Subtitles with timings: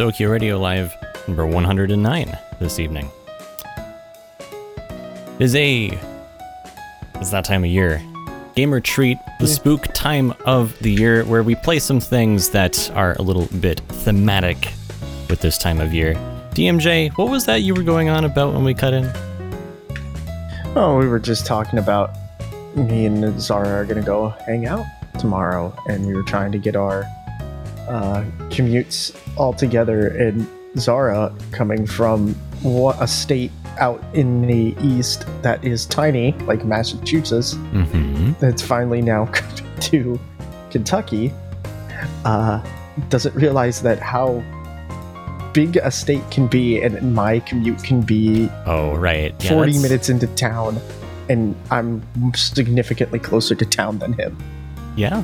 [0.00, 0.96] Gensokyo Radio Live
[1.28, 3.10] number 109 this evening.
[5.38, 5.90] It is a.
[7.16, 8.02] It's that time of year.
[8.54, 13.14] Gamer Treat, the spook time of the year, where we play some things that are
[13.18, 14.72] a little bit thematic
[15.28, 16.14] with this time of year.
[16.52, 19.04] DMJ, what was that you were going on about when we cut in?
[20.76, 22.16] Oh, we were just talking about
[22.74, 24.86] me and Zara are gonna go hang out
[25.18, 27.04] tomorrow, and we were trying to get our
[27.86, 30.08] uh, commutes all together.
[30.08, 30.46] And
[30.78, 37.54] Zara, coming from what a state out in the east that is tiny, like Massachusetts,
[37.54, 38.32] Mm-hmm.
[38.38, 40.20] that's finally now coming to
[40.70, 41.32] Kentucky,
[42.24, 42.62] uh,
[43.08, 44.42] doesn't realize that how
[45.54, 49.34] big a state can be, and my commute can be Oh, right.
[49.42, 50.78] Yeah, 40 that's- minutes into town,
[51.30, 52.02] and I'm
[52.34, 54.36] significantly closer to town than him.
[54.96, 55.22] Yeah.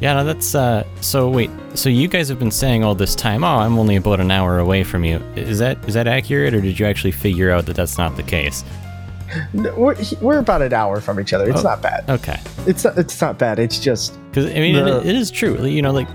[0.00, 3.42] Yeah, no, that's uh so wait, so you guys have been saying all this time,
[3.44, 6.60] "Oh, I'm only about an hour away from you." Is that is that accurate or
[6.60, 8.62] did you actually figure out that that's not the case?
[9.52, 11.48] No, We're, we're about an hour from each other.
[11.50, 11.62] It's Oh.
[11.64, 12.08] not bad.
[12.08, 12.38] Okay.
[12.66, 13.58] It's not, it's not bad.
[13.58, 15.64] It's just Cuz I mean The- it, it is true.
[15.66, 16.08] You know, like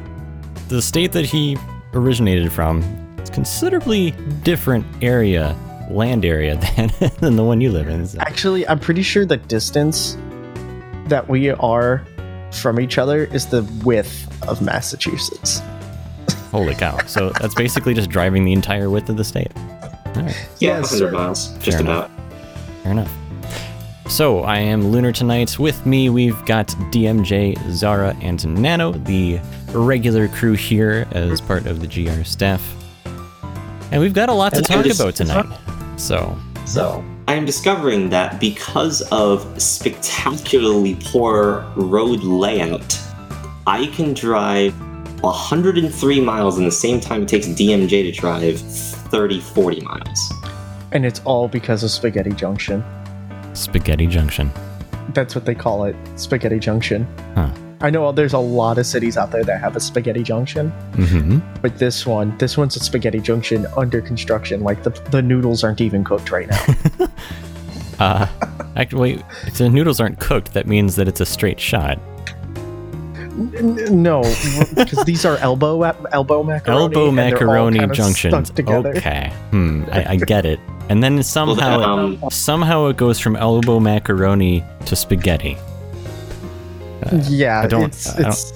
[0.70, 1.58] the state that he
[1.94, 2.84] originated from
[3.22, 4.12] is considerably
[4.44, 5.56] different area,
[5.90, 8.06] land area than than the one you live in.
[8.08, 10.18] so- actually, I'm pretty sure the distance
[11.08, 12.04] that we are
[12.52, 15.62] from each other is the width of Massachusetts.
[16.52, 16.98] Holy cow.
[17.06, 19.52] So that's basically just driving the entire width of the state.
[19.56, 20.50] All right.
[20.60, 21.12] Yeah, Yes, 100 sir.
[21.12, 22.12] miles, just Fair about.
[22.84, 23.12] Fair enough.
[24.10, 25.58] So I am Lunar tonight.
[25.58, 29.40] With me, we've got DMJ, Zara, and Nano, the
[29.74, 32.62] regular crew here as part of the GR staff.
[33.94, 35.46] And we've got a lot to And talk just- about tonight.
[35.96, 43.00] So, So, I am discovering that because of spectacularly poor road layout,
[43.66, 44.74] I can drive
[45.22, 50.34] 103 miles in the same time it takes DMJ to drive 30, 40 miles.
[50.92, 52.84] And it's all because of Spaghetti Junction.
[53.54, 54.52] Spaghetti Junction.
[55.14, 57.08] That's what they call it Spaghetti Junction.
[57.36, 57.50] Huh.
[57.82, 60.70] I know there's a lot of cities out there that have a Spaghetti Junction.
[60.96, 64.62] hmm But this one, this one's a spaghetti junction under construction.
[64.62, 67.08] Like the the noodles aren't even cooked right now.
[68.00, 68.26] Uh,
[68.78, 72.00] actually, wait, if the noodles aren't cooked, that means that it's a straight shot.
[73.38, 74.24] N- no,
[74.76, 75.82] because these are elbow
[76.12, 76.82] elbow macaroni.
[76.82, 78.52] Elbow and they're all macaroni kinda junctions.
[78.98, 79.32] Okay.
[79.52, 79.84] Hmm.
[79.92, 80.60] I, I get it.
[80.90, 85.56] And then somehow, Well, um, somehow it goes from elbow macaroni to spaghetti.
[87.30, 88.54] Yeah, I don't- it's I don't- it's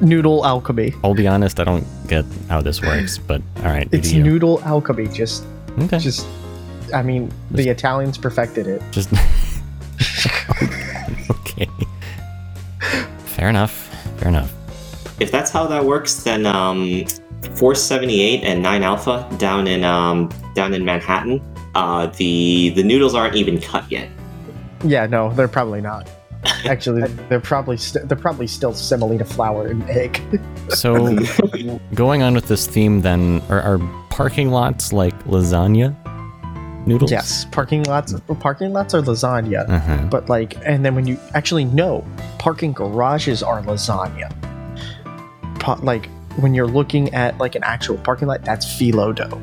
[0.00, 0.94] noodle alchemy.
[1.04, 3.88] I'll be honest, I don't get how this works, but all right.
[3.92, 5.08] It's you noodle alchemy.
[5.08, 5.44] Just
[5.78, 5.98] Okay.
[5.98, 6.26] just,
[6.94, 8.82] I mean, the Italians perfected it.
[8.92, 9.10] Just
[11.30, 11.68] okay.
[13.26, 13.72] Fair enough.
[14.18, 14.52] Fair enough.
[15.20, 17.04] If that's how that works, then um,
[17.56, 21.40] 478 and 9 Alpha down in um, down in Manhattan,
[21.74, 24.08] uh, the the noodles aren't even cut yet.
[24.84, 26.08] Yeah, no, they're probably not.
[26.64, 30.20] Actually, they're probably st- they're probably still semolina flour and egg.
[30.70, 31.16] So,
[31.94, 33.78] going on with this theme, then, are, are
[34.10, 35.94] parking lots like lasagna
[36.88, 37.10] noodles?
[37.12, 38.12] yes, parking lots.
[38.40, 39.68] Parking lots are lasagna.
[39.68, 40.06] Uh huh.
[40.10, 42.04] but like and then when you actually no
[42.38, 44.28] parking garages are lasagna
[45.60, 46.08] Pa- like
[46.40, 49.40] when you're looking at like an actual parking lot that's phyllo dough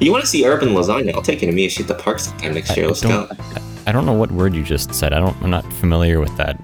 [0.00, 1.12] You want to see urban lasagna?
[1.14, 2.86] I'll take you to Miyashita at the park sometime next year.
[2.86, 3.28] Let's go.
[3.86, 5.12] I don't know what word you just said.
[5.12, 5.36] I don't.
[5.42, 6.60] I'm not familiar with that.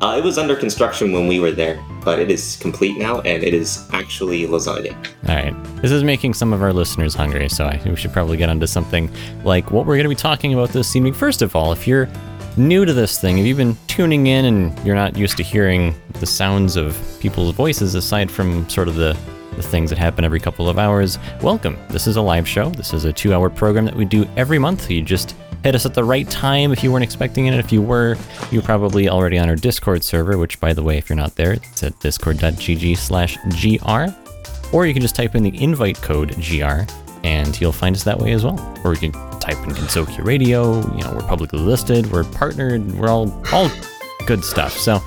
[0.00, 3.44] Uh, it was under construction when we were there, but it is complete now, and
[3.44, 4.94] it is actually lasagna.
[5.28, 5.54] All right.
[5.82, 8.48] This is making some of our listeners hungry, so I think we should probably get
[8.48, 9.10] onto something
[9.44, 11.12] like what we're going to be talking about this evening.
[11.12, 12.08] First of all, if you're
[12.56, 15.94] new to this thing, if you've been tuning in and you're not used to hearing
[16.14, 19.16] the sounds of people's voices aside from sort of the
[19.56, 21.76] the things that happen every couple of hours, welcome.
[21.90, 22.70] This is a live show.
[22.70, 24.90] This is a two hour program that we do every month.
[24.90, 27.54] You just hit us at the right time if you weren't expecting it.
[27.54, 28.16] If you were,
[28.50, 31.52] you're probably already on our Discord server, which, by the way, if you're not there,
[31.52, 34.14] it's at discord.gg slash gr.
[34.72, 36.82] Or you can just type in the invite code GR
[37.24, 38.58] and you'll find us that way as well.
[38.84, 43.08] Or you can type in Gensokyo Radio, you know, we're publicly listed, we're partnered, we're
[43.08, 43.70] all all
[44.26, 44.76] good stuff.
[44.76, 45.00] So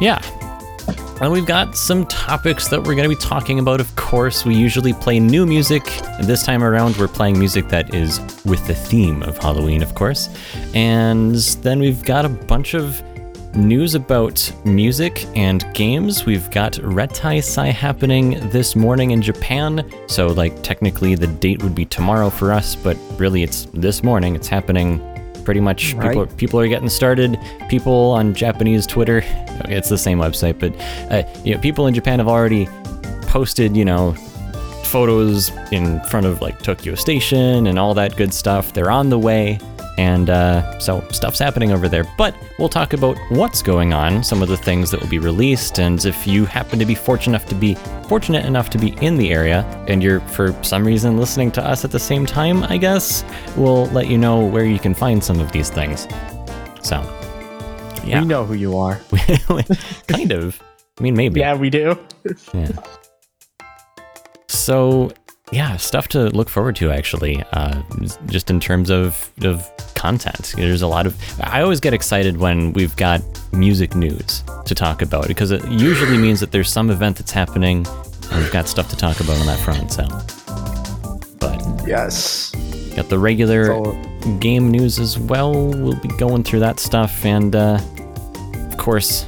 [0.00, 0.20] yeah.
[1.20, 4.44] And we've got some topics that we're going to be talking about, of course.
[4.44, 5.84] We usually play new music.
[6.22, 10.28] This time around, we're playing music that is with the theme of Halloween, of course.
[10.74, 13.02] And then we've got a bunch of
[13.56, 16.26] news about music and games.
[16.26, 19.88] We've got Reitaisai happening this morning in Japan.
[20.08, 24.34] So, like, technically the date would be tomorrow for us, but really it's this morning.
[24.34, 25.00] It's happening
[25.44, 25.94] pretty much.
[26.08, 27.38] People, people are getting started.
[27.68, 29.22] People on Japanese Twitter,
[29.66, 30.74] it's the same website, but
[31.12, 32.66] uh, you know, people in Japan have already
[33.22, 34.12] posted, you know,
[34.84, 38.72] photos in front of like Tokyo Station and all that good stuff.
[38.72, 39.58] They're on the way.
[39.96, 42.04] And uh, so stuff's happening over there.
[42.18, 45.78] But we'll talk about what's going on, some of the things that will be released,
[45.78, 47.74] and if you happen to be fortunate enough to be
[48.08, 51.84] fortunate enough to be in the area, and you're for some reason listening to us
[51.84, 53.24] at the same time, I guess
[53.56, 56.08] we'll let you know where you can find some of these things.
[56.82, 57.00] So,
[58.04, 59.00] yeah, We know who you are.
[60.08, 60.60] kind of.
[60.98, 61.40] I mean, maybe.
[61.40, 61.98] Yeah, we do.
[62.52, 62.68] Yeah.
[64.48, 65.10] So,
[65.52, 67.42] yeah, stuff to look forward to actually.
[67.52, 67.82] Uh,
[68.26, 71.14] just in terms of of content, there's a lot of.
[71.40, 73.20] I always get excited when we've got
[73.52, 77.86] music news to talk about because it usually means that there's some event that's happening,
[78.30, 79.92] and we've got stuff to talk about on that front.
[79.92, 80.04] So,
[81.38, 82.50] but Yes.
[82.96, 83.92] got the regular So,
[84.40, 85.52] game news as well.
[85.52, 87.78] We'll be going through that stuff, and uh,
[88.70, 89.24] of course,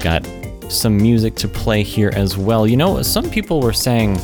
[0.00, 0.26] got
[0.68, 2.66] some music to play here as well.
[2.66, 4.18] You know, some people were saying,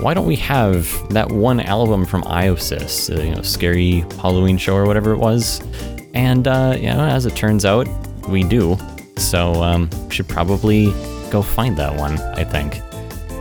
[0.00, 4.86] why don't we have that one album from IOSYS, you know, scary Halloween show or
[4.86, 5.60] whatever it was?
[6.14, 7.88] And uh, you know, as it turns out,
[8.28, 8.78] we do.
[9.16, 10.86] So um, we should probably
[11.30, 12.18] go find that one.
[12.20, 12.80] I think.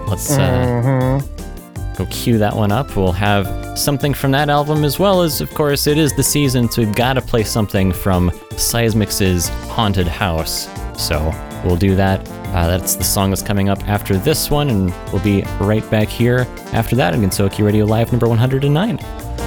[0.07, 0.31] Let's.
[0.31, 1.97] Uh, mhm.
[1.97, 2.95] go cue that one up.
[2.95, 6.69] We'll have something from that album as well as, of course, it is the season,
[6.69, 10.69] so we've got to play something from Seismix's Haunted House.
[10.97, 11.33] So
[11.65, 12.25] we'll do that.
[12.55, 16.07] Uh, that's the song that's coming up after this one, and we'll be right back
[16.07, 19.44] here after that on Gensokyo Radio Live number 109.「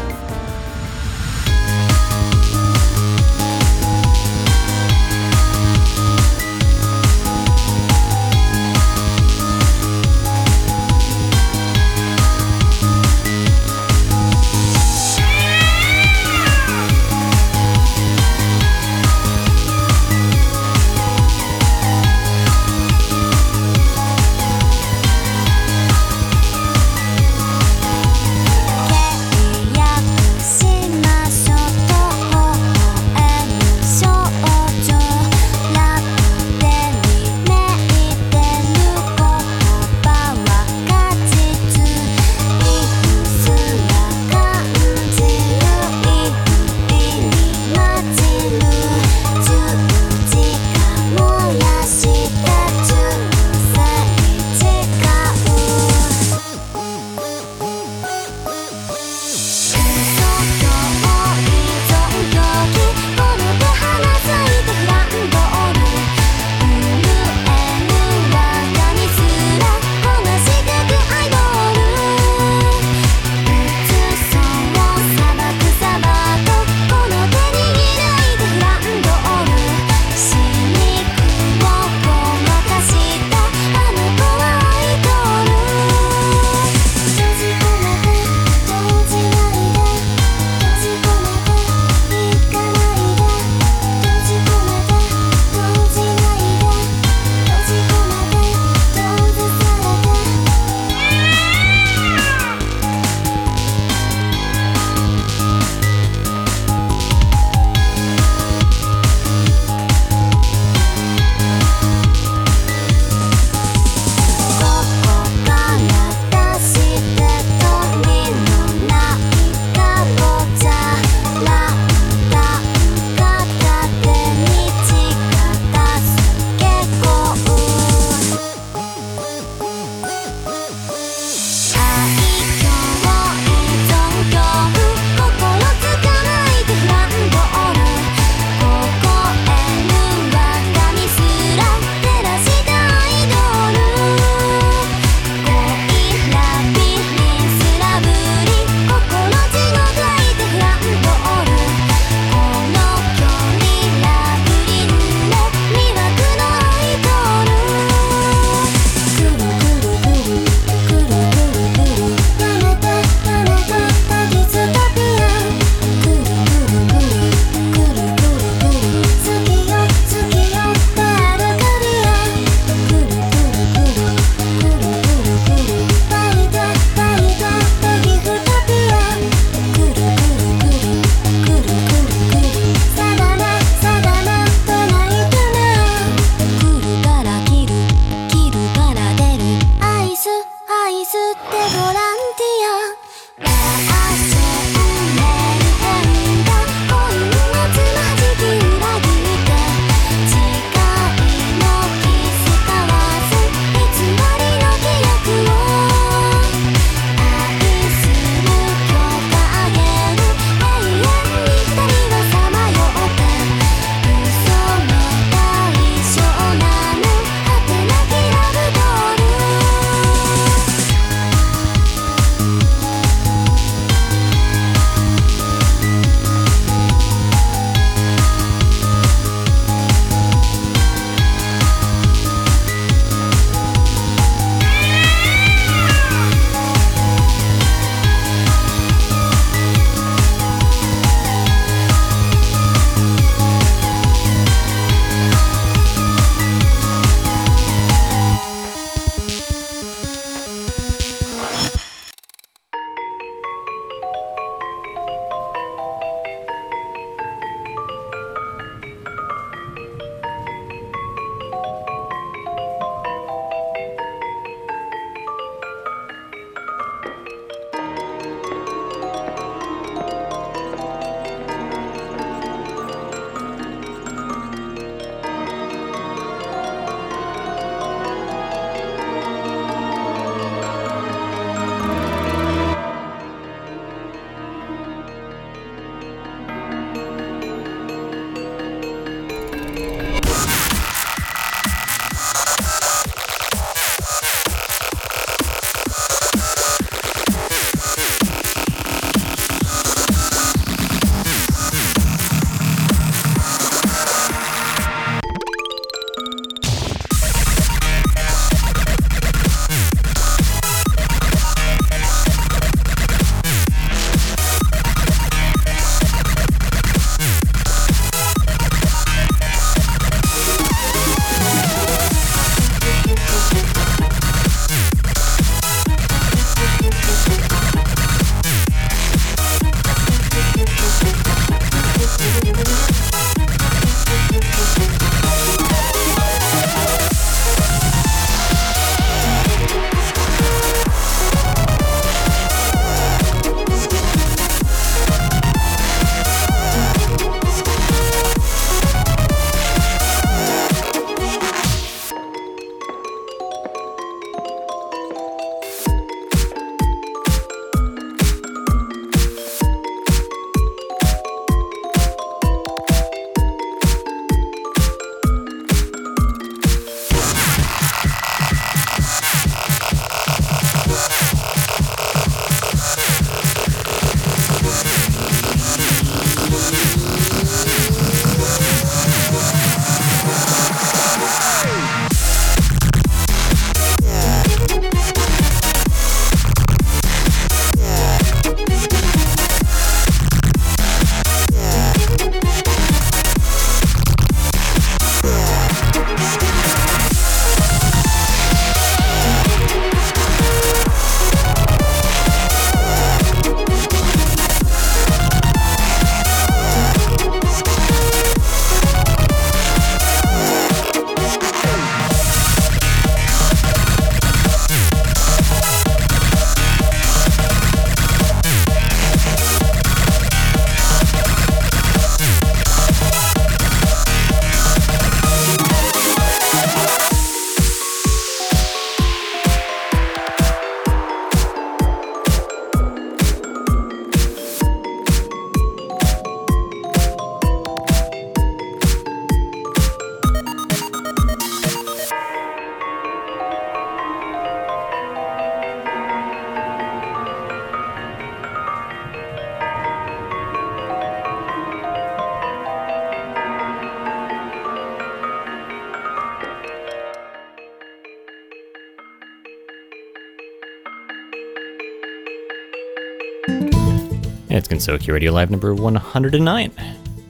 [464.70, 466.72] It's Gensokyo Radio Live number 109.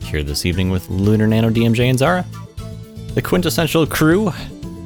[0.03, 2.25] Here this evening with Lunar Nano, DMJ, and Zara.
[3.15, 4.33] The quintessential crew,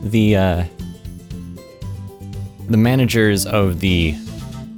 [0.02, 0.64] the uh,
[2.68, 4.12] the managers of the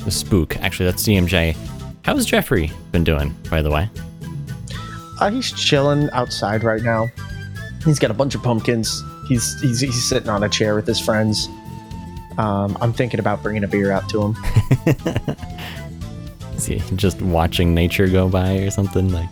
[0.04, 0.56] the spook.
[0.58, 1.56] Actually, that's DMJ.
[2.02, 3.88] How's Jeffrey been doing, by the way?
[5.20, 7.08] Uh, he's chilling outside right now.
[7.84, 9.02] He's got a bunch of pumpkins.
[9.26, 11.48] He's he's, he's sitting on a chair with his friends.
[12.38, 14.36] Um, I'm thinking about bringing a beer out to him.
[16.68, 19.28] Is he just watching nature go by or something like?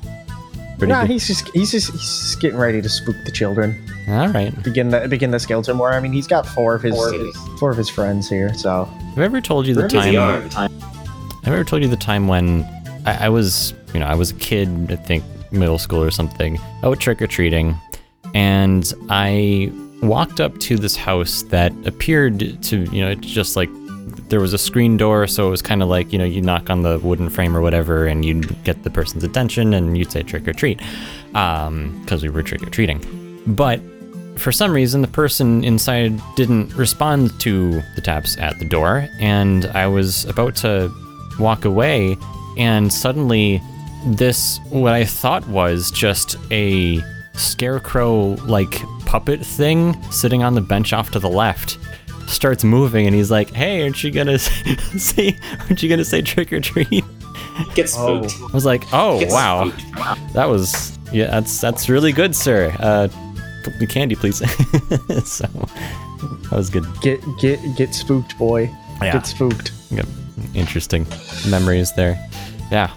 [0.79, 1.11] Pretty nah, good?
[1.11, 3.89] he's just he's just he's just getting ready to spook the children.
[4.09, 4.51] All right.
[4.63, 5.93] Begin the begin the skeleton war.
[5.93, 6.95] I mean, he's got four of his
[7.59, 8.53] four of his friends here.
[8.55, 10.51] So Have I ever told you the Where does he time?
[10.55, 10.69] are?
[10.69, 10.71] Have
[11.45, 12.65] I ever told you the time when
[13.07, 16.59] I, I was, you know, I was a kid, I think middle school or something,
[16.83, 17.77] out trick or treating,
[18.35, 23.71] and I walked up to this house that appeared to, you know, it's just like
[24.33, 26.71] there was a screen door, so it was kind of like, you know, you knock
[26.71, 30.23] on the wooden frame or whatever, and you'd get the person's attention, and you'd say
[30.23, 30.81] trick or treat,
[31.35, 32.99] um, because we were trick or treating.
[33.47, 33.79] But
[34.37, 39.67] for some reason, the person inside didn't respond to the taps at the door, and
[39.67, 40.91] I was about to
[41.39, 42.17] walk away,
[42.57, 43.61] and suddenly,
[44.07, 47.03] this, what I thought was just a
[47.35, 51.77] scarecrow like puppet thing sitting on the bench off to the left
[52.33, 54.39] starts moving and he's like hey aren't you gonna
[54.99, 57.05] say aren't you gonna say trick or treat
[57.75, 58.23] Get Oh.
[58.27, 58.51] spooked.
[58.53, 60.33] i was like oh Get wow spooked.
[60.35, 63.09] that was yeah that's that's really good sir uh
[63.79, 64.39] the candy please
[65.25, 68.71] so that was good get get get spooked, boy.
[69.01, 69.13] Yeah.
[69.15, 69.73] Get spooked.
[69.91, 70.07] Yep.
[70.55, 71.07] Interesting
[71.49, 72.19] memories there.
[72.71, 72.91] Yeah.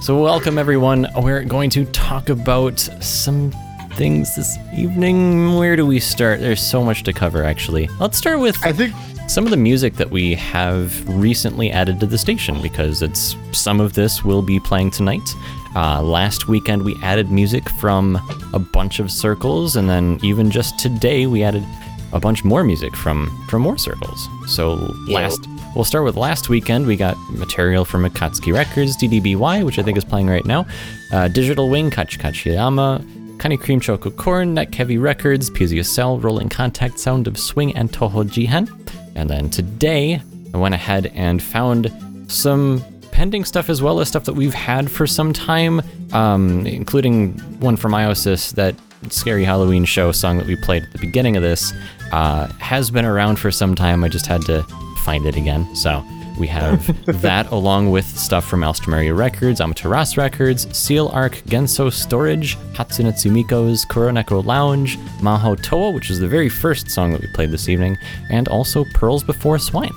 [0.00, 1.08] So, welcome everyone.
[1.16, 3.52] We're going to talk about some
[3.94, 5.56] things this evening.
[5.56, 6.40] Where do we start?
[6.40, 7.88] There's so much to cover, actually.
[8.00, 8.92] Let's start with I think
[9.28, 13.80] some of the music that we have recently added to the station because it's some
[13.80, 15.28] of this will be playing tonight.
[15.76, 18.16] Uh, last weekend we added music from
[18.52, 21.64] a bunch of circles, and then even just today we added
[22.12, 24.28] a bunch more music from from more circles.
[24.46, 24.74] So
[25.08, 26.86] last we'll start with last weekend.
[26.86, 30.66] We got material from Akatsuki Records, DDBY, which I think is playing right now,
[31.12, 33.04] uh, Digital Wing, Kach Kachiyama,
[33.44, 35.50] Kani Cream Choco Corn, Net Heavy Records,
[35.86, 38.70] Cell, Rolling Contact, Sound of Swing, and Toho Jihen.
[39.16, 40.22] And then today,
[40.54, 41.92] I went ahead and found
[42.26, 45.82] some pending stuff as well as stuff that we've had for some time,
[46.14, 48.74] um, including one from IOSYS, that
[49.10, 51.74] scary Halloween show song that we played at the beginning of this,
[52.12, 54.04] uh, has been around for some time.
[54.04, 54.62] I just had to
[55.04, 55.76] find it again.
[55.76, 56.02] So
[56.38, 56.86] we have
[57.22, 63.84] that along with stuff from Alstroemeria Records, Amaterasu Records, Seal Arc, Genso Storage, Hatsune Tsumiko's
[63.86, 67.96] Kuroneko Lounge, Maho Toa, which is the very first song that we played this evening,
[68.30, 69.92] and also Pearls Before Swine.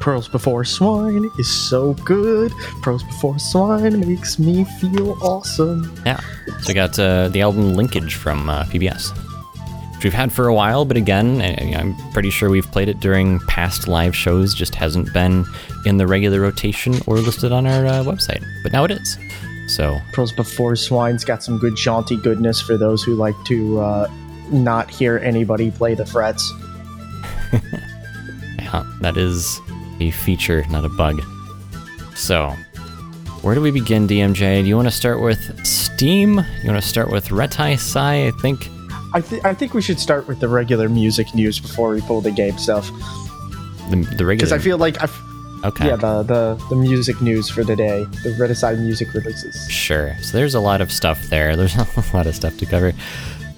[0.00, 2.52] Pearls Before Swine is so good.
[2.82, 5.92] Pearls Before Swine makes me feel awesome.
[6.04, 6.20] Yeah.
[6.60, 9.10] So we got uh, the album Linkage from uh, PBS,
[10.06, 11.42] we've had for a while, but again,
[11.74, 15.44] I'm pretty sure we've played it during past live shows, just hasn't been
[15.84, 18.44] in the regular rotation or listed on our uh, website.
[18.62, 19.18] But now it is.
[19.66, 24.08] So Pearls Before Swine's got some good jaunty goodness for those who like to uh,
[24.52, 26.52] not hear anybody play the frets.
[28.58, 29.60] Yeah, that is
[30.00, 31.22] a feature, not a bug.
[32.16, 32.50] So,
[33.42, 34.62] where do we begin, DMJ?
[34.62, 36.38] Do you want to start with Steam?
[36.62, 38.26] You want to start with Reitaisai?
[38.26, 38.68] I think.
[39.14, 42.20] I, th- I think we should start with the regular music news before we pull
[42.20, 42.86] the game stuff.
[43.90, 44.36] The, the regular.
[44.36, 45.22] Because I feel like, I f-
[45.64, 45.86] okay.
[45.88, 49.70] yeah, the, the, the music news for the day, the Reitaisai music releases.
[49.70, 50.16] Sure.
[50.22, 51.56] So there's a lot of stuff there.
[51.56, 52.92] There's a lot of stuff to cover.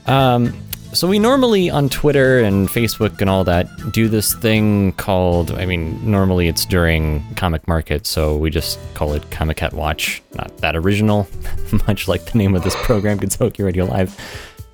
[0.06, 0.54] Um,
[0.92, 5.50] so we normally on Twitter and Facebook and all that do this thing called.
[5.52, 10.22] I mean, normally it's during comic market, so we just call it Comiket Watch.
[10.34, 11.28] Not that original,
[11.86, 14.16] much like the name of this program, Kentucky Radio Live.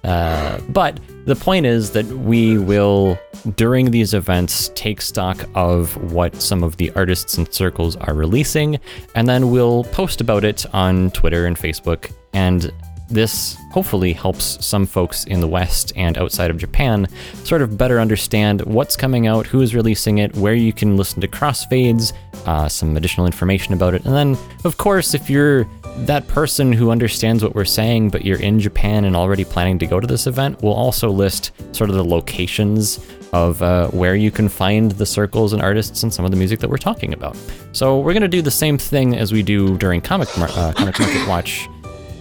[0.05, 3.19] Uh, but the point is that we will,
[3.57, 8.79] during these events, take stock of what some of the artists and circles are releasing,
[9.15, 12.13] and then we'll post about it on Twitter and Facebook.
[12.35, 12.71] And
[13.11, 17.07] this hopefully helps some folks in the West and outside of Japan
[17.45, 21.21] sort of better understand what's coming out, who is releasing it, where you can listen
[21.21, 22.13] to crossfades,
[22.47, 24.05] uh, some additional information about it.
[24.05, 25.67] And then, of course, if you're
[25.99, 29.87] that person who understands what we're saying, but you're in Japan and already planning to
[29.87, 32.99] go to this event, we'll also list sort of the locations
[33.33, 36.61] of uh, where you can find the circles and artists and some of the music
[36.61, 37.37] that we're talking about.
[37.73, 40.99] So we're gonna do the same thing as we do during Comic Mar- uh, Comic
[40.99, 41.69] Market Watch.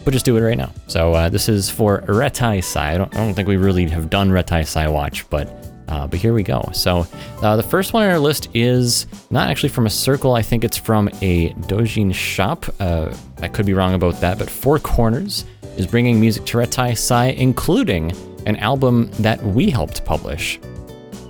[0.06, 0.72] We'll just do it right now.
[0.88, 2.78] So uh, this is for Reitaisai.
[2.78, 5.48] I don't, I don't think we really have done Reitaisai Watch, but
[5.88, 6.70] Uh, but here we go.
[6.74, 7.06] So
[7.42, 10.34] uh, the first one on our list is not actually from a circle.
[10.34, 12.66] I think it's from a Dojin shop.
[12.80, 15.46] Uh, I could be wrong about that, but Four Corners
[15.78, 18.14] is bringing music to Reitaisai, including
[18.46, 20.60] an album that we helped publish.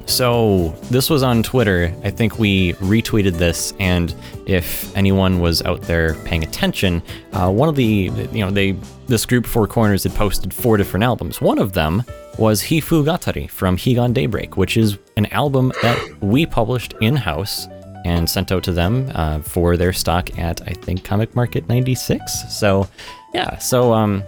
[0.06, 1.94] So this was on Twitter.
[2.04, 4.14] I think we retweeted this, and
[4.46, 8.74] if anyone was out there paying attention, uh, one of the you know they
[9.08, 11.40] this group Four Corners had posted four different albums.
[11.40, 12.04] One of them
[12.38, 17.68] was Hifu Gatari from Higan Daybreak, which is an album that we published in house
[18.06, 22.54] and sent out to them uh, for their stock at I think Comic Market 96.
[22.54, 22.88] So
[23.34, 24.24] yeah, so um,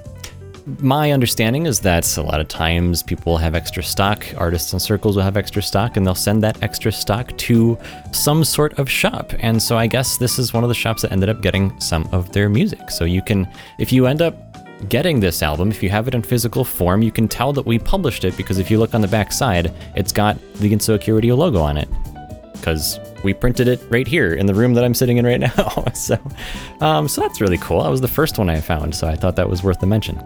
[0.79, 5.15] my understanding is that a lot of times people have extra stock, artists and circles
[5.15, 7.77] will have extra stock, and they'll send that extra stock to
[8.11, 9.31] some sort of shop.
[9.39, 12.09] And so I guess this is one of the shops that ended up getting some
[12.11, 12.89] of their music.
[12.89, 14.44] So you can, if you end up
[14.89, 17.79] getting this album, if you have it in physical form, you can tell that we
[17.79, 20.69] published it because if you look on the back side, it's got the
[21.07, 21.89] Radio logo on it.
[22.53, 25.85] Because we printed it right here in the room that I'm sitting in right now.
[25.93, 26.17] so,
[26.81, 27.83] um, so that's really cool.
[27.83, 30.21] That was the first one I found, so I thought that was worth the mention.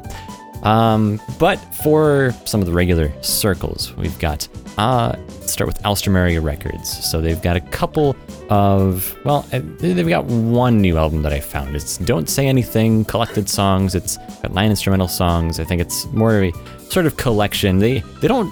[0.63, 5.15] Um, but for some of the regular circles, we've got uh,
[5.60, 6.88] start with Alstroemeria Records.
[7.06, 8.15] So they've got a couple
[8.50, 11.76] of well, uh, they've got one new album that I found.
[11.76, 13.93] It's Don't Say Anything collected songs.
[13.93, 15.60] It's got nine instrumental songs.
[15.60, 16.54] I think it's more of a
[16.89, 17.80] sort of collection.
[17.80, 18.50] They they don't.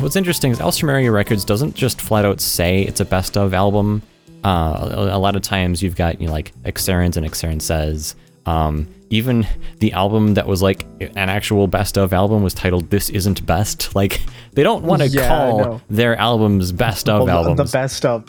[0.00, 4.02] What's interesting is Alstroemeria Records doesn't just flat out say it's a best of album.
[4.42, 8.16] Uh, a, lot of times you've got you know like Exerins and Exerin says.
[8.48, 9.46] Um, even
[9.78, 13.94] the album that was like an actual best of album was titled "This Isn't Best."
[13.94, 14.20] Like
[14.54, 18.24] they don't want to Yeah, call their albums best of Well, albums, The best of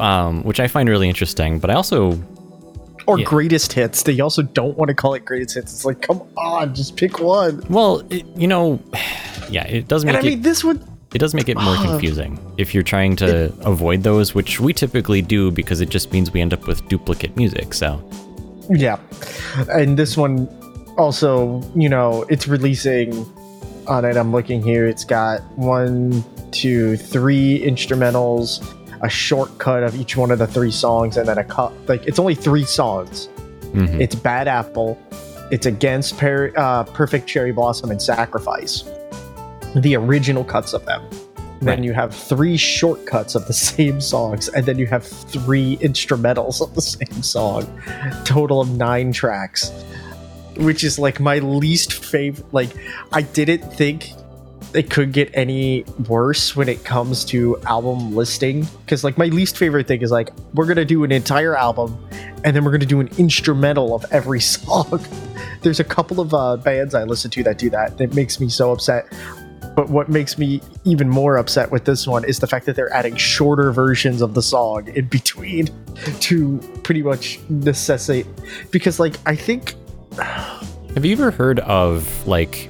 [0.00, 1.58] um, which I find really interesting.
[1.58, 2.18] But I also
[3.06, 3.24] or Yeah.
[3.24, 4.04] greatest hits.
[4.04, 5.72] They also don't want to call it greatest hits.
[5.72, 7.60] It's like, come on, just pick one.
[7.68, 8.78] Well, it, you know,
[9.50, 10.30] yeah, it does make And I it.
[10.34, 10.80] mean, this would
[11.12, 15.20] it does make it more confusing if you're trying to avoid those, which we typically
[15.20, 17.74] do because it just means we end up with duplicate music.
[17.74, 18.00] So,
[18.70, 18.98] Yeah.
[19.70, 20.48] And this one
[20.98, 23.12] also, you know, it's releasing
[23.86, 24.16] on it.
[24.16, 24.86] I'm looking here.
[24.86, 28.62] It's got one, two, three instrumentals,
[29.02, 31.72] a shortcut of each one of the three songs, and then a cut.
[31.88, 33.28] Like, it's only three songs.
[33.72, 34.00] mhm.
[34.00, 34.98] It's Bad Apple,
[35.50, 38.84] it's Against per- uh, Perfect Cherry Blossom, and Sacrifice.
[39.74, 41.02] The original cuts of them.
[41.64, 46.60] Then you have three shortcuts of the same songs, and then you have three instrumentals
[46.60, 47.66] of the same song.
[48.24, 49.70] Total of nine tracks.
[50.56, 52.52] Which is like my least favorite.
[52.52, 52.70] Like,
[53.12, 54.12] I didn't think
[54.74, 58.66] it could get any worse when it comes to album listing.
[58.84, 62.02] Because, like, my least favorite thing is like, we're to do an entire album,
[62.44, 65.04] and then we're to do an instrumental of every song.
[65.62, 67.98] There's a couple of uh, bands I listen to that do that.
[67.98, 69.06] That makes me so upset.
[69.74, 72.92] But what makes me even more upset with this one is the fact that they're
[72.92, 75.68] adding shorter versions of the song in between
[76.20, 78.26] to pretty much necessitate.
[78.70, 79.74] Because, like, I think.
[80.18, 82.68] have you ever heard of like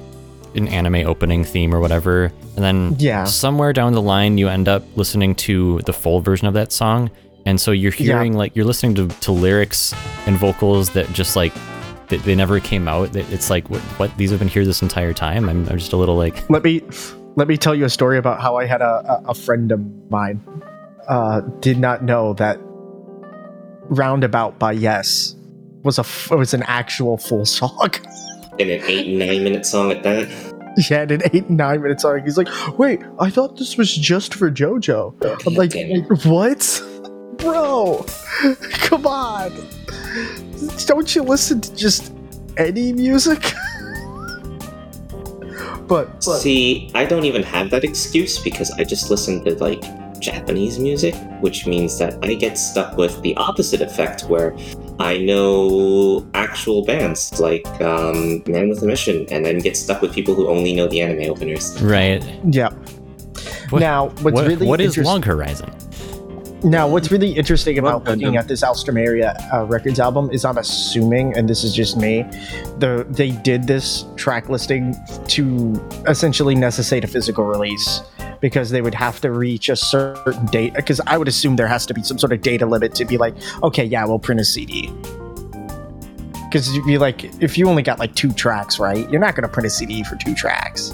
[0.55, 3.25] an anime opening theme or whatever, and then Yeah.
[3.25, 7.09] somewhere down the line you end up listening to the full version of that song,
[7.45, 8.13] and so you're Yeah.
[8.15, 9.93] hearing like you're listening to, to lyrics
[10.27, 11.51] and vocals that just like
[12.07, 13.15] they, they never came out.
[13.15, 15.49] It's like what, what these have been here this entire time.
[15.49, 16.81] I'm, I'm just a little like let me
[17.35, 19.81] let me tell you a story about how I had a, a, a friend of
[20.09, 20.41] mine
[21.07, 22.59] uh, did not know that
[23.85, 25.35] "Roundabout" by Yes
[25.83, 27.89] was a f- was an actual full song.
[28.59, 30.27] In an eight nine minute song at that.
[30.77, 32.21] he had an eight nine minute song.
[32.23, 35.73] He's like, "Wait, I thought this was just for JoJo." I'm like,
[36.23, 36.83] "What,
[37.43, 38.05] bro?
[38.87, 39.51] Come on!
[40.85, 42.13] Don't you listen to just
[42.57, 43.41] any music?"
[45.87, 49.83] but, but See, I don't even have that excuse because I just listen to like
[50.19, 54.55] Japanese music, which means that I get stuck with the opposite effect where
[54.99, 60.13] I know actual bands like um, Man with a Mission and then get stuck with
[60.13, 61.79] people who only know the anime openers.
[61.81, 62.23] right.
[62.49, 62.69] yeah.
[63.69, 65.71] What- now, what's what, really what is interest- Log Horizon?
[66.63, 70.57] Now, what's really interesting about looking the- at this Alstroemeria uh, Records album is I'm
[70.57, 72.21] assuming, and this is just me,
[72.79, 74.95] the they did this track listing
[75.27, 75.73] to
[76.07, 78.01] essentially necessitate a physical release
[78.39, 80.73] because they would have to reach a certain date.
[80.73, 83.17] Because I would assume there has to be some sort of data limit to be
[83.17, 84.89] like, okay, yeah, we'll print a CD.
[86.45, 89.09] Because you'd be like, if you only got like two tracks, right?
[89.09, 90.93] You're not going to print a CD for two tracks.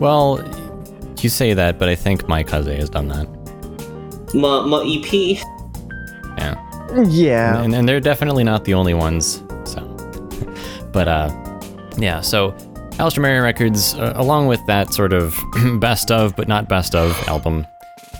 [0.00, 0.42] Well,
[1.20, 3.43] you say that, but I think my Kaze has done that.
[4.34, 5.38] My, my E EP,
[6.38, 7.04] Yeah.
[7.06, 7.62] Yeah.
[7.62, 9.80] and, and they're definitely not the only ones so
[10.92, 11.30] but uh
[11.96, 12.54] yeah so
[12.98, 15.36] Alstroemeria Records, uh, along with that sort of
[15.80, 17.66] best of but not best of album,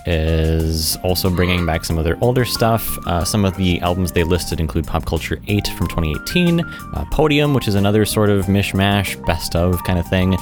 [0.05, 2.97] is also bringing back some of their older stuff.
[3.07, 7.53] Uh, some of the albums they listed include Pop Culture 8 from 2018, uh, Podium,
[7.53, 10.35] which is another sort of mishmash, best of kind of thing.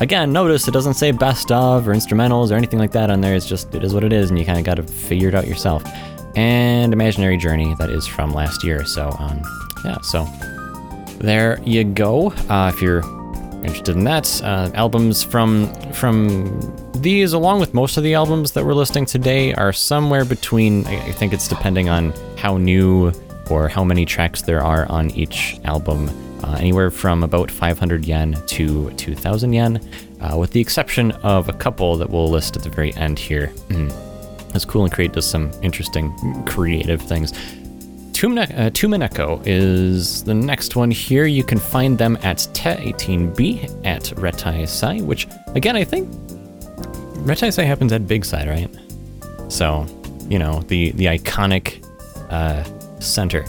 [0.00, 3.34] Again, notice it doesn't say best of or instrumentals or anything like that on there.
[3.34, 5.34] It's just, it is what it is, and you kind of got to figure it
[5.34, 5.84] out yourself.
[6.36, 8.84] And Imaginary Journey, that is from last year.
[8.86, 9.42] So, um,
[9.84, 10.24] yeah, so
[11.18, 12.30] there you go.
[12.48, 13.02] Uh, if you're
[13.62, 18.64] interested in that, uh, albums from from these, along with most of the albums that
[18.64, 20.86] we're listing today, are somewhere between.
[20.86, 23.12] I think it's depending on how new
[23.50, 26.08] or how many tracks there are on each album.
[26.42, 29.80] Uh, anywhere from about 500 yen to 2,000 yen,
[30.20, 33.52] uh, with the exception of a couple that we'll list at the very end here.
[34.52, 36.12] That's cool and Create does some interesting
[36.44, 37.32] creative things.
[38.22, 41.24] Uh, Tumineko is the next one here.
[41.24, 46.10] You can find them at Te18B at Reitaisai, which, again, I think
[47.24, 48.68] Reitaisai happens at Big Sight, right?
[49.50, 49.86] So,
[50.28, 51.82] you know, the, the iconic
[52.30, 52.62] uh,
[53.00, 53.42] center,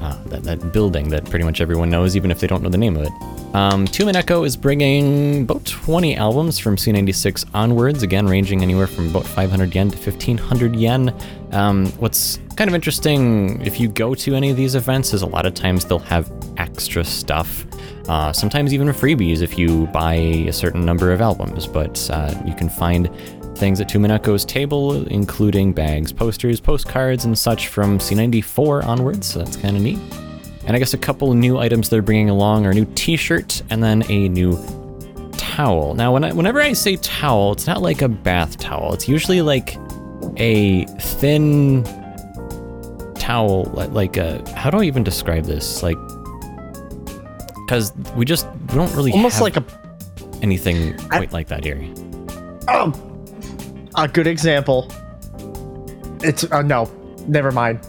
[0.00, 2.78] uh, that, that building that pretty much everyone knows, even if they don't know the
[2.78, 3.12] name of it.
[3.54, 9.26] Um, Tumineko is bringing about 20 albums from C96 onwards, again, ranging anywhere from about
[9.26, 11.14] 500 yen to 1500 yen.
[11.52, 15.26] Um, what's kind of interesting if you go to any of these events is a
[15.26, 17.66] lot of times they'll have extra stuff.
[18.08, 22.54] Uh, sometimes even freebies if you buy a certain number of albums, but uh, you
[22.54, 23.10] can find
[23.60, 29.56] things at Tumineko's table, including bags, posters, postcards, and such from C94 onwards, so that's
[29.56, 29.98] kind of neat.
[30.66, 33.82] And I guess a couple new items they're bringing along are a new T-shirt and
[33.82, 34.58] then a new
[35.36, 35.94] towel.
[35.94, 38.92] Now, when I, whenever I say towel, it's not like a bath towel.
[38.94, 39.76] It's usually like
[40.36, 41.84] a thin
[43.14, 44.42] towel, like, a.
[44.54, 45.82] How do I even describe this?
[45.82, 45.96] Like,
[47.66, 49.64] because we just we don't really Almost like a
[50.42, 51.80] anything quite like that here.
[52.68, 52.92] um,
[53.94, 54.90] a good example.
[56.22, 56.90] It's uh, no,
[57.26, 57.80] never mind.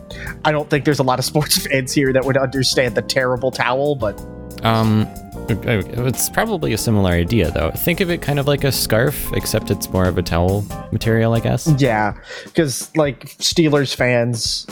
[0.45, 3.51] I don't think there's a lot of sports fans here that would understand the terrible
[3.51, 4.19] towel, but
[4.63, 5.07] Um,
[5.49, 7.71] it's probably a similar idea though.
[7.71, 11.33] Think of it kind of like a scarf, except it's more of a towel material,
[11.33, 11.67] I guess.
[11.77, 12.13] yeah,
[12.45, 14.67] because like Steelers fans,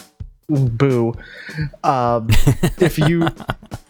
[0.48, 1.14] boo.
[1.84, 2.28] Um,
[2.80, 3.24] if you,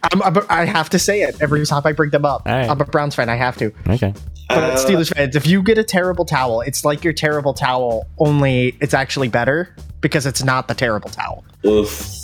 [0.03, 2.43] I'm, I'm, I have to say it every time I bring them up.
[2.47, 2.69] All right.
[2.69, 3.29] I'm a Browns fan.
[3.29, 3.71] I have to.
[3.87, 4.13] Okay.
[4.49, 8.07] But Uh, Steelers fans, if you get a terrible towel, it's like your terrible towel,
[8.17, 11.45] only it's actually better because it's not the terrible towel.
[11.65, 12.15] Oof.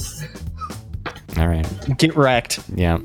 [1.38, 1.67] All right.
[1.97, 2.59] Get wrecked.
[2.73, 2.95] Yeah.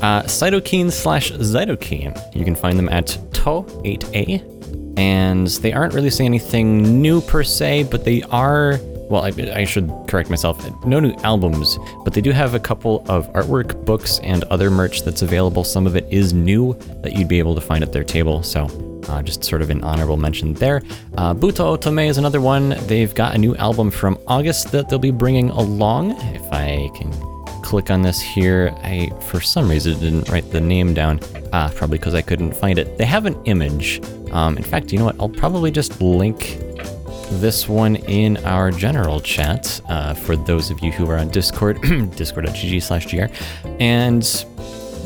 [0.00, 2.16] Uh, Cytokine slash Zytokine.
[2.34, 4.54] You can find them at To8A.
[4.96, 8.80] And they aren't releasing anything new per se, but they are.
[9.10, 10.62] Well, I, I should correct myself.
[10.84, 15.02] No new albums, but they do have a couple of artwork, books, and other merch
[15.02, 15.64] that's available.
[15.64, 18.42] Some of it is new that you'd be able to find at their table.
[18.42, 18.66] So
[19.08, 20.82] uh, just sort of an honorable mention there.
[21.16, 22.70] Uh, Butaotome is another one.
[22.86, 26.12] They've got a new album from August that they'll be bringing along.
[26.34, 27.10] If I can
[27.62, 31.20] click on this here, I for some reason didn't write the name down.
[31.52, 32.98] Ah, probably because I couldn't find it.
[32.98, 34.02] They have an image.
[34.32, 35.16] Um, in fact, you know what?
[35.18, 36.58] I'll probably just link
[37.30, 41.80] this one in our general chat uh, for those of you who are on Discord,
[42.16, 43.26] discord.gg slash gr.
[43.78, 44.22] And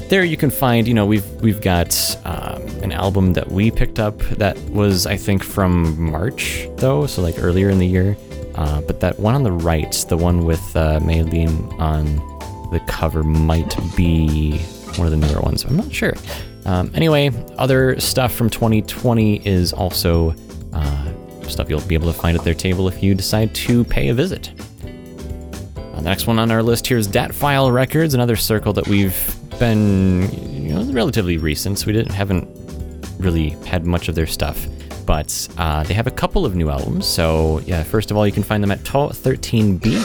[0.08, 3.98] there you can find, you know, we've we've got um, an album that we picked
[3.98, 8.16] up that was, I think, from March though, so like earlier in the year.
[8.54, 12.04] Uh, but that one on the right, the one with uh, Meiling on
[12.70, 14.58] the cover, might be
[14.96, 15.64] one of the newer ones.
[15.64, 16.14] I'm not sure.
[16.66, 20.34] Um, anyway, other stuff from 2020 is also
[21.52, 24.14] stuff you'll be able to find at their table if you decide to pay a
[24.14, 24.52] visit.
[25.76, 28.88] Uh, the next one on our list here is Dat File Records, another circle that
[28.88, 32.48] we've been, you know, relatively recent, so we didn't haven't
[33.18, 34.66] really had much of their stuff.
[35.06, 37.06] But uh, they have a couple of new albums.
[37.06, 40.02] So yeah, first of all, you can find them at To13B.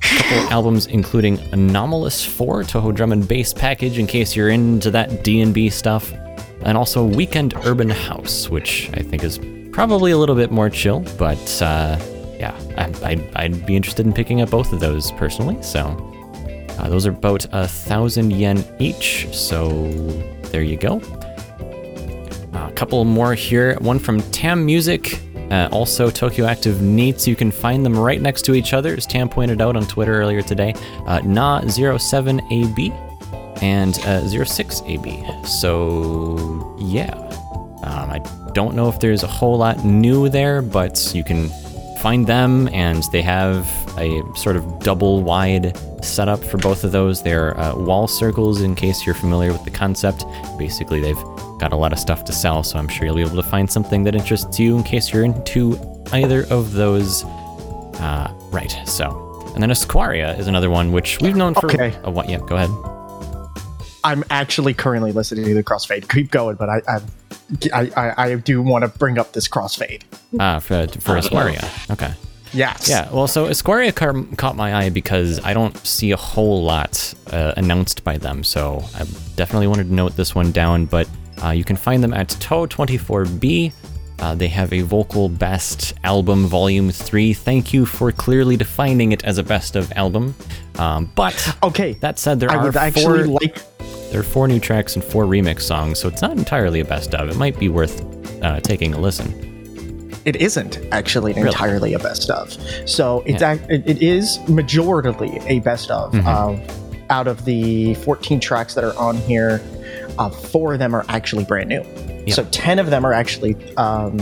[0.00, 5.22] Couple albums including Anomalous 4 Toho Drum and Bass package in case you're into that
[5.24, 6.12] D&B stuff,
[6.62, 9.38] and also Weekend Urban House, which I think is
[9.72, 11.98] probably a little bit more chill, but uh,
[12.38, 15.62] yeah, I, I'd, I'd be interested in picking up both of those personally.
[15.62, 15.80] So
[16.78, 19.28] uh, those are about a thousand yen each.
[19.34, 19.90] So
[20.50, 21.00] there you go.
[22.54, 23.76] Uh, a couple more here.
[23.80, 27.26] One from Tam Music, uh, also Tokyo Active NEETs.
[27.26, 30.14] You can find them right next to each other, as Tam pointed out on Twitter
[30.14, 30.72] earlier today.
[31.06, 33.08] Uh, Na07AB
[33.62, 35.46] and uh, 06AB.
[35.46, 37.12] So yeah,
[37.82, 38.18] um, I
[38.52, 41.48] don't know if there's a whole lot new there, but you can
[42.00, 43.66] find them, and they have
[43.98, 47.22] a sort of double wide setup for both of those.
[47.22, 50.24] They're uh, wall circles, in case you're familiar with the concept.
[50.58, 51.22] Basically, they've
[51.58, 53.70] got a lot of stuff to sell, so I'm sure you'll be able to find
[53.70, 55.78] something that interests you in case you're into
[56.12, 57.24] either of those.
[57.24, 59.26] Uh, right, so.
[59.54, 61.94] And then Esquaria is another one which we've known for Okay.
[62.04, 62.24] a while.
[62.30, 62.70] Yeah, go ahead.
[64.04, 66.08] I'm actually currently listening to the crossfade.
[66.08, 67.00] Keep going, but I I
[67.72, 70.02] I, I, I do want to bring up this crossfade.
[70.38, 71.68] Ah, for, for Esquaria.
[71.90, 72.12] Okay.
[72.52, 72.88] Yes.
[72.88, 77.14] Yeah, well, so Esquaria car- caught my eye because I don't see a whole lot
[77.32, 79.04] uh, announced by them, so I
[79.36, 80.86] definitely wanted to note this one down.
[80.86, 81.08] But
[81.44, 83.72] uh, you can find them at Toe24B.
[84.20, 87.32] Uh, they have a vocal best album, volume three.
[87.32, 90.34] Thank you for clearly defining it as a best of album.
[90.78, 91.94] Um, but Okay.
[91.94, 93.62] that said, there I are would actually four, like.
[94.10, 97.14] there are four new tracks and four remix songs, so it's not entirely a best
[97.14, 97.30] of.
[97.30, 98.04] It might be worth
[98.42, 99.32] uh, taking a listen.
[100.26, 101.46] It isn't actually Really?
[101.48, 102.52] entirely a best of.
[102.88, 103.56] So it's Yeah.
[103.56, 103.88] Mm-hmm.
[103.88, 106.14] it, is majoritarily a best of.
[106.26, 106.60] Um,
[107.08, 109.60] out of the 14 tracks that are on here,
[110.20, 111.82] uh, four of them are actually brand new.
[112.26, 112.34] Yeah.
[112.34, 114.18] So 10 of them are actually um,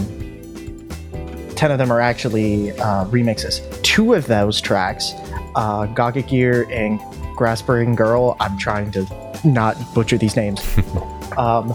[1.57, 3.83] 10 of them are actually uh, remixes.
[3.83, 5.13] Two of those tracks,
[5.57, 7.01] uh, Gaga Gear and
[7.37, 9.05] Graspering Girl, I'm trying to
[9.45, 10.61] not butcher these names,
[11.37, 11.73] um,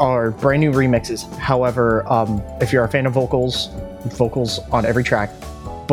[0.00, 1.32] are brand new remixes.
[1.36, 3.68] However, um, if you're a fan of vocals,
[4.06, 5.30] vocals on every track.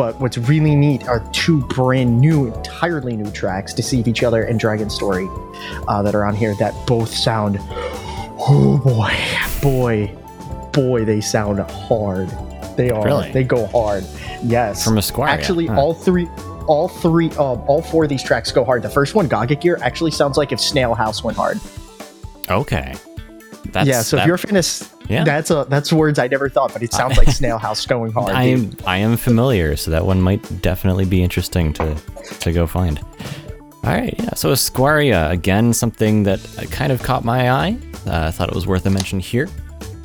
[0.00, 4.58] But what's really neat are two brand new, entirely new tracks, Deceive Each Other and
[4.58, 5.28] Dragon Story,
[5.88, 9.14] uh, that are on here that both sound, oh boy,
[9.60, 10.16] boy,
[10.72, 12.30] boy, they sound hard.
[12.78, 13.04] They are.
[13.04, 13.30] Really?
[13.30, 14.06] They go hard.
[14.42, 14.82] Yes.
[14.82, 15.78] From Esquaria, Actually, huh.
[15.78, 16.28] all three.
[16.66, 18.80] All three, um, all four of these tracks go hard.
[18.80, 21.60] The first one, Gaga Gear, actually sounds like if Snail House went hard.
[22.48, 22.94] Okay.
[23.72, 25.24] That's, yeah, so that- if you're of, Yeah.
[25.24, 28.30] that's a that's words I never thought, but it sounds like Snail House going hard.
[28.34, 31.94] I am I am familiar, so that one might definitely be interesting to
[32.40, 32.98] to go find.
[33.82, 34.34] All right, yeah.
[34.34, 37.78] So Esquaria again, something that kind of caught my eye.
[38.06, 39.48] Uh, I thought it was worth a mention here.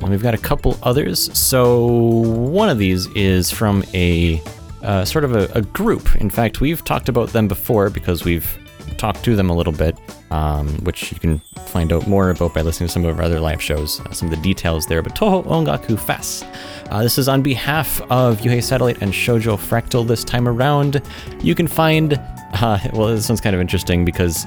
[0.00, 1.30] And we've got a couple others.
[1.36, 4.42] So one of these is from a
[4.82, 6.14] uh, sort of a, a group.
[6.16, 8.46] In fact, we've talked about them before because we've
[8.98, 9.98] talked to them a little bit,
[10.30, 13.40] um, which you can find out more about by listening to some of our other
[13.40, 15.02] live shows, uh, some of the details there.
[15.02, 16.46] But Toho Ongaku Fest.
[16.90, 21.02] Uh, this is on behalf of Yuuhei Satellite and Shoujo Fractal this time around.
[21.40, 22.14] You can find,
[22.54, 24.46] uh, well, this one's kind of interesting because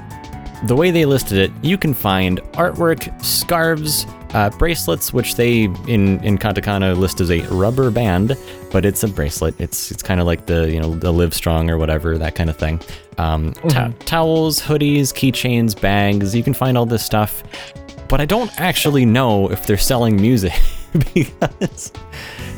[0.64, 6.24] the way they listed it, you can find artwork, scarves, uh, bracelets, which they in
[6.24, 8.38] in katakana list as a rubber band,
[8.72, 9.56] but it's a bracelet.
[9.60, 12.50] It's it's kind of like the you know the Live Strong or whatever that kind
[12.50, 12.80] of thing.
[13.18, 16.36] Um, to- towels, hoodies, keychains, bags.
[16.36, 17.44] You can find all this stuff,
[18.08, 20.54] but I don't actually know if they're selling music
[21.14, 21.92] because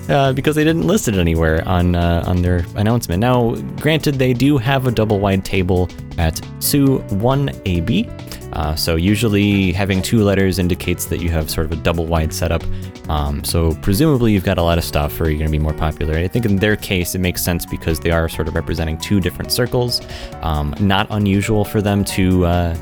[0.09, 3.21] uh, because they didn't list it anywhere on uh, on their announcement.
[3.21, 8.30] Now, granted, they do have a double wide table at Su 1AB.
[8.53, 12.33] Uh, so usually having two letters indicates that you have sort of a double wide
[12.33, 12.63] setup.
[13.09, 15.73] Um, so presumably you've got a lot of stuff, or you're going to be more
[15.73, 16.15] popular.
[16.17, 19.19] I think in their case it makes sense because they are sort of representing two
[19.19, 20.01] different circles.
[20.41, 22.77] Um, not unusual for them to uh,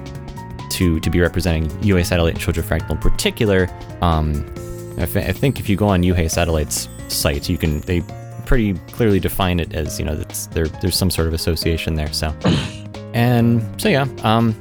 [0.72, 3.70] to to be representing Yuuhei Satellite and Shoujo Fractal in particular.
[4.02, 4.46] Um,
[4.98, 8.02] I, thi- I think if you go on Yuuhei Satellite's site, you can they
[8.46, 10.16] pretty clearly define it as you know
[10.52, 10.68] there.
[10.68, 12.12] There's some sort of association there.
[12.14, 12.36] So,
[13.14, 14.08] and so yeah.
[14.24, 14.56] Um,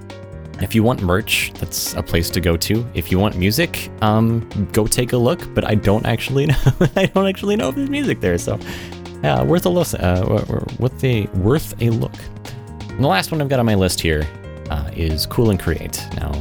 [0.60, 2.86] if you want merch, that's a place to go to.
[2.94, 5.52] If you want music, um, go take a look.
[5.54, 6.56] But I don't actually know.
[6.96, 8.38] I don't actually know if there's music there.
[8.38, 8.58] So,
[9.22, 9.70] yeah, worth a.
[9.70, 12.14] Uh, worth a worth a look.
[12.90, 14.26] And the last one I've got on my list here
[14.70, 16.04] uh, is Cool and Create.
[16.16, 16.32] Now,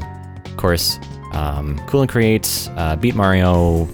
[0.45, 0.99] of course,
[1.34, 3.86] um, Cool and Create, uh, Beat Mario,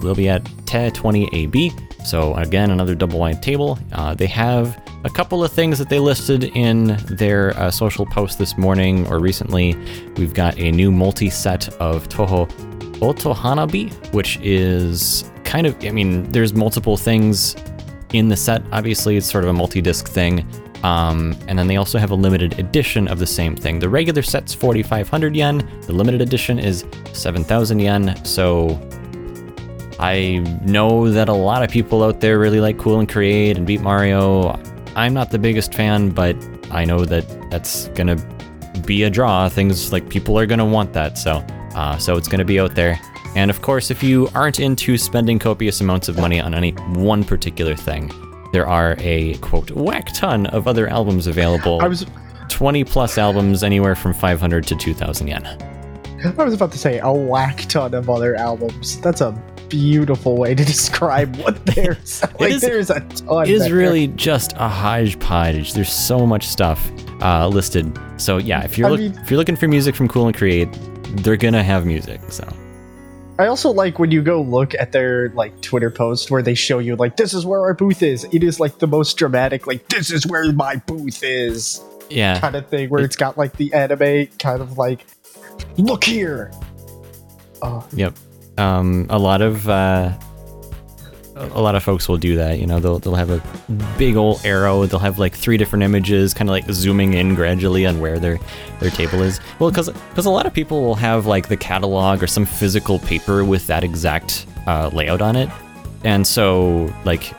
[0.00, 2.06] they'll be at Te20AB.
[2.06, 3.78] So, again, another double wide table.
[3.92, 8.38] Uh, they have a couple of things that they listed in their uh, social post
[8.38, 9.76] this morning or recently.
[10.16, 12.50] We've got a new multi set of Toho
[12.98, 17.54] Otohanabi, which is kind of, I mean, there's multiple things
[18.14, 18.64] in the set.
[18.72, 20.44] Obviously, it's sort of a multi disc thing.
[20.82, 23.78] Um, and then they also have a limited edition of the same thing.
[23.78, 28.24] The regular set's 4,500 yen, the limited edition is 7,000 yen.
[28.24, 28.70] So
[30.00, 33.64] I know that a lot of people out there really like Cool and Create and
[33.64, 34.60] Beat Mario.
[34.96, 36.34] I'm not the biggest fan, but
[36.70, 38.16] I know that that's gonna
[38.86, 39.46] be a draw.
[39.46, 41.44] Things like people are gonna want that, so
[41.74, 42.98] uh, so it's gonna be out there.
[43.34, 47.24] And of course, if you aren't into spending copious amounts of money on any one
[47.24, 48.10] particular thing,
[48.52, 51.78] there are a quote whack ton of other albums available.
[51.82, 52.06] I was
[52.48, 55.44] 20 plus albums, anywhere from 500 to 2,000 yen.
[56.38, 58.98] I was about to say a whack ton of other albums.
[59.02, 59.32] That's a
[59.68, 62.22] beautiful way to describe what there's.
[62.40, 63.44] like is- there's a ton.
[63.44, 63.74] It is there.
[63.74, 65.72] really just a hodgepodge.
[65.74, 66.90] There's so much stuff
[67.22, 67.98] uh, listed.
[68.18, 70.68] So yeah, if you're look- mean- if you're looking for music from Cool and Create,
[71.22, 72.20] they're gonna have music.
[72.28, 72.46] So
[73.38, 76.78] I also like when you go look at their like Twitter post where they show
[76.78, 78.24] you like this is where our booth is.
[78.32, 82.54] It is like the most dramatic like this is where my booth is yeah, kind
[82.54, 85.04] of thing where it's got like the anime kind of like
[85.76, 86.50] look here.
[87.62, 88.14] Oh, Yep.
[88.58, 90.12] Um, a lot of uh,
[91.36, 92.58] a lot of folks will do that.
[92.58, 93.42] You know, they'll they'll have a
[93.98, 94.86] big old arrow.
[94.86, 98.38] They'll have like three different images, kind of like zooming in gradually on where their
[98.80, 99.40] their table is.
[99.58, 102.98] Well, because because a lot of people will have like the catalog or some physical
[103.00, 105.50] paper with that exact uh, layout on it,
[106.04, 107.32] and so like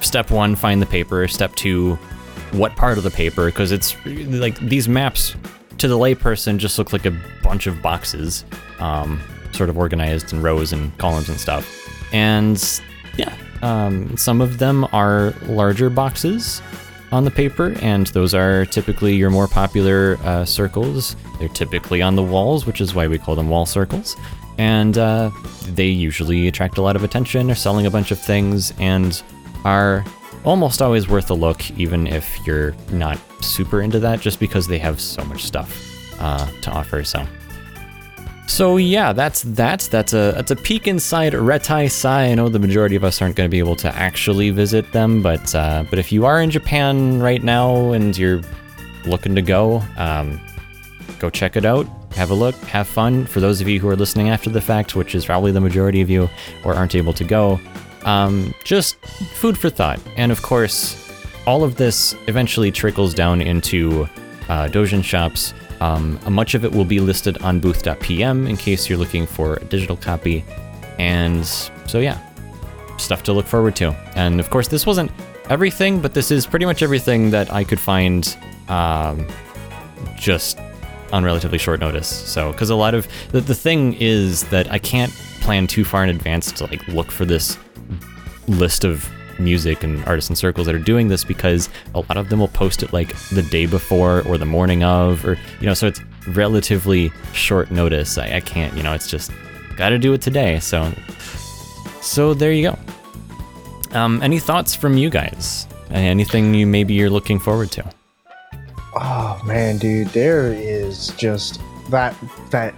[0.00, 1.28] step one, find the paper.
[1.28, 1.96] Step two,
[2.52, 3.46] what part of the paper?
[3.46, 5.36] Because it's like these maps
[5.78, 8.44] to the layperson just look like a bunch of boxes,
[8.78, 9.20] um,
[9.52, 11.66] sort of organized in rows and columns and stuff.
[12.12, 12.80] And
[13.16, 16.60] yeah, um, some of them are larger boxes
[17.12, 21.14] on the paper, and those are typically your more popular uh, circles.
[21.38, 24.16] They're typically on the walls, which is why we call them wall circles.
[24.58, 25.30] And uh,
[25.68, 27.46] they usually attract a lot of attention.
[27.46, 29.22] They're selling a bunch of things and
[29.64, 30.04] are
[30.44, 34.78] almost always worth a look, even if you're not super into that, just because they
[34.78, 37.04] have so much stuff uh, to offer.
[37.04, 37.26] So.
[38.46, 39.88] So yeah, that's that.
[39.90, 42.30] That's a that's a peek inside Reitaisai.
[42.30, 45.22] I know the majority of us aren't going to be able to actually visit them,
[45.22, 48.42] but uh, but if you are in Japan right now and you're
[49.06, 50.40] looking to go, um,
[51.18, 51.86] go check it out.
[52.14, 53.24] Have a look, have fun.
[53.24, 56.02] For those of you who are listening after the fact, which is probably the majority
[56.02, 56.28] of you,
[56.62, 57.58] or aren't able to go,
[58.04, 59.98] um, just food for thought.
[60.16, 61.10] And of course,
[61.46, 64.02] all of this eventually trickles down into
[64.48, 65.54] uh, Dojin shops.
[65.82, 69.64] Um, much of it will be listed on booth.pm in case you're looking for a
[69.64, 70.44] digital copy.
[71.00, 72.20] And so, yeah,
[72.98, 73.90] stuff to look forward to.
[74.14, 75.10] And of course, this wasn't
[75.50, 78.36] everything, but this is pretty much everything that I could find
[78.68, 79.26] um,
[80.16, 80.56] just
[81.12, 82.06] on relatively short notice.
[82.06, 86.04] So, because a lot of the, the thing is that I can't plan too far
[86.04, 87.58] in advance to like look for this
[88.46, 89.10] list of
[89.42, 92.48] music and artists and circles that are doing this because a lot of them will
[92.48, 96.00] post it like the day before or the morning of or you know so it's
[96.28, 98.18] relatively short notice.
[98.18, 99.32] I, I can't you know it's just
[99.76, 100.60] gotta do it today.
[100.60, 100.92] So
[102.00, 102.78] so there you go.
[103.92, 105.66] Um any thoughts from you guys?
[105.90, 107.84] Anything you maybe you're looking forward to?
[108.94, 112.14] Oh man, dude, there is just that
[112.50, 112.74] that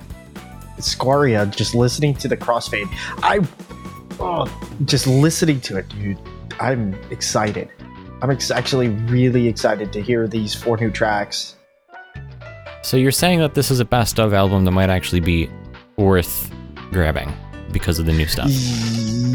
[0.78, 2.88] Squaria just listening to the crossfade.
[3.22, 3.40] I
[4.20, 4.46] oh,
[4.84, 6.18] just listening to it, dude.
[6.60, 7.68] I'm excited.
[8.22, 11.56] I'm ex- actually really excited to hear these four new tracks.
[12.82, 15.48] so you're saying that this is a best of album that might actually be
[15.96, 16.50] worth
[16.90, 17.32] grabbing
[17.72, 18.50] because of the new stuff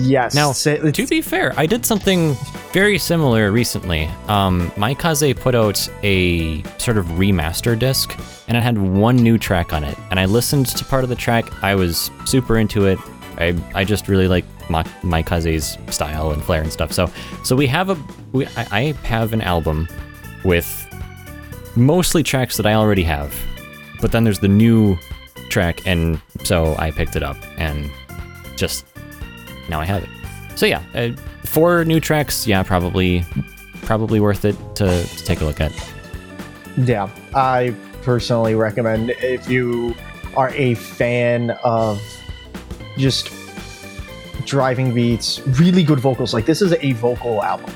[0.01, 0.33] Yes.
[0.33, 2.35] Now, it's- To be fair, I did something
[2.71, 4.09] very similar recently.
[4.27, 8.17] Um, Maikaze put out a sort of remaster disc,
[8.47, 9.95] and it had one new track on it.
[10.09, 11.45] And I listened to part of the track.
[11.63, 12.97] I was super into it.
[13.39, 16.91] I, I just really like Ma- Maikaze's style and flair and stuff.
[16.91, 17.09] So
[17.43, 17.97] so we have a
[18.31, 19.87] we, I, I have an album
[20.43, 20.85] with
[21.75, 23.33] mostly tracks that I already have,
[24.01, 24.97] but then there's the new
[25.49, 27.89] track, and so I picked it up and
[28.55, 28.85] just
[29.69, 30.09] now I have it.
[30.55, 31.11] So yeah, uh,
[31.45, 32.45] four new tracks.
[32.45, 33.25] Yeah, probably,
[33.83, 35.71] probably worth it to, to take a look at.
[36.77, 37.73] Yeah, I
[38.03, 39.95] personally recommend if you
[40.35, 42.01] are a fan of
[42.99, 43.31] just
[44.45, 46.33] driving beats, really good vocals.
[46.33, 47.73] Like this is a vocal album.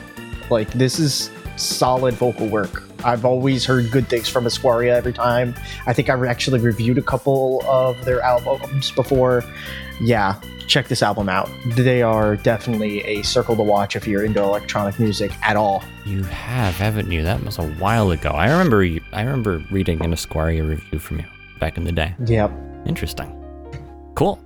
[0.49, 2.83] Like this is solid vocal work.
[3.03, 5.55] I've always heard good things from Esquaria every time.
[5.87, 9.43] I think I actually reviewed a couple of their albums before.
[10.01, 11.49] Yeah, check this album out.
[11.75, 15.83] They are definitely a circle to watch if you're into electronic music at all.
[16.05, 17.23] You have, haven't you?
[17.23, 18.29] That was a while ago.
[18.29, 18.83] I remember.
[18.83, 21.25] you- I remember reading an Esquire review from you
[21.59, 22.15] back in the day.
[22.25, 22.51] Yep.
[22.85, 23.29] Interesting.
[24.15, 24.41] Cool.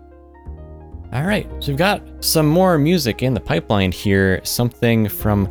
[1.17, 4.39] All right, so we've got some more music in the pipeline here.
[4.43, 5.47] Something from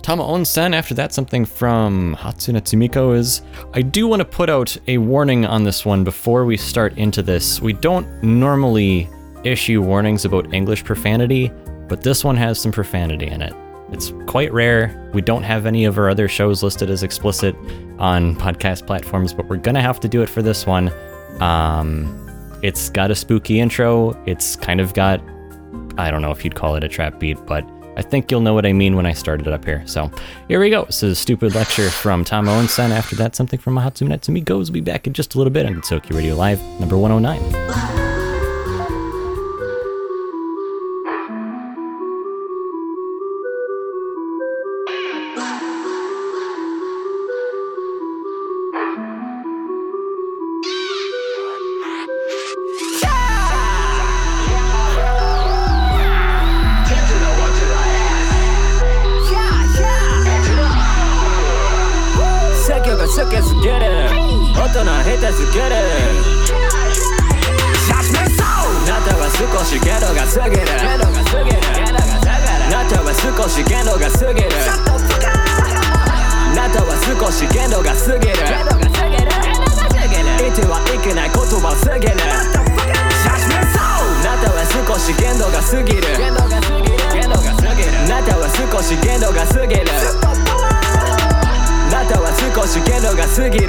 [0.00, 0.72] Tama Onsen.
[0.72, 3.42] After that, something from Hatsune Tsumiko is.
[3.74, 7.20] I do want to put out a warning on this one before we start into
[7.20, 7.60] this.
[7.60, 9.08] We don't normally
[9.42, 11.50] issue warnings about English profanity,
[11.88, 13.54] but this one has some profanity in it.
[13.90, 15.10] It's quite rare.
[15.14, 17.56] We don't have any of our other shows listed as explicit
[17.98, 20.92] on podcast platforms, but we're gonna have to do it for this one.
[21.40, 22.27] Um,
[22.62, 24.20] it's got a spooky intro.
[24.26, 25.20] It's kind of got,
[25.96, 28.54] I don't know if you'd call it a trap beat, but I think you'll know
[28.54, 29.82] what I mean when I start it up here.
[29.86, 30.10] So
[30.46, 30.84] here we go.
[30.84, 32.90] This is a stupid lecture from Tama Onsen.
[32.90, 34.70] After that, something from Mahatsune Natsumi Goes.
[34.70, 38.07] We'll be back in just a little bit on Gensokyo Radio Live, number 109.
[63.18, 65.64] との下手すぎる
[68.86, 70.62] なたは少しゲロが過ぎる。
[72.70, 74.48] なたは少しゲロが過ぎる。
[76.54, 78.34] なたは少しゲロが過ぎる。
[80.46, 82.14] いてはいけない言葉すぎる。
[84.22, 86.02] なたは少し限度が過ぎる。
[88.08, 89.84] なたは少し限度が過ぎる。
[90.22, 90.27] な
[92.08, 93.68] たは少し限度が過ぎる。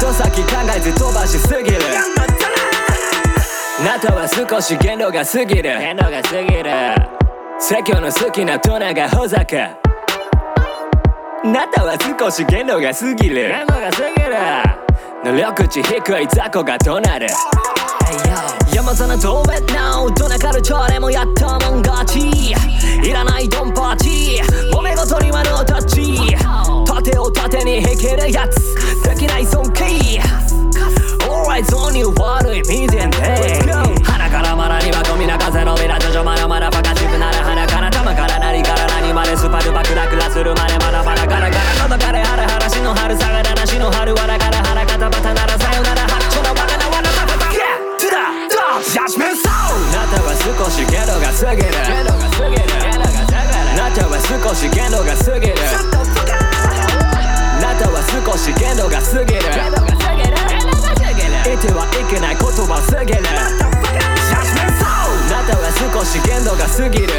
[0.00, 1.78] と先考えず飛ばしすぎる。
[3.84, 5.62] なたは少し限度が過ぎる。
[5.62, 6.70] 限度が過ぎる
[7.58, 9.56] 説教の好きなトナがほざく。
[11.44, 13.48] なたは少し限度が過ぎる。
[13.48, 14.84] 限度が過ぎる。
[15.24, 17.28] 能力値低い雑魚が怒鳴る
[18.74, 22.50] 山その遠べなドナカルチャーでもやったもん勝ち。
[22.50, 24.72] いらないドンパーティー。
[24.72, 26.18] 揉め事にはノータッチ。
[26.84, 28.74] 盾を盾にへけるやつ。
[29.04, 29.84] できない尊敬。
[31.22, 33.16] Alright ゾーンに悪い見てんで
[34.02, 41.88] 鼻からマラにはゴミな風のビラジョジョまだまだバカしくなる鼻から玉から何から何までスパルバクラクラするまでまだまだガラガラ。
[41.88, 44.53] 喉かれハラハラしの春下がらなしの春わらから
[50.64, 51.68] 少しゲロが過ぎる。
[53.76, 55.60] なたは少しゲロが過ぎる。
[57.60, 59.40] なたは少し限度が過ぎる。
[61.52, 63.20] いてはいけない言葉すぎる。
[65.28, 67.12] なたは少し限度が過ぎる。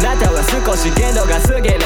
[0.00, 1.76] なたは少し限度が過ぎる。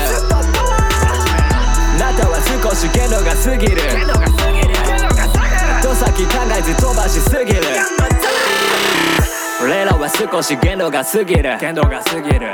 [1.99, 3.83] なたは少し限度が過ぎる。
[5.83, 7.86] と先考えず飛ばしすぎる。
[9.63, 11.57] 俺らは少し限度が過ぎる。
[11.59, 12.49] 限度が過ぎる。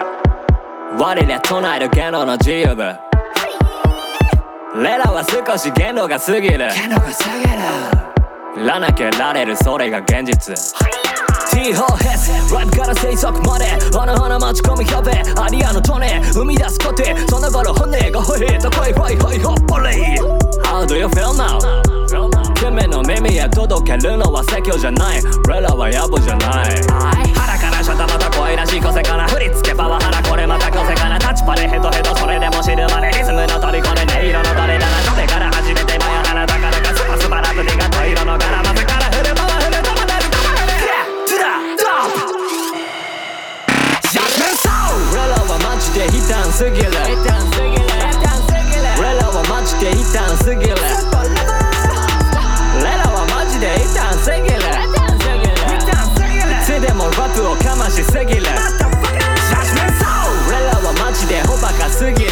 [0.99, 2.83] 我ら唱える限度の自由部。
[4.77, 6.59] 俺らは少し限度が過ぎる。
[6.59, 7.11] 限度が過
[8.55, 8.67] ぎる。
[8.67, 10.55] らなきゃられるそれが現実。
[11.51, 13.67] T ホーヘスライブから生息まで。
[13.99, 16.23] あの花待ち込みキャベアリアのトネ。
[16.33, 17.03] 生み出すこと。
[17.29, 19.87] その頃骨がほへとこいほいほいほっぽり。
[20.63, 22.02] How do you feel now?
[22.13, 25.23] 君の耳へ届けるのは説教じゃない。
[25.49, 26.85] 俺らは野暮じゃない。
[27.33, 31.19] 腹からシャタまた声らしい個性から振り付けパワハラこれまた個性から。
[31.19, 40.85] タッチパレヘトヘトそれでも知るまでリズムの虜で音色の誰だなそれから始めてマヤならだからかスパスパラブディがト色の柄まずから振るパワフルとまでるとまでる。
[41.33, 41.49] To the
[41.81, 42.13] top
[45.17, 46.93] 俺らはマジで悲嘆すぎる。
[49.01, 50.77] 俺らはマジで悲嘆すぎる
[57.83, 58.43] ましすぎる。
[60.47, 62.30] 俺らはマジでおバカすぎる。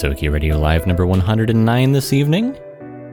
[0.00, 2.56] Gensokyo Radio Live number 109 this evening.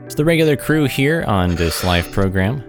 [0.06, 2.64] It's the regular crew here on this live program.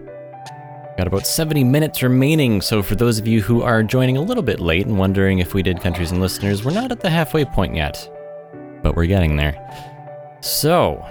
[0.97, 4.43] Got about 70 minutes remaining, so for those of you who are joining a little
[4.43, 7.45] bit late and wondering if we did countries and listeners, we're not at the halfway
[7.45, 8.11] point yet,
[8.83, 9.55] but we're getting there.
[10.41, 11.01] So,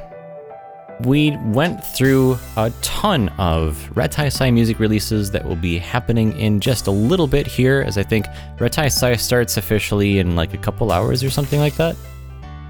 [1.05, 6.87] we went through a ton of Reitaisai music releases that will be happening in just
[6.87, 8.27] a little bit here, as I think
[8.59, 11.97] Reitaisai starts officially in like a couple hours or something like that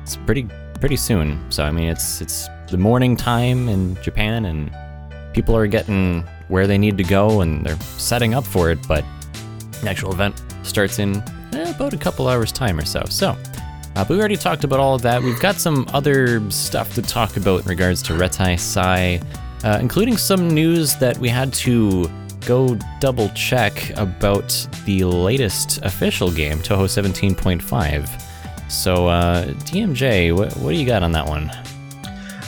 [0.08, 0.48] it's pretty
[0.80, 1.38] pretty soon.
[1.50, 4.74] So I mean, it's it's the morning time in Japan, and
[5.34, 8.78] people are getting where they need to go, and they're setting up for it.
[8.88, 9.04] But
[9.82, 13.04] the actual event starts in eh, about a couple hours time or so.
[13.08, 13.36] So.
[13.96, 15.20] Uh, but we already talked about all of that.
[15.20, 19.20] We've got some other stuff to talk about in regards to Reitaisai,
[19.64, 22.08] uh, including some news that we had to
[22.46, 28.27] go double check about the latest official game, Toho 17.5.
[28.68, 31.50] So, uh, DMJ, what, what do you got on that one?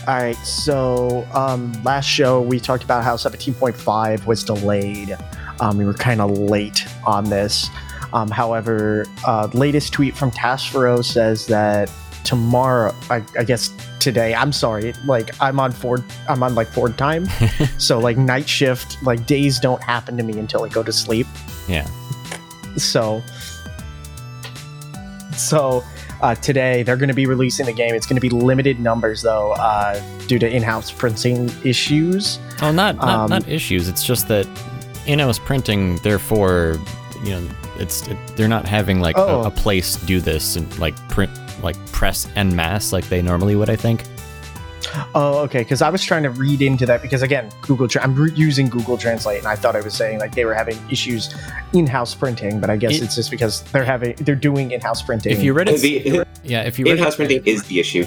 [0.07, 5.16] All right, so um, last show we talked about how 17.5 was delayed.
[5.61, 7.68] Um, we were kind of late on this.
[8.12, 11.91] Um, however, uh, latest tweet from Tasofro says that
[12.25, 14.35] tomorrow, I, I guess today.
[14.35, 16.03] I'm sorry, like I'm on Ford.
[16.29, 17.27] I'm on like Ford time,
[17.79, 21.27] so like night shift, like days don't happen to me until I go to sleep.
[21.68, 21.87] Yeah.
[22.77, 23.23] So,
[25.37, 25.85] so
[26.23, 27.95] uh, today they're going to be releasing the game.
[27.95, 32.39] It's going to be limited numbers though, uh, due to in-house printing issues.
[32.61, 33.89] Well, not not, Um, not issues.
[33.89, 34.47] It's just that
[35.07, 36.77] in-house printing, therefore,
[37.25, 37.43] you know,
[37.79, 39.43] it's it, they're not having like Oh.
[39.43, 41.31] a, a place do this and like print
[41.62, 43.71] like press en masse like they normally would.
[43.71, 44.05] I think.
[45.14, 45.59] Oh, okay.
[45.61, 47.88] Because I was trying to read into that because again, Google.
[47.88, 50.55] Tra- I'm re- using Google Translate, and I thought I was saying like they were
[50.55, 51.34] having issues
[51.72, 55.32] in-house printing, but I guess It- it's just because they're having they're doing in-house printing.
[55.32, 58.05] If you read it, The yeah, if you read in-house it, printing is the issue.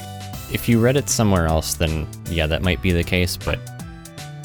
[0.52, 3.38] if you read it somewhere else, then yeah, that might be the case.
[3.38, 3.60] But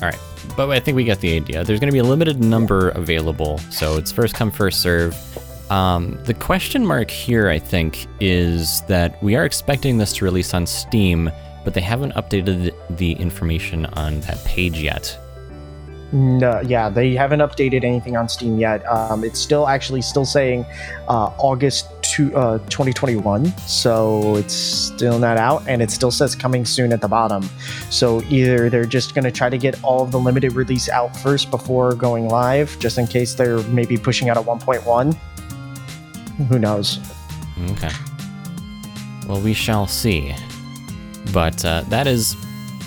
[0.01, 0.19] all right,
[0.57, 1.65] but I think we get the idea.
[1.65, 5.17] There's going to be a limited number available, so it's first come, first serve.
[5.71, 10.55] Um, the question mark here, I think, is that we are expecting this to release
[10.55, 11.31] on Steam,
[11.69, 15.19] but they haven't updated the information on that page yet.
[16.13, 18.83] No, yeah, they haven't updated anything on Steam yet.
[18.91, 20.65] Um, it's still actually still saying
[21.09, 26.65] uh, August to, uh, 2021, so it's still not out, and it still says coming
[26.65, 27.47] soon at the bottom.
[27.91, 31.15] So either they're just going to try to get all of the limited release out
[31.19, 35.15] first before going live, just in case they're maybe pushing out a 1.1.
[36.49, 36.99] Who knows?
[37.73, 37.91] Okay.
[39.29, 40.35] Well, we shall see.
[41.33, 42.37] But uh, that is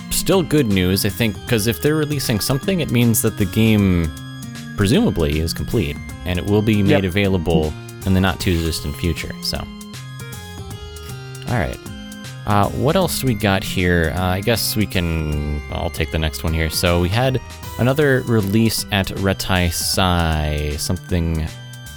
[0.09, 4.11] still good news, I think, because if they're releasing something, it means that the game
[4.77, 7.11] presumably is complete and it will be made Yep.
[7.11, 7.73] available
[8.05, 9.31] in the not too distant future.
[9.43, 9.57] So,
[11.49, 11.77] all right.
[12.47, 14.11] Uh, what else we got here?
[14.15, 15.61] Uh, I guess we can.
[15.71, 16.69] I'll take the next one here.
[16.71, 17.39] So we had
[17.77, 20.79] another release at Reitaisai.
[20.79, 21.47] Something.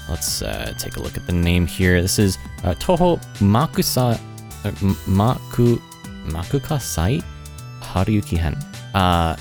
[0.08, 2.02] Let's uh, take a look at the name here.
[2.02, 4.20] This is uh, Toho Makusa
[4.64, 4.70] uh,
[5.08, 5.80] Maku
[6.26, 7.20] Makuka Sai
[7.80, 8.54] Haruyuki Hen.
[8.94, 9.36] Uh,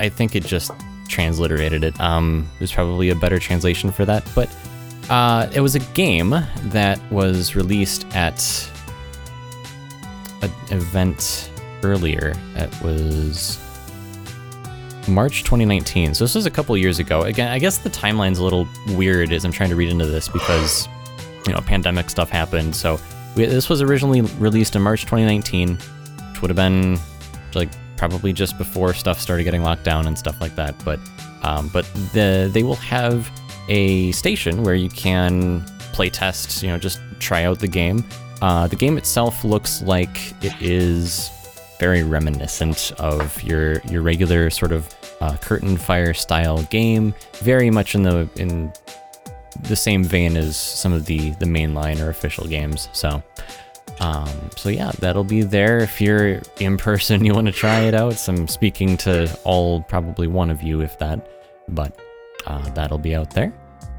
[0.00, 0.70] I- think it just
[1.08, 1.98] transliterated it.
[2.00, 4.54] Um, there's probably a better translation for that, but
[5.10, 8.70] uh, it was a game that was released at
[10.42, 11.50] an event
[11.82, 12.34] earlier.
[12.56, 13.58] It was
[15.08, 16.14] March 2019.
[16.14, 17.22] So this was a couple years ago.
[17.22, 20.28] Again, I guess the timeline's a little weird as I'm trying to read into this
[20.28, 20.88] because
[21.46, 22.76] you know pandemic stuff happened.
[22.76, 23.00] So
[23.34, 25.78] we, this was originally released in March 2019,
[26.38, 26.96] which would have been
[27.54, 30.74] like probably just before stuff started getting locked down and stuff like that.
[30.84, 31.00] But
[31.42, 33.28] um, but the they will have
[33.68, 38.04] a station where you can play test, you know, just try out the game.
[38.40, 41.28] Uh, the game itself looks like it is
[41.80, 47.96] very reminiscent of your your regular sort of uh, curtain fire style game, very much
[47.96, 48.72] in the in
[49.62, 52.88] the same vein as some of the the mainline or official games.
[52.92, 53.24] So.
[54.00, 57.24] Um, so yeah, that'll be there if you're in person.
[57.28, 58.14] You want to try it out.
[58.14, 61.28] So I'm speaking to all, probably one of you, if that,
[61.68, 61.98] but
[62.46, 63.52] uh, that'll be out there.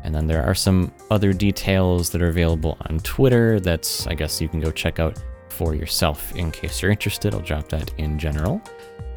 [0.03, 3.59] And then there are some other details that are available on Twitter.
[3.59, 7.33] That's I guess you can go check out for yourself in case you're interested.
[7.33, 8.61] I'll drop that in general.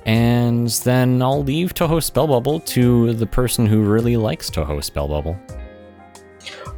[0.05, 5.07] And then I'll leave Toho Spell Bubble to the person who really likes Toho Spell
[5.07, 5.39] Bubble.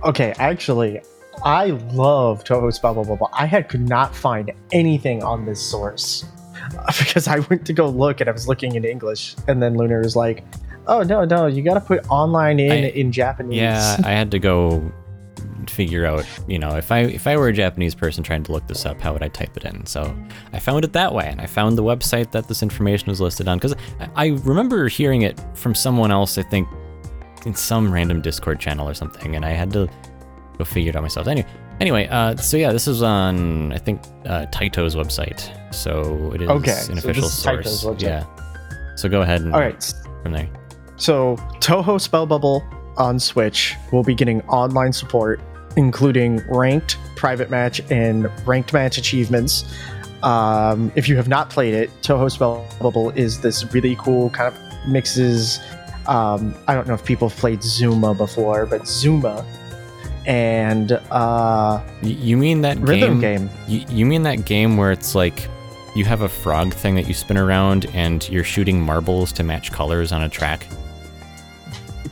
[0.04, 1.00] Okay, actually,
[1.42, 3.30] I love Toho's blah blah blah Bubble.
[3.32, 6.24] I had could not find anything on this source
[6.98, 10.00] because I went to go look and I was looking in English, and then Lunar
[10.00, 10.44] was like,
[10.86, 14.30] "Oh no, no, you got to put online in I- in Japanese." Yeah, I had
[14.30, 14.92] to go
[15.68, 18.66] figure out, you know, if I if I were a Japanese person trying to look
[18.66, 19.84] this up, how would I type it in?
[19.86, 20.14] So
[20.52, 23.48] I found it that way, and I found the website that this information was listed
[23.48, 23.74] on because
[24.16, 26.38] I remember hearing it from someone else.
[26.38, 26.68] I think
[27.46, 29.88] in some random Discord channel or something, and I had to
[30.58, 31.26] go figure it out myself.
[31.26, 31.48] Anyway,
[31.80, 36.48] anyway, uh, so yeah, this is on I think uh, Taito's website, so it is
[36.48, 37.84] Okay, an so official source.
[37.98, 38.24] Yeah.
[38.96, 40.48] So go ahead and All right, from there.
[40.96, 42.62] So, Toho Spell Bubble
[42.96, 45.40] on Switch will be getting online support,
[45.76, 49.64] including ranked, private match, and ranked match achievements.
[50.22, 54.54] Um, if you have not played it, Toho Spell Bubble is this really cool kind
[54.54, 55.58] of mixes.
[56.06, 59.44] Um, I don't know if people have played Zuma before, but Zuma
[60.26, 63.46] and uh, You mean that rhythm game?
[63.48, 63.50] game.
[63.68, 65.48] You, you mean that game where it's like
[65.94, 69.70] you have a frog thing that you spin around and you're shooting marbles to match
[69.72, 70.66] colors on a track?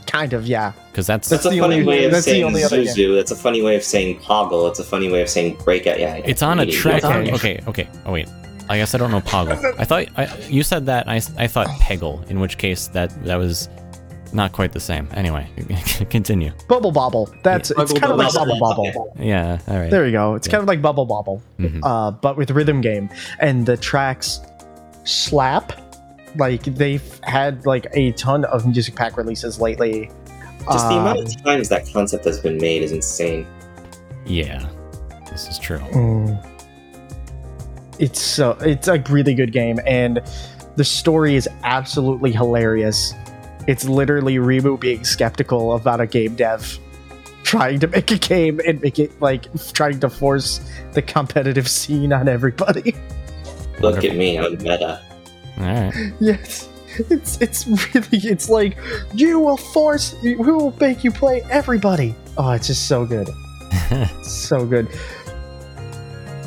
[0.05, 0.73] Kind of, yeah.
[0.91, 2.81] Because that's, That's, That's a the funny only- way of that's the saying only other
[2.83, 3.15] Zuzu.
[3.15, 4.69] That's a funny way of saying Poggle.
[4.69, 5.99] It's a funny way of saying breakout.
[5.99, 7.01] Yeah, yeah, it's on a yeah, track.
[7.01, 7.09] yeah.
[7.17, 7.31] Okay.
[7.33, 7.87] Okay, okay.
[8.05, 8.29] Oh wait,
[8.69, 9.73] I guess I don't know Poggle.
[9.79, 11.07] I thought I, you said that.
[11.09, 12.29] I, I thought Peggle.
[12.29, 13.69] In which case that that was
[14.33, 15.07] not quite the same.
[15.13, 15.47] Anyway,
[16.09, 16.51] continue.
[16.67, 17.29] Bubble Bobble.
[17.43, 19.15] That's it's Bubble kind of like Bubble Bobble.
[19.19, 19.59] Yeah.
[19.67, 19.89] All right.
[19.91, 20.35] There you go.
[20.35, 20.51] It's Yeah.
[20.51, 21.79] kind of like Bubble Bobble, Mhm.
[21.83, 23.09] uh, but with rhythm game,
[23.39, 24.41] and the tracks
[25.03, 25.73] slap.
[26.35, 30.09] Like they've had like a ton of music pack releases lately.
[30.71, 33.45] Just the amount Um, of times that concept has been made is insane.
[34.25, 34.65] Yeah.
[35.29, 35.79] This is true.
[35.91, 36.37] mm.
[37.99, 40.21] It's so it's a really good game, and
[40.75, 43.13] the story is absolutely hilarious.
[43.67, 46.79] It's literally Reimu being skeptical about a game dev
[47.43, 50.59] trying to make a game and make it like trying to force
[50.93, 52.95] the competitive scene on everybody.
[53.79, 55.01] Look at me, I'm meta.
[55.59, 56.13] All right.
[56.19, 56.69] Yes.
[57.09, 58.77] It's it's really it's like
[59.13, 62.15] you will force we will make you play everybody.
[62.37, 63.29] Oh, it's just so good.
[64.23, 64.87] so good.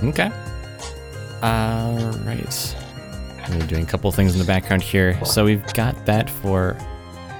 [0.05, 0.31] Okay.
[1.43, 2.77] All right.
[3.51, 5.25] We're doing a couple things in the background here.
[5.25, 6.77] So we've got that for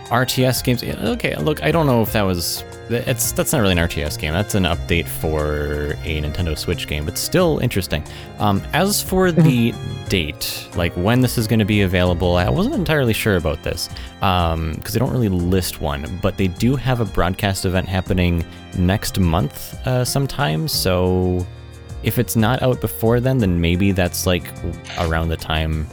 [0.09, 0.83] RTS games.
[0.83, 2.63] Okay, look, I don't know if that was.
[2.89, 4.33] It's that's not really an RTS game.
[4.33, 8.05] That's an update for a Nintendo Switch game, but still interesting.
[8.39, 9.75] Um, as for the
[10.09, 13.89] date, like when this is going to be available, I wasn't entirely sure about this
[14.21, 16.19] because they don't really list one.
[16.23, 18.45] But they do have a broadcast event happening
[18.79, 20.69] next month uh, sometime.
[20.69, 21.45] So
[22.05, 24.53] if it's not out before then, then maybe that's like
[25.01, 25.89] around the time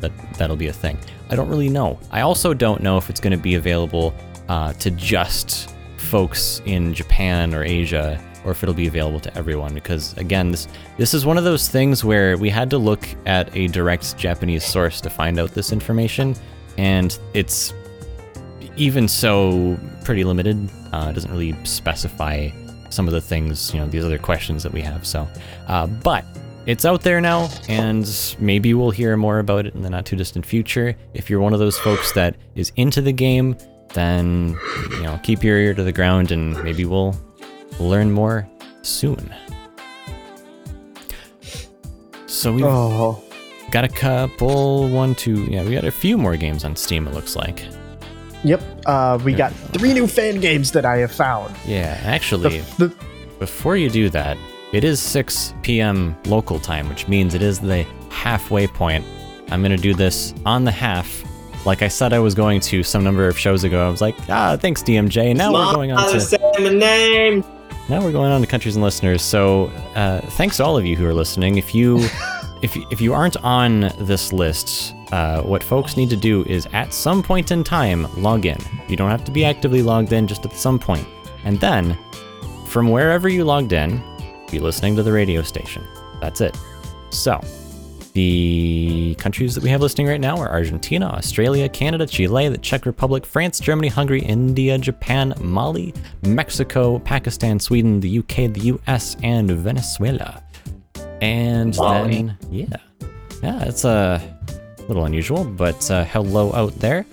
[0.00, 0.96] that that'll be a thing.
[1.30, 1.98] I don't really know.
[2.10, 4.14] I also don't know if it's going to be available
[4.48, 9.74] uh, to just folks in Japan or Asia, or if it'll be available to everyone.
[9.74, 13.54] Because again, this this is one of those things where we had to look at
[13.54, 16.34] a direct Japanese source to find out this information,
[16.78, 17.74] and it's
[18.76, 20.56] even so pretty limited.
[20.92, 22.48] Uh, it doesn't really specify
[22.90, 25.06] some of the things, you know, these other questions that we have.
[25.06, 25.28] So,
[25.66, 26.24] uh, but
[26.68, 28.06] it's out there now, and
[28.38, 30.94] maybe we'll hear more about it in the not too distant future.
[31.14, 33.56] If you're one of those folks that is into the game,
[33.94, 34.56] then
[34.92, 37.16] you know, keep your ear to the ground, and maybe we'll
[37.80, 38.46] learn more
[38.82, 39.34] soon.
[42.26, 43.22] So we've Oh,
[43.70, 47.08] got a couple, one, two, yeah, we got a few more games on Steam.
[47.08, 47.64] It looks like.
[48.44, 48.62] yep.
[48.86, 51.54] Uh, we got three new fan games that I have found.
[51.66, 52.94] Yeah, The, actually, the,
[53.38, 54.36] Before you do that,
[54.72, 56.16] it is 6 p.m.
[56.26, 59.04] local time, which means it is the halfway point.
[59.50, 61.24] I'm going to do this on the half.
[61.64, 63.86] Like I said, I was going to some number of shows ago.
[63.86, 65.34] I was like, ah, thanks, DMJ.
[65.36, 67.44] Now we're going on to my name.
[67.88, 69.22] now we're going on to countries and listeners.
[69.22, 71.56] So uh, thanks to all of you who are listening.
[71.56, 71.98] If you
[72.62, 76.92] if if you aren't on this list, uh, what folks need to do is at
[76.92, 78.58] some point in time log in.
[78.86, 81.06] You don't have to be actively logged in, just at some point,
[81.44, 81.98] and then
[82.66, 84.02] from wherever you logged in,
[84.50, 85.86] be listening to the radio station.
[86.20, 86.56] That's it.
[87.10, 87.40] So.
[88.14, 92.84] The countries that we have listing right now are Argentina, Australia, Canada, Chile, the Czech
[92.84, 95.94] Republic, France, Germany, Hungary, India, Japan, Mali,
[96.26, 100.42] Mexico, Pakistan, Sweden, the UK, the US, and Venezuela.
[101.20, 102.10] And Mali.
[102.10, 102.66] then, yeah.
[103.40, 104.20] Yeah, it's a
[104.88, 107.06] little unusual, but uh, hello out there.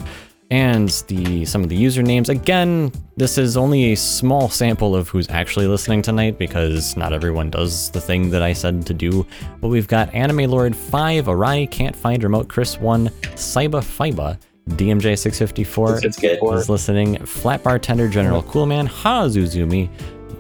[0.51, 2.91] And the some of the usernames again.
[3.17, 7.89] This is only a small sample of who's actually listening tonight because not everyone does
[7.91, 9.25] the thing that I said to do.
[9.59, 14.37] But we've got Anime Lord Five, Arai, Can't Find Remote, Chris One, Saiba Fiba,
[14.69, 17.17] DMJ Six Fifty Four It's is listening.
[17.25, 19.89] Flat Bartender General Coolman, Hazuzumi,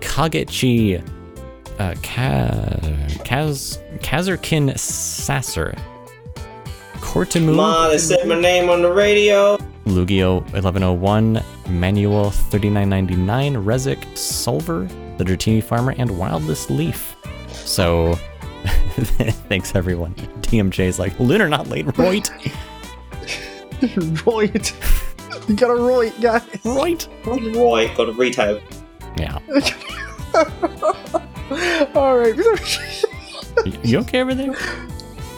[0.01, 1.01] Kagechi,
[1.79, 2.79] uh, Ka-
[3.23, 5.75] Kaz Kazerkin Sasser,
[6.97, 7.55] Kortemu.
[7.55, 9.57] Ma, they said my name on the radio.
[9.85, 17.15] Lugio 1101, Manual 3999, Rezik, Solver, the Dratini Farmer, and Wildest Leaf.
[17.51, 18.15] So,
[19.47, 20.15] thanks everyone.
[20.41, 22.29] DMJ's like, Lunar not late, right?
[24.25, 24.73] Roit.
[25.47, 26.43] you got a Roit, guys.
[26.65, 27.07] right?
[27.25, 28.59] Roy, got a retail.
[29.17, 29.37] Yeah.
[31.95, 32.35] All right.
[33.65, 34.53] Y- You okay over there?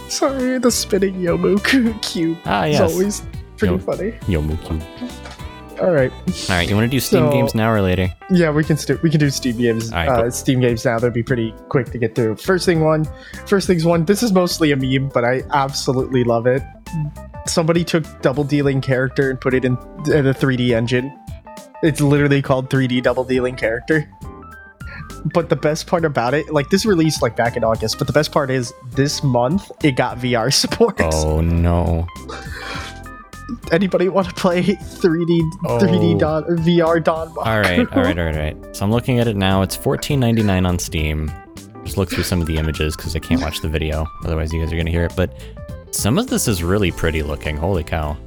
[0.10, 1.62] Sorry, the spinning Yomu
[2.02, 2.92] cube Ah, is yes.
[2.94, 3.22] always
[3.58, 4.14] pretty Yo- funny.
[4.28, 4.82] Yo, Mookie.
[5.80, 6.12] All right.
[6.12, 8.12] All right, you want to do Steam So- games now or later?
[8.32, 9.92] Yeah, we can st- we can do Steam games.
[9.92, 10.32] Right, uh.
[10.32, 10.98] Steam games now.
[10.98, 12.38] They'll be pretty quick to get through.
[12.38, 13.06] First thing one,
[13.46, 14.04] first things one.
[14.06, 16.64] This is mostly a meme, but I absolutely love it.
[17.46, 19.74] Somebody took double dealing character and put it in,
[20.12, 21.14] in a 3D engine.
[21.84, 24.10] It's literally called 3D double dealing character.
[25.34, 28.14] But the best part about it, like this released like back in August, but the
[28.14, 31.00] best part is this month it got VR support.
[31.00, 32.08] Oh no.
[33.72, 35.80] Anybody want to play 3D Oh.
[35.80, 37.30] 3D Don, VR Don?
[37.30, 38.76] All right, all right, all right, all right.
[38.76, 39.62] So I'm looking at it now.
[39.62, 41.32] It's $14.99 on Steam.
[41.84, 44.06] Just look through some of the images because I can't watch the video.
[44.26, 45.14] Otherwise, you guys are gonna hear it.
[45.16, 45.42] But
[45.92, 47.56] some of this is really pretty looking.
[47.56, 48.18] Holy cow!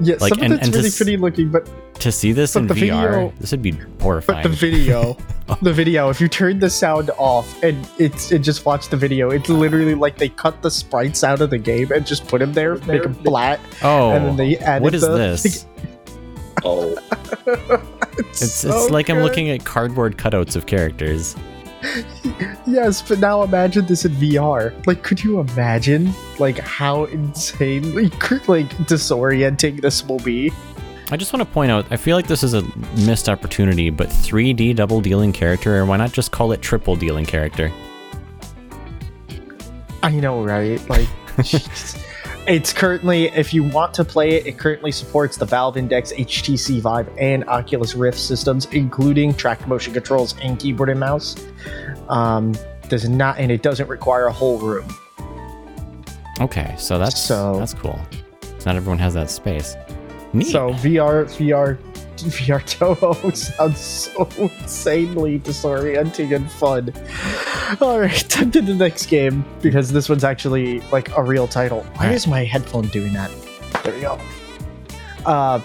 [0.00, 1.68] Yeah, Like, some and- of it's and really this- pretty looking, but
[2.00, 2.78] To see this in the VR,
[3.10, 4.42] video- this would be horrifying.
[4.42, 5.16] but the video,
[5.62, 6.10] the video.
[6.10, 9.94] If you turn the sound off and it's and just watch the video, it's literally
[9.94, 13.02] like they cut the sprites out of the game and just put them there, make
[13.04, 15.66] them flat, oh, and then they added what is the, this?
[16.66, 16.96] Oh,
[18.18, 21.36] It's it's so like I'm looking at cardboard cutouts of characters.
[22.66, 24.74] Yes, but now imagine this in VR.
[24.86, 28.08] Like, could you imagine like how insanely
[28.48, 30.50] like disorienting this will be?
[31.10, 32.62] I just want to point out, I feel like this is a
[33.06, 37.26] missed opportunity, but 3D double dealing character, or why not just call it triple dealing
[37.26, 37.70] character?
[40.02, 40.80] I know, right?
[40.88, 41.08] Like,
[42.46, 46.80] it's currently, if you want to play it, it currently supports the Valve Index, HTC
[46.80, 51.36] Vive, and Oculus Rift systems, including track motion controls and keyboard and mouse.
[52.08, 52.54] Um,
[52.88, 54.86] does not, and it doesn't require a whole room.
[56.40, 57.98] Okay, so that's So- that's cool.
[58.58, 59.76] So not everyone has that space.
[60.32, 60.48] Neat.
[60.48, 61.78] So VR, VR,
[62.16, 66.92] VR Touhou sounds so insanely disorienting and fun.
[67.80, 71.82] All right, time to the next game because this one's actually like a real title.
[71.94, 72.14] Why Alright.
[72.14, 73.30] is my headphone doing that?
[73.82, 74.18] There we go.
[75.26, 75.60] Uh,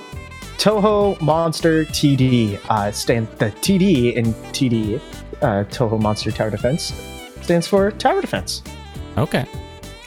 [0.57, 4.99] Touhou Monster TD uh, stand the TD in TD
[5.41, 6.93] uh, Touhou Monster Tower Defense
[7.41, 8.61] stands for Tower Defense.
[9.17, 9.47] okay.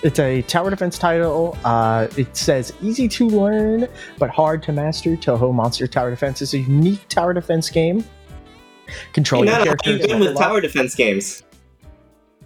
[0.03, 1.57] It's a tower defense title.
[1.65, 3.89] Uh, it says easy to learn
[4.19, 5.11] but hard to master.
[5.17, 8.05] Touhou Monster Tower Defense is a unique tower defense game.
[9.13, 11.43] Control Hey, your character, you been with up- tower defense games?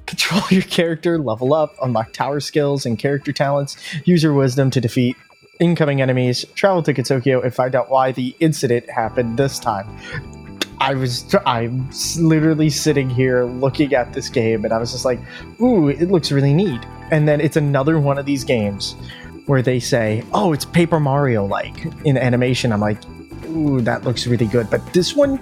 [0.07, 4.81] control your character, level up, unlock tower skills and character talents, use your wisdom to
[4.81, 5.17] defeat
[5.59, 9.99] incoming enemies, travel to Tokyo and find out why the incident happened this time.
[10.79, 15.19] I was I'm literally sitting here looking at this game and I was just like,
[15.61, 18.95] "Ooh, it looks really neat." And then it's another one of these games
[19.47, 22.99] where they say, "Oh, it's Paper Mario like in animation." I'm like,
[23.49, 25.41] "Ooh, that looks really good." But this one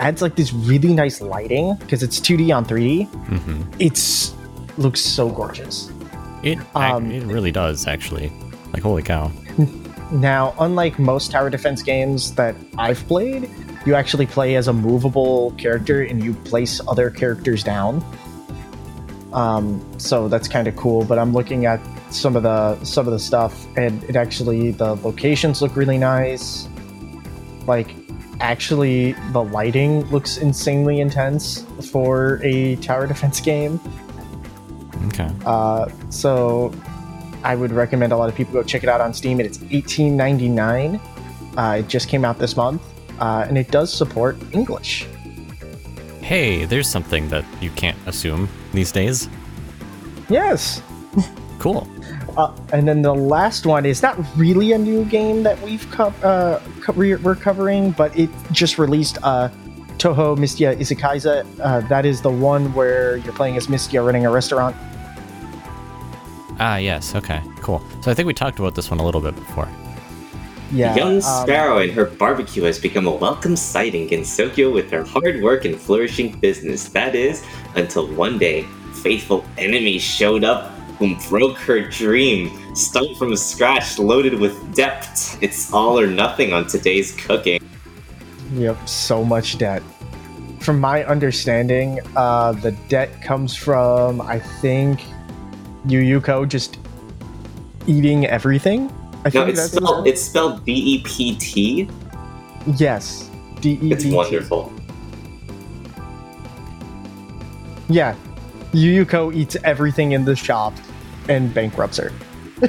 [0.00, 4.34] adds like this really nice lighting because it's 2D on 3D hmm it's
[4.78, 5.90] looks so gorgeous.
[6.42, 8.32] It Um, it really does actually.
[8.72, 9.30] Like holy cow.
[10.12, 13.48] Now, unlike most tower defense games that I've played,
[13.86, 18.04] you actually play as a movable character and you place other characters down.
[19.32, 21.04] Um, so that's kind of cool.
[21.04, 21.80] But I'm looking at
[22.10, 26.68] some of the some of the stuff, and it actually the locations look really nice.
[27.66, 27.94] Like,
[28.40, 33.80] actually, the lighting looks insanely intense for a tower defense game.
[35.08, 35.30] Okay.
[35.44, 36.72] Uh, so
[37.44, 39.40] I would recommend a lot of people go check it out on Steam.
[39.40, 41.00] It's $18.99.
[41.56, 42.82] Uh, it just came out this month,
[43.18, 45.06] uh, and it does support English.
[46.20, 49.28] Hey, there's something that you can't assume these days.
[50.28, 50.82] Yes.
[51.58, 51.86] Cool.
[52.36, 56.14] Uh, and then the last one is not really a new game that we've co-
[56.22, 59.48] uh, co- we're covering, but it just released uh,
[59.98, 61.46] Touhou Mystia Izakaya.
[61.60, 64.74] Uh, that is the one where you're playing as Mystia running a restaurant.
[66.58, 67.14] Ah, yes.
[67.14, 67.40] Okay.
[67.60, 67.82] Cool.
[68.00, 69.68] So I think we talked about this one a little bit before.
[70.72, 70.96] Yeah.
[70.96, 75.04] Young um, Sparrow and her barbecue has become a welcome sighting in Tokyo with her
[75.04, 76.88] hard work and flourishing business.
[76.88, 77.44] That is,
[77.76, 78.62] until one day,
[79.02, 82.74] faithful enemies showed up whom broke her dream.
[82.74, 85.42] Start from scratch, loaded with depth.
[85.42, 87.60] It's all or nothing on today's cooking.
[88.54, 89.82] Yep, so much debt.
[90.60, 95.04] From my understanding, uh, the debt comes from I think
[95.86, 96.78] Yu Yuko just
[97.86, 98.90] eating everything.
[99.24, 101.88] I No, think it's that's spelled it's spelled B E P T.
[102.76, 103.30] yes.
[103.60, 104.72] D E It's wonderful.
[107.88, 108.14] Yeah,
[108.72, 110.72] Yuyuko eats everything in the shop
[111.28, 112.12] and bankrupts her.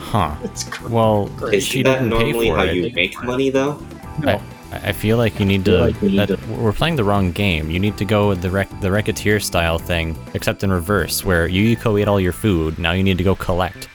[0.00, 0.34] Huh.
[0.44, 1.62] It's cr- Well, Great.
[1.62, 2.74] she Isn't that normally how it.
[2.76, 3.78] you make money, though?
[4.24, 4.40] I,
[4.72, 5.78] I feel like you need to.
[5.78, 7.68] like we need that, We're playing the wrong game.
[7.70, 11.46] You need to go with the rec, the Racketeer style thing, except in reverse, where
[11.46, 12.78] Yuyuko ate all your food.
[12.78, 13.88] Now you need to go collect.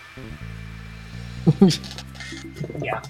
[2.82, 3.02] yeah.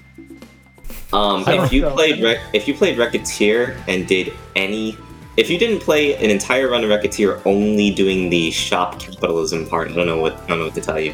[1.13, 1.93] Um, if you know.
[1.93, 4.97] played Re- if you played Racketeer and did any,
[5.37, 9.91] if you didn't play an entire run of Racketeer only doing the shop capitalism part,
[9.91, 11.13] I don't know what I don't know what to tell you.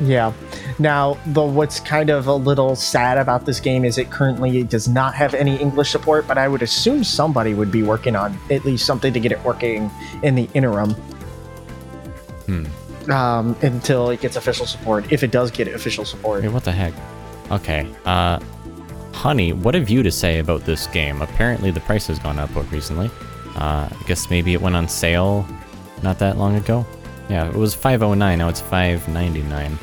[0.00, 0.32] Yeah.
[0.78, 4.88] Now, the what's kind of a little sad about this game is it currently does
[4.88, 8.64] not have any English support, but I would assume somebody would be working on at
[8.64, 9.90] least something to get it working
[10.22, 10.90] in the interim.
[12.44, 12.66] Hmm.
[13.08, 16.42] Um, until it gets official support, if it does get official support.
[16.42, 16.92] Wait, what the heck?
[17.50, 17.86] Okay.
[18.04, 18.40] Uh,
[19.12, 21.22] honey, what have you to say about this game?
[21.22, 23.10] Apparently, the price has gone up recently.
[23.54, 25.46] Uh, I guess maybe it went on sale
[26.02, 26.84] not that long ago.
[27.28, 28.38] Yeah, it was 509.
[28.38, 29.78] Now it's 599.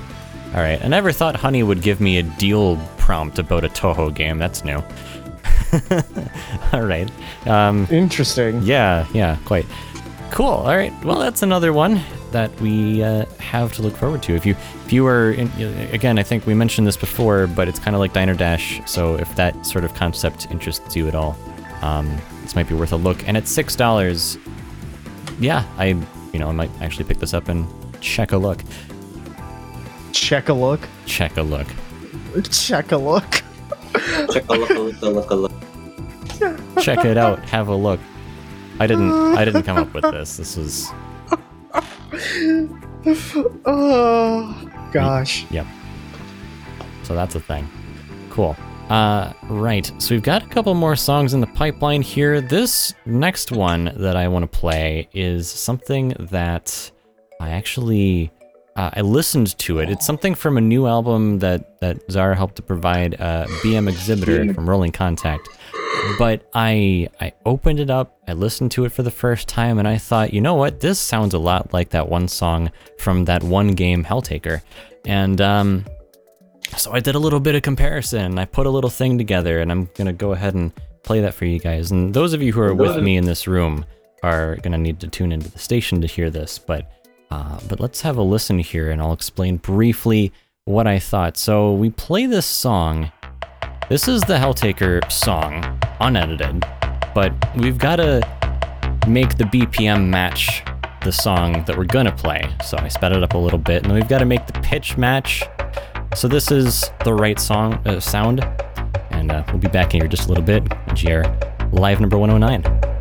[0.55, 0.84] All right.
[0.84, 4.38] I never thought Honey would give me a deal prompt about a Touhou game.
[4.38, 4.78] That's new.
[6.74, 7.09] All right.
[7.47, 8.61] Um, Interesting.
[8.61, 9.65] yeah, yeah, quite.
[10.34, 10.47] Cool.
[10.47, 10.91] All right.
[11.05, 14.34] Well, that's another one that we uh, have to look forward to.
[14.34, 15.47] If you, if you were, in,
[15.91, 18.81] again, I think we mentioned this before, but it's kind of like Diner Dash.
[18.89, 21.38] So if that sort of concept interests you at all,
[21.84, 23.27] um, this might be worth a look.
[23.27, 24.39] And it's six dollars.
[25.39, 25.89] Yeah, I,
[26.34, 27.67] you know, I might actually pick this up and
[28.01, 28.63] check a look.
[30.13, 30.79] Check a look.
[31.05, 31.67] Check a look.
[32.49, 33.43] Check a look.
[34.31, 35.51] Check a look, a look, a look, a look.
[36.81, 37.38] Check it out.
[37.49, 37.99] Have a look.
[38.80, 39.11] I didn't.
[39.11, 40.38] I didn't come up with this.
[40.38, 40.91] This was.
[43.65, 45.45] oh gosh.
[45.51, 45.65] Yep.
[47.03, 47.67] So that's a thing.
[48.30, 48.55] Cool.
[48.89, 49.91] Uh, right.
[49.99, 52.41] So we've got a couple more songs in the pipeline here.
[52.41, 56.91] This next one that I want to play is something that
[57.39, 58.32] I actually
[58.76, 59.89] uh, I listened to it.
[59.89, 64.53] It's something from a new album that that Zara helped to provide, uh, BM Exhibitor
[64.53, 65.47] from Rolling Contact.
[66.17, 69.87] But I I opened it up, I listened to it for the first time, and
[69.87, 73.43] I thought, you know what, this sounds a lot like that one song from that
[73.43, 74.61] one game, Helltaker,
[75.05, 75.85] and um,
[76.77, 78.37] so I did a little bit of comparison.
[78.37, 80.71] I put a little thing together, and I'm gonna go ahead and
[81.03, 81.91] play that for you guys.
[81.91, 83.85] And those of you who are with me in this room
[84.23, 86.89] are gonna need to tune into the station to hear this, but.
[87.31, 90.31] Uh, but let's have a listen here and I'll explain briefly
[90.65, 91.35] what I thought.
[91.35, 93.11] So we play this song.
[93.89, 96.65] This is the Helltaker song, unedited,
[97.13, 98.21] but we've got to
[99.07, 100.63] make the BPM match
[101.03, 102.49] the song that we're gonna play.
[102.63, 104.97] So I sped it up a little bit, and we've got to make the pitch
[104.97, 105.43] match.
[106.15, 108.43] So this is the right song uh, sound,
[109.11, 110.63] and uh, we'll be back in here just a little bit.
[110.95, 111.23] GR
[111.73, 112.92] live number 109.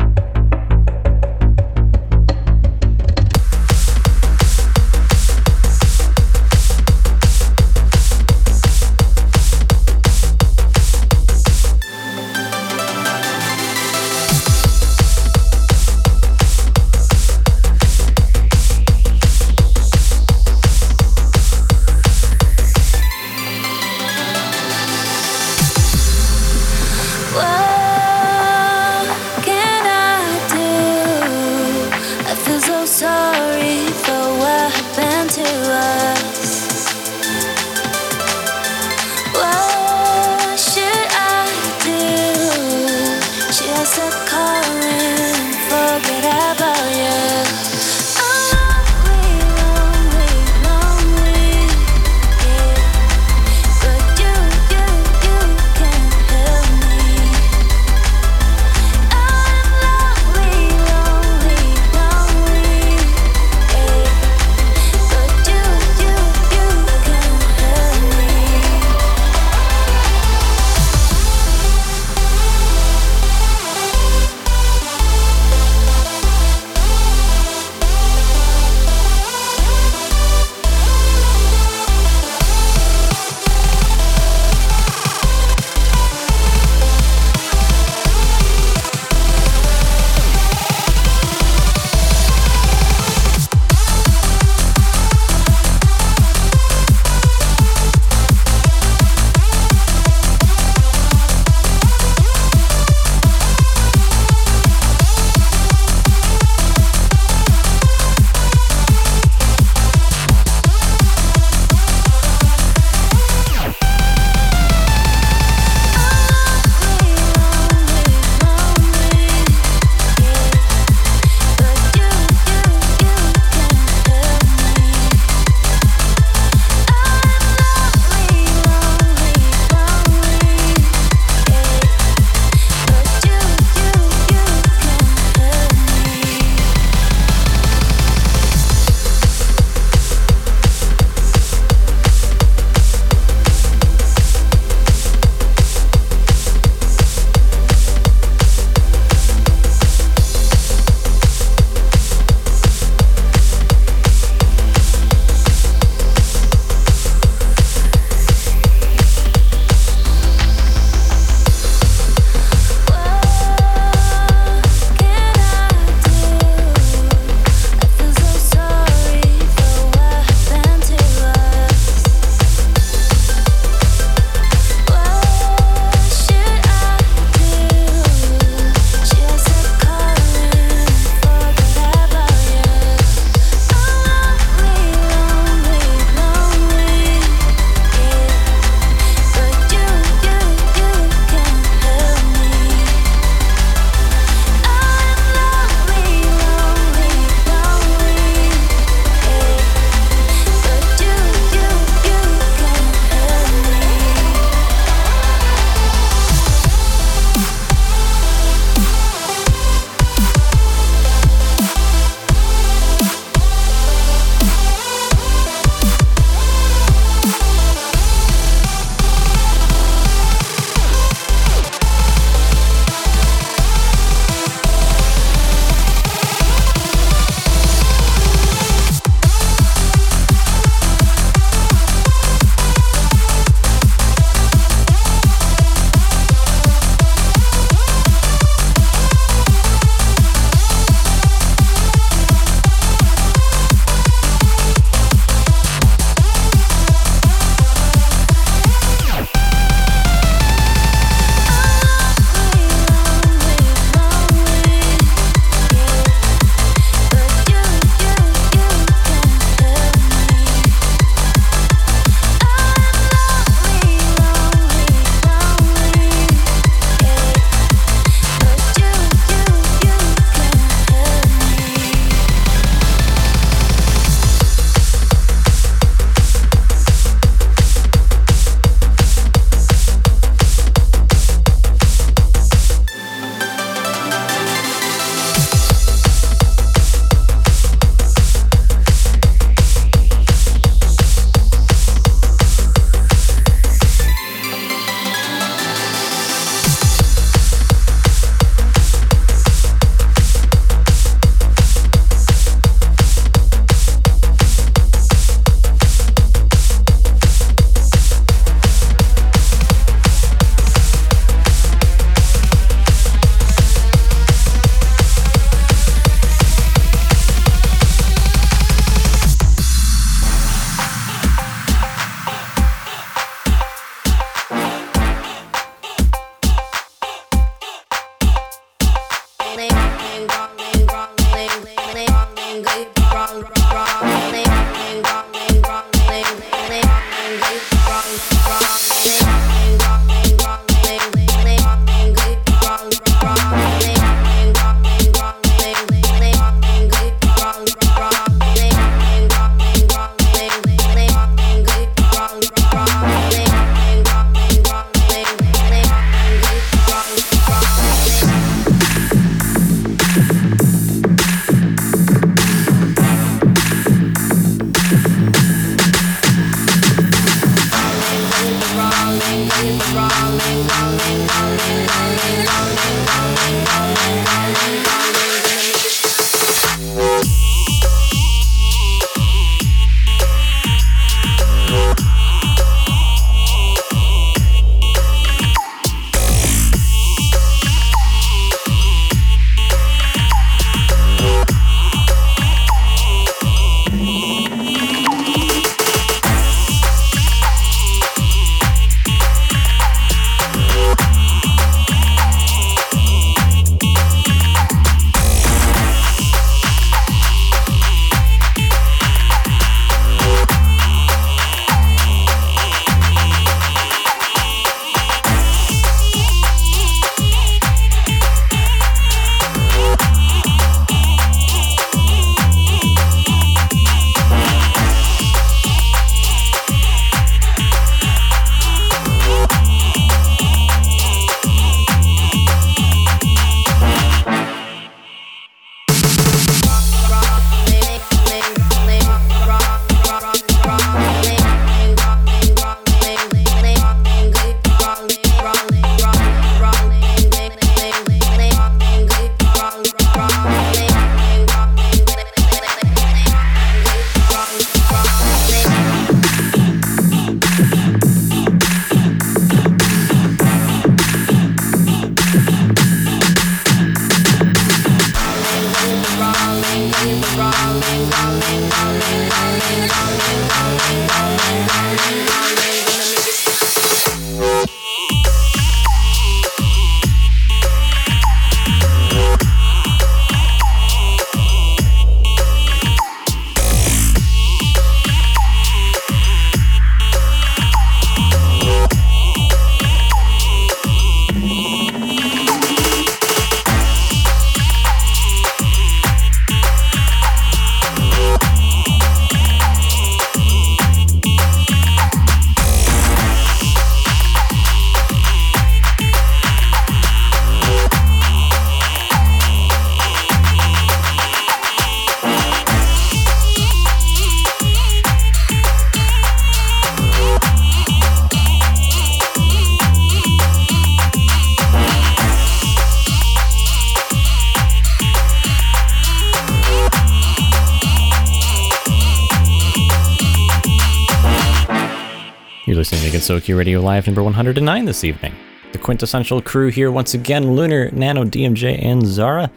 [533.32, 535.34] Listening Radio Live number 109 this evening.
[535.72, 539.50] The quintessential crew here once again Lunar, Nano, DMJ, and Zara.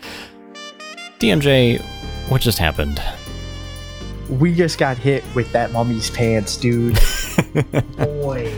[1.19, 1.81] DMJ,
[2.29, 3.01] what just happened?
[4.29, 6.97] We just got hit with that mummy's pants, dude.
[7.97, 8.53] Boy,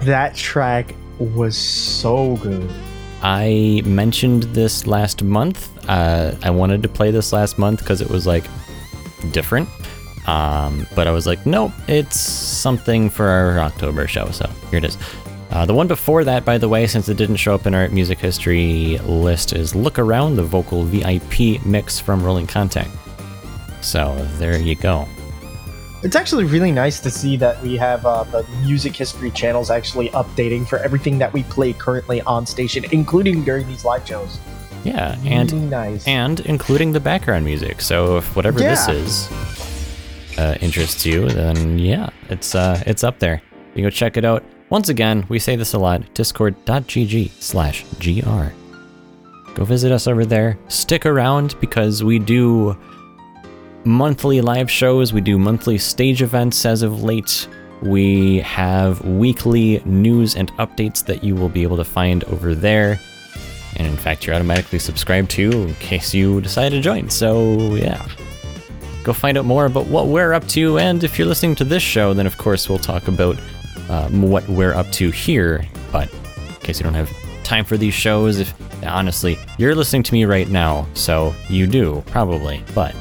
[0.00, 2.68] that track was so good.
[3.22, 5.70] I mentioned this last month.
[5.88, 8.44] Uh, I wanted to play this last month because it was like
[9.30, 9.68] different.
[10.26, 12.18] Um, but I was like, nope, it's
[12.62, 14.30] something for our October show.
[14.30, 14.96] So here it is.
[15.50, 17.86] Uh, the one before that, by the way, since it didn't show up in our
[17.88, 22.90] music history list, is Look Around, the vocal VIP mix from Rolling Contact.
[23.82, 25.06] So there you go.
[26.02, 30.08] It's actually really nice to see that we have uh, the music history channels actually
[30.10, 34.38] updating for everything that we play currently on station, including during these live shows.
[34.84, 36.08] Yeah, and really nice.
[36.08, 37.80] and including the background music.
[37.80, 39.28] So if whatever this is
[40.38, 43.42] uh, interests you, then yeah, it's uh, it's up there.
[43.74, 44.44] You go check it out.
[44.70, 48.52] Once again, we say this a lot: discord.gg slash gr.
[49.54, 50.58] Go visit us over there.
[50.68, 52.76] Stick around because we do
[53.84, 55.12] monthly live shows.
[55.12, 57.48] We do monthly stage events as of late.
[57.82, 63.00] We have weekly news and updates that you will be able to find over there.
[63.76, 67.10] And in fact, you're automatically subscribed to in case you decide to join.
[67.10, 68.06] So, yeah.
[69.04, 70.78] Go find out more about what we're up to.
[70.78, 73.36] And if you're listening to this show, then of course we'll talk about
[73.88, 75.66] uh, what we're up to here.
[75.90, 76.12] But
[76.48, 77.10] in case you don't have
[77.42, 78.54] time for these shows, if
[78.84, 82.64] honestly, you're listening to me right now, so you do, probably.
[82.74, 82.94] But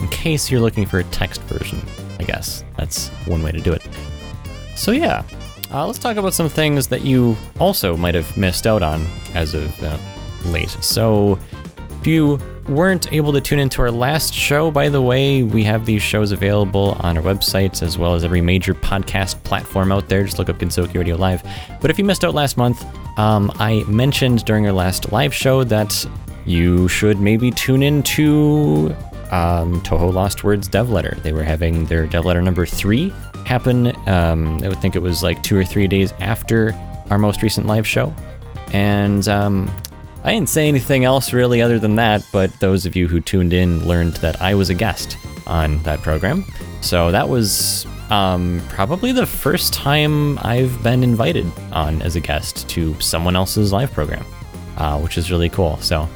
[0.00, 1.80] in case you're looking for a text version.
[2.18, 3.82] I guess that's one way to do it.
[4.76, 5.22] So yeah,
[5.72, 9.54] uh, let's talk about some things that you also might have missed out on as
[9.54, 9.96] of uh,
[10.46, 10.70] late.
[10.70, 11.38] So
[12.00, 12.38] if you
[12.68, 16.32] weren't able to tune into our last show, by the way, we have these shows
[16.32, 20.24] available on our websites as well as every major podcast platform out there.
[20.24, 21.42] Just look up Gensokyo Radio Live.
[21.80, 22.84] But if you missed out last month,
[23.18, 26.06] um, I mentioned during our last live show that
[26.46, 28.94] you should maybe tune into
[29.30, 31.16] um, Touhou Lost Words Dev Letter.
[31.22, 33.12] They were having their Dev Letter number three
[33.46, 33.88] happen.
[34.08, 36.74] Um, I would think it was like two or three days after
[37.10, 38.14] our most recent live show.
[38.72, 39.70] And um,
[40.24, 43.52] I didn't say anything else really other than that, but those of you who tuned
[43.52, 46.46] in learned that I was a guest on that program.
[46.80, 52.66] So that was um, probably the first time I've been invited on as a guest
[52.70, 54.24] to someone else's live program,
[54.78, 55.76] uh, which is really cool.
[55.82, 56.08] So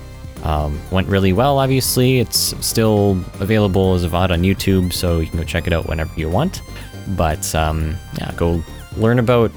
[0.43, 2.19] um, went really well, obviously.
[2.19, 3.11] It's still
[3.41, 6.31] available as a VOD on YouTube, so you can go check it out whenever you
[6.31, 6.63] want.
[7.09, 8.65] But um, yeah, go
[8.97, 9.51] learn about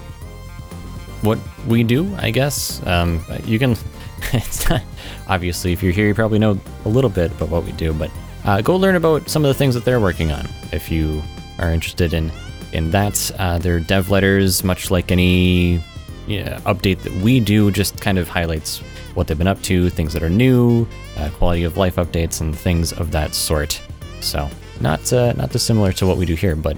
[1.21, 2.85] what we do, I guess.
[2.85, 3.77] Um, you can
[4.33, 4.81] it's not,
[5.27, 8.11] obviously, if you're here, you probably know a little bit about what we do, but
[8.45, 11.21] uh, go learn about some of the things that they're working on if you
[11.59, 12.31] are interested in
[12.73, 13.31] in that.
[13.37, 15.83] Uh, their dev letters, much like any
[16.27, 18.79] yeah, update that we do, just kind of highlights
[19.13, 20.87] what they've been up to, things that are new,
[21.17, 23.81] uh, quality of life updates, and things of that sort.
[24.21, 24.49] So
[24.79, 26.77] not uh, not dissimilar to what we do here, but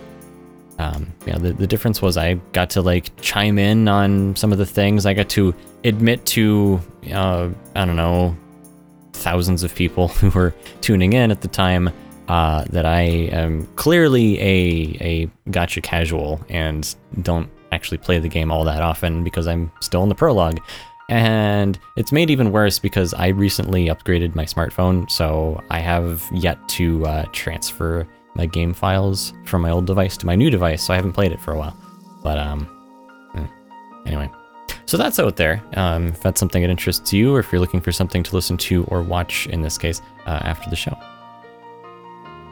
[0.80, 4.58] um, yeah, the, the difference was I got to like chime in on some of
[4.58, 5.06] the things.
[5.06, 6.82] I got to admit to,
[7.12, 8.36] uh, I don't know,
[9.14, 11.90] thousands of people who were tuning in at the time
[12.28, 18.52] uh, that I am clearly a, a gotcha casual and don't actually play the game
[18.52, 20.60] all that often because I'm still in the prologue.
[21.10, 26.58] And it's made even worse because I recently upgraded my smartphone, so I have yet
[26.70, 30.94] to uh, transfer my game files from my old device to my new device, so
[30.94, 31.76] I haven't played it for a while.
[32.24, 32.66] But um,
[33.32, 33.46] hmm.
[34.06, 34.30] anyway,
[34.86, 35.62] so that's out there.
[35.76, 38.58] Um, if that's something that interests you, or if you're looking for something to listen
[38.58, 40.98] to or watch, in this case, uh, after the show.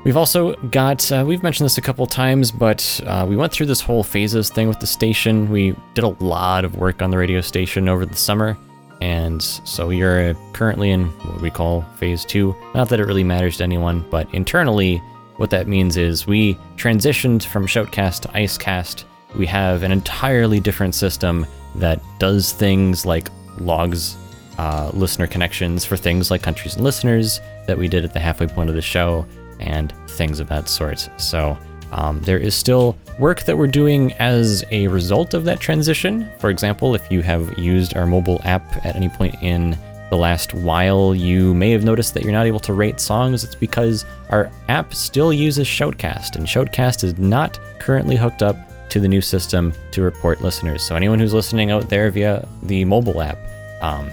[0.04, 3.68] We've also got, uh, we've mentioned this a couple times, but uh, we went through
[3.68, 5.52] this whole phases thing with the station.
[5.52, 8.58] We did a lot of work on the radio station over the summer,
[9.00, 12.56] and so we are currently in what we call phase two.
[12.74, 15.04] Not that it really matters to anyone, but internally,
[15.42, 19.06] what that means is we transitioned from Shoutcast to Icecast.
[19.36, 21.48] We have an entirely different system
[21.78, 23.28] that does things like
[23.58, 24.18] logs
[24.60, 28.46] uh, listener connections for things like countries and listeners that we did at the halfway
[28.46, 29.26] point of the show
[29.60, 31.10] and things of that sort.
[31.18, 31.58] So
[31.92, 36.30] um, there is still work that we're doing as a result of that transition.
[36.38, 39.76] For example, if you have used our mobile app at any point in
[40.12, 43.46] the last while, you may have noticed that you're not able to rate songs.
[43.46, 48.58] It's because our app still uses Shoutcast, and Shoutcast is not currently hooked up
[48.90, 50.84] to the new system to report listeners.
[50.84, 53.38] So anyone who's listening out there via the mobile app,
[53.82, 54.12] um,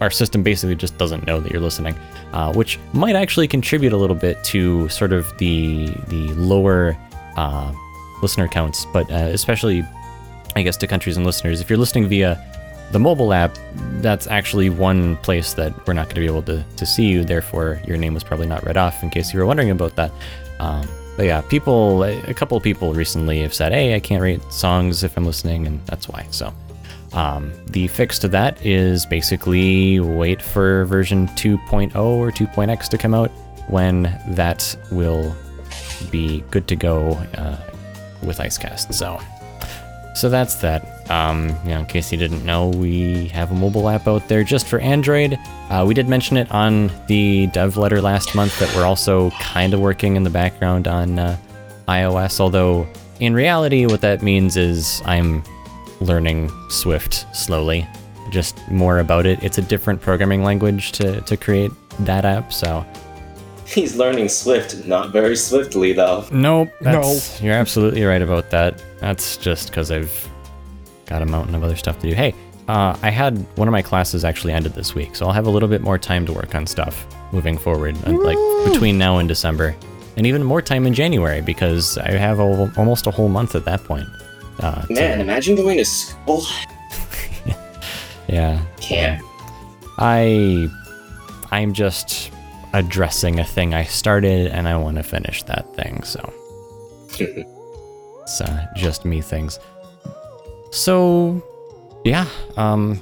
[0.00, 1.94] our system basically just doesn't know that you're listening,
[2.32, 6.96] uh, which might actually contribute a little bit to sort of the the lower
[7.36, 7.70] uh,
[8.22, 9.84] listener counts, but uh, especially,
[10.56, 11.60] I guess, to countries and listeners.
[11.60, 12.42] If you're listening via
[12.92, 13.56] the mobile app,
[14.00, 17.24] that's actually one place that we're not going to be able to, to see you.
[17.24, 20.12] Therefore, your name was probably not read off in case you were wondering about that.
[20.60, 24.42] Um, but yeah, people, a couple of people recently have said, hey, I can't rate
[24.52, 26.26] songs if I'm listening, and that's why.
[26.30, 26.52] So
[27.12, 33.14] um, the fix to that is basically wait for version 2.0 or 2.x to come
[33.14, 33.30] out
[33.68, 35.34] when that will
[36.10, 37.58] be good to go uh,
[38.22, 38.92] with Icecast.
[38.92, 39.18] So,
[40.16, 41.10] so that's that.
[41.10, 44.42] Um, you know, in case you didn't know, we have a mobile app out there
[44.42, 45.38] just for Android.
[45.68, 49.74] Uh, we did mention it on the dev letter last month that we're also kind
[49.74, 51.36] of working in the background on uh,
[51.86, 52.40] iOS.
[52.40, 52.88] Although
[53.20, 55.44] in reality, what that means is I'm
[56.00, 57.86] learning Swift slowly,
[58.30, 59.42] just more about it.
[59.44, 61.70] It's a different programming language to to create
[62.00, 62.84] that app, so.
[63.74, 66.24] He's learning Swift, not very swiftly though.
[66.30, 66.70] Nope.
[66.80, 68.82] That's, You're absolutely right about that.
[69.00, 70.28] That's just because I've
[71.06, 72.14] got a mountain of other stuff to do.
[72.14, 72.34] Hey,
[72.68, 75.50] uh, I had one of my classes actually ended this week, so I'll have a
[75.50, 78.38] little bit more time to work on stuff moving forward, uh, like
[78.72, 79.76] between now and December,
[80.16, 83.64] and even more time in January because I have a, almost a whole month at
[83.64, 84.08] that point.
[84.60, 86.42] Uh, to- Man, imagine going to school.
[88.28, 88.64] yeah.
[88.80, 89.22] Can't.
[89.98, 90.68] I,
[91.50, 92.30] I'm just
[92.72, 96.02] addressing a thing I started, and I want to finish that thing.
[96.02, 96.32] So
[97.18, 99.58] it's uh, just me things.
[100.70, 101.42] So,
[102.04, 102.26] yeah,
[102.56, 103.00] um,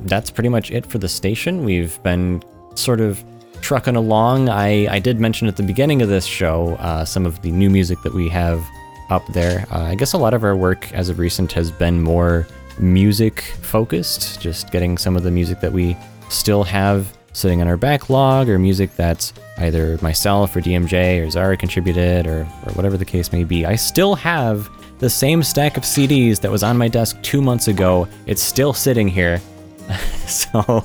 [0.00, 1.64] that's pretty much it for the station.
[1.64, 2.42] We've been
[2.74, 3.22] sort of
[3.60, 4.48] trucking along.
[4.48, 7.70] I, I did mention at the beginning of this show uh, some of the new
[7.70, 8.64] music that we have
[9.10, 9.66] up there.
[9.72, 12.46] Uh, I guess a lot of our work as of recent has been more
[12.78, 15.96] music focused, just getting some of the music that we
[16.28, 21.56] still have sitting on our backlog or music that's either myself or DMJ or Zara
[21.56, 23.64] contributed or, or whatever the case may be.
[23.64, 27.68] I still have the same stack of CDs that was on my desk two months
[27.68, 28.08] ago.
[28.26, 29.40] It's still sitting here.
[30.26, 30.84] so,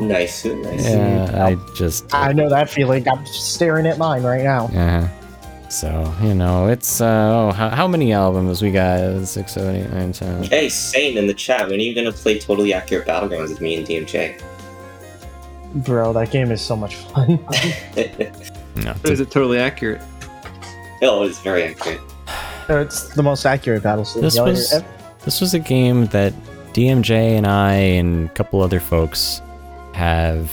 [0.00, 0.84] Nice, nice.
[0.88, 2.12] yeah, I just.
[2.12, 3.06] I know that feeling.
[3.08, 4.68] I'm staring at mine right now.
[4.72, 5.08] Yeah.
[5.68, 7.04] So, you know, it's, uh,
[7.48, 9.26] oh, how, how many albums we got?
[9.26, 10.42] Six, seven, eight, nine, ten.
[10.44, 13.76] Hey, Sane in the chat, when are you gonna play Totally Accurate Battlegrounds with me
[13.76, 14.40] and DMJ?
[15.74, 17.38] Bro, that game is so much fun.
[18.76, 20.02] No, Is it totally accurate?
[21.02, 22.00] oh, it's very accurate.
[22.68, 24.22] it's the most accurate battle system.
[24.22, 24.38] This
[24.72, 24.82] was-
[25.24, 26.32] This was a game that
[26.72, 29.40] DMJ and I and a couple other folks
[29.92, 30.50] have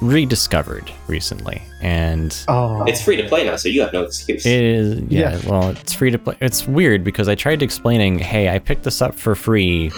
[0.00, 1.60] rediscovered recently.
[1.82, 4.46] And Oh, It's free to play now, so you have no excuse.
[4.46, 5.50] it is, yeah, Yeah.
[5.50, 6.36] well, it's free to play.
[6.40, 9.90] It's weird because I tried explaining, hey, I picked this up for free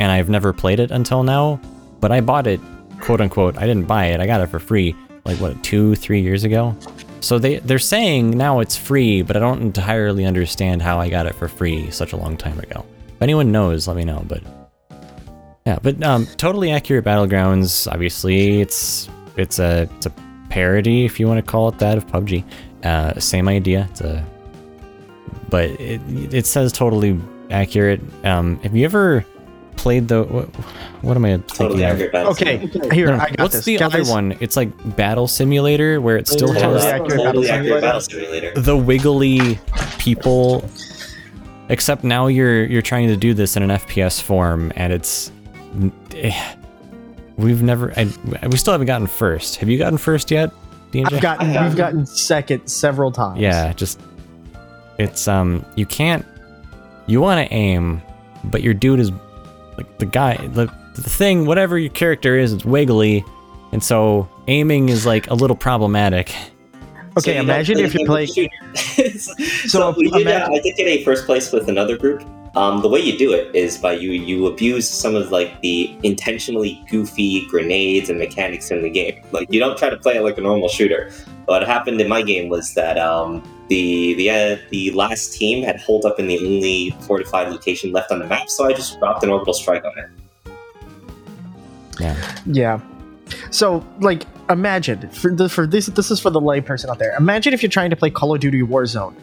[0.00, 1.60] and I've never played it until now,
[2.00, 2.60] but I bought it,
[3.02, 3.58] quote unquote.
[3.58, 6.74] I didn't buy it, I got it for free, like what, two, three years ago?
[7.20, 11.26] So they, they're saying now it's free, but I don't entirely understand how I got
[11.26, 12.86] it for free such a long time ago.
[13.08, 14.42] If anyone knows, let me know, but
[15.66, 17.90] yeah, but um, totally accurate battlegrounds.
[17.90, 20.12] Obviously, it's it's a it's a
[20.50, 22.44] parody, if you want to call it that, of PUBG.
[22.82, 23.86] Uh, same idea.
[23.90, 24.26] It's a,
[25.50, 26.00] but it
[26.34, 27.20] it says totally
[27.50, 28.00] accurate.
[28.24, 29.24] Um, have you ever
[29.76, 30.46] played the what,
[31.02, 32.00] what am I thinking totally of?
[32.32, 32.58] okay.
[32.94, 33.64] Here, No, no, I got What's this.
[33.64, 34.36] the Guys, other one?
[34.40, 37.10] It's like Battle Simulator, where it still Totally has accurate.
[37.20, 37.80] Totally Battle accurate Simulator.
[37.80, 38.60] Battle Simulator.
[38.60, 39.58] the wiggly
[39.98, 40.68] people
[41.68, 45.30] except now you're you're trying to do this in an fps form and it's
[46.16, 46.54] eh,
[47.36, 48.12] we've never I,
[48.48, 50.50] we still haven't gotten first have you gotten first yet
[50.90, 51.12] DMJ?
[51.14, 51.48] I've gotten.
[51.48, 51.68] Have.
[51.70, 53.40] We've gotten second several times.
[53.40, 53.98] yeah just
[54.98, 56.26] it's um you can't
[57.06, 58.02] you want to aim
[58.44, 59.10] but your dude is
[59.76, 63.24] like the guy the, the thing whatever your character is it's wiggly
[63.72, 66.34] and so aiming is like a little problematic
[67.16, 68.26] Okay, you don't imagine if you the play.
[68.26, 68.48] game
[69.18, 69.34] so,
[69.66, 72.22] So we did, uh, I did get a first place with another group.
[72.54, 75.96] Um, the way you do it is by you you abuse some of like the
[76.02, 79.22] intentionally goofy grenades and mechanics in the game.
[79.32, 81.10] Like you don't try to play it like a normal shooter.
[81.46, 85.80] What happened in my game was that um, the the uh, the last team had
[85.80, 89.24] holed up in the only fortified location left on the map, so I just dropped
[89.24, 90.52] an orbital strike on it.
[91.98, 92.80] yeah Yeah.
[93.50, 97.16] So, like, imagine for the for this this is for the layperson out there.
[97.16, 99.14] Imagine if you're trying to play Call of Duty Warzone,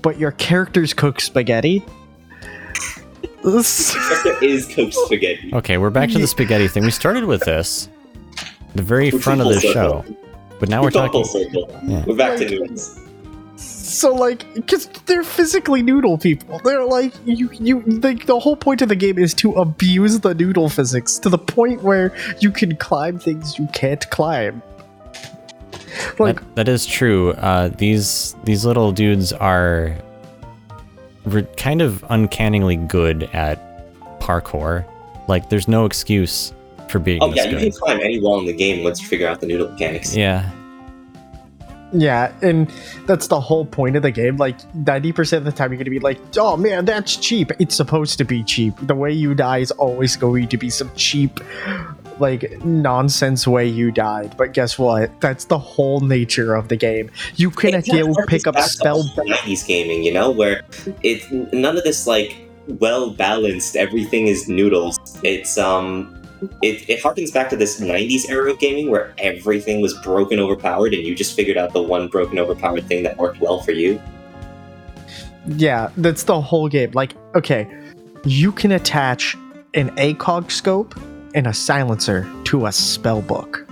[0.00, 1.84] but your characters cook spaghetti.
[3.44, 3.94] This-
[4.24, 5.50] There is cooked spaghetti.
[5.54, 6.84] Okay, we're back to the spaghetti thing.
[6.84, 7.88] We started with this,
[8.74, 10.04] the very We're front of full the show,
[10.58, 11.24] but now we're We've talking.
[11.24, 11.80] full circle.
[11.86, 12.04] Yeah.
[12.06, 13.00] We're back to noodles.
[13.56, 16.60] so, like, because they're physically noodle people.
[16.64, 20.34] They're like you you like the whole point of the game is to abuse the
[20.34, 24.62] noodle physics to the point where you can climb things you can't climb.
[26.18, 27.32] Like, That, that is true.
[27.32, 29.96] Uh, these these little dudes are
[31.34, 33.58] re- kind of uncannily good at
[34.20, 34.84] parkour.
[35.28, 36.52] Like, there's no excuse
[36.88, 39.06] for being Oh this yeah, you can climb any wall in the game once you
[39.06, 40.16] figure out the noodle mechanics.
[40.16, 40.50] Yeah,
[41.92, 42.70] Yeah, and
[43.06, 44.36] that's the whole point of the game.
[44.36, 47.50] Like, 90% of the time, you're going to be like, oh man, that's cheap.
[47.58, 48.74] It's supposed to be cheap.
[48.82, 51.40] The way you die is always going to be some cheap,
[52.20, 54.36] like, nonsense way you died.
[54.36, 55.20] But guess what?
[55.20, 57.10] That's the whole nature of the game.
[57.36, 59.04] You can It pick up spell.
[59.04, 60.62] 90s gaming, you know, where
[61.02, 62.36] it's none of this like
[62.78, 63.76] well balanced.
[63.76, 64.98] Everything is noodles.
[65.22, 66.16] It's um.
[66.62, 70.94] It, it harkens back to this 90s era of gaming where everything was broken overpowered
[70.94, 74.00] and you just figured out the one broken overpowered thing that worked well for you.
[75.46, 76.92] Yeah, that's the whole game.
[76.92, 77.68] Like, okay,
[78.24, 79.36] you can attach
[79.74, 80.98] an ACOG scope
[81.34, 83.66] and a silencer to a spell book.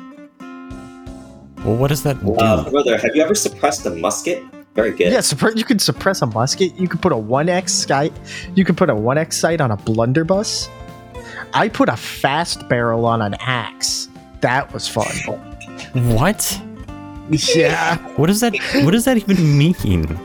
[1.64, 2.34] well, what does that do?
[2.36, 4.42] Uh, brother, have you ever suppressed a musket?
[4.74, 5.12] Very good.
[5.12, 6.74] Yeah, suppre- you can suppress a musket.
[6.76, 8.12] You can put a 1x sight.
[8.54, 10.68] You can put a 1x sight on a blunderbuss.
[11.52, 14.08] I put a fast barrel on an axe.
[14.40, 15.06] That was fun.
[16.14, 16.62] what?
[17.28, 17.96] yeah.
[18.16, 18.54] What does that?
[18.84, 20.18] What does that even mean?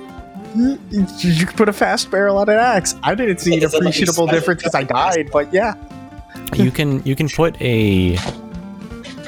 [0.56, 2.94] You can put a fast barrel on an axe.
[3.02, 5.74] I didn't see an does it let you appreciable difference because I died, but yeah.
[6.58, 8.18] You can you can put a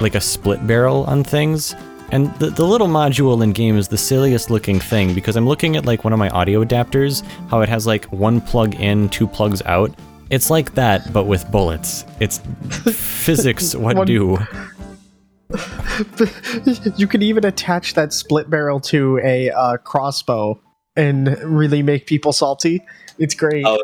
[0.01, 1.75] like a split barrel on things
[2.11, 5.75] and the, the little module in game is the silliest looking thing because i'm looking
[5.75, 9.27] at like one of my audio adapters how it has like one plug in two
[9.27, 9.91] plugs out
[10.29, 12.39] it's like that but with bullets it's
[12.91, 14.37] physics what One- do
[16.97, 20.59] you can even attach that split barrel to a uh, crossbow
[20.95, 22.83] and really make people salty.
[23.17, 23.65] It's great.
[23.65, 23.81] Oh,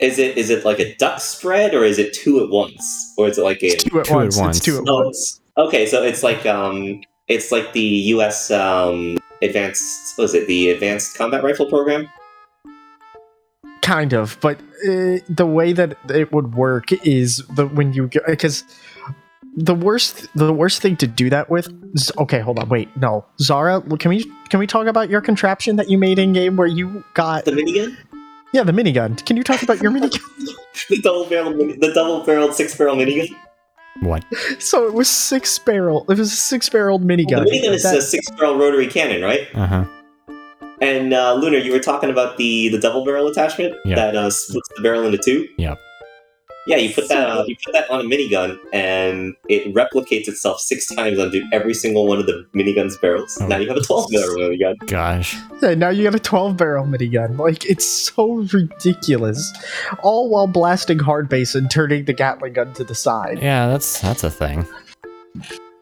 [0.00, 3.28] is it is it like a duck spread or is it two at once or
[3.28, 4.36] is it like a It's two at Two at once.
[4.38, 4.56] once.
[4.58, 5.40] It's two at Oh, once.
[5.58, 5.86] okay?
[5.86, 7.80] So it's like um, it's like the
[8.14, 8.50] U.S.
[8.50, 12.08] um advanced what is it the advanced combat rifle program?
[13.82, 18.62] Kind of, but uh, the way that it would work is the when you because
[19.56, 21.68] the worst the worst thing to do that with.
[21.94, 25.76] is- Okay, hold on, wait, no, Zara, can we can we talk about your contraption
[25.76, 27.96] that you made in game where you got The minigun,
[28.52, 29.24] yeah the minigun?
[29.26, 30.20] Can you talk about your minigun?
[30.88, 33.28] the double barrel, the double barreled six barrel minigun.
[34.02, 34.24] What?
[34.58, 36.04] so it was six barrel.
[36.08, 37.44] It was a six barreled minigun.
[37.44, 39.48] The minigun is That- a six barrel rotary cannon, right?
[39.54, 39.84] Uh huh.
[40.80, 43.96] And uh, Lunar, you were talking about the the double barrel attachment Yeah.
[43.96, 45.46] that uh, splits the barrel into two.
[45.58, 45.78] Yep.
[46.70, 50.60] Yeah, you put that uh, you put that on a minigun, and it replicates itself
[50.60, 53.36] six times onto every single one of the minigun's barrels.
[53.40, 53.46] Oh.
[53.48, 54.86] Now you have a twelve barrel minigun.
[54.86, 55.36] Gosh.
[55.62, 57.38] Yeah, now you got a 12 barrel minigun.
[57.38, 59.52] Like, it's so ridiculous.
[60.02, 63.42] All while blasting hard bass and turning the Gatling gun to the side.
[63.42, 64.64] Yeah, that's that's a thing.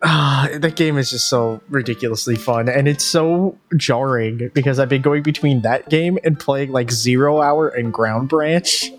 [0.03, 2.69] Ah, that game is just so ridiculously fun.
[2.69, 7.41] And it's so jarring because I've been going between that game and playing like Zero
[7.41, 8.93] Hour and Ground Branch.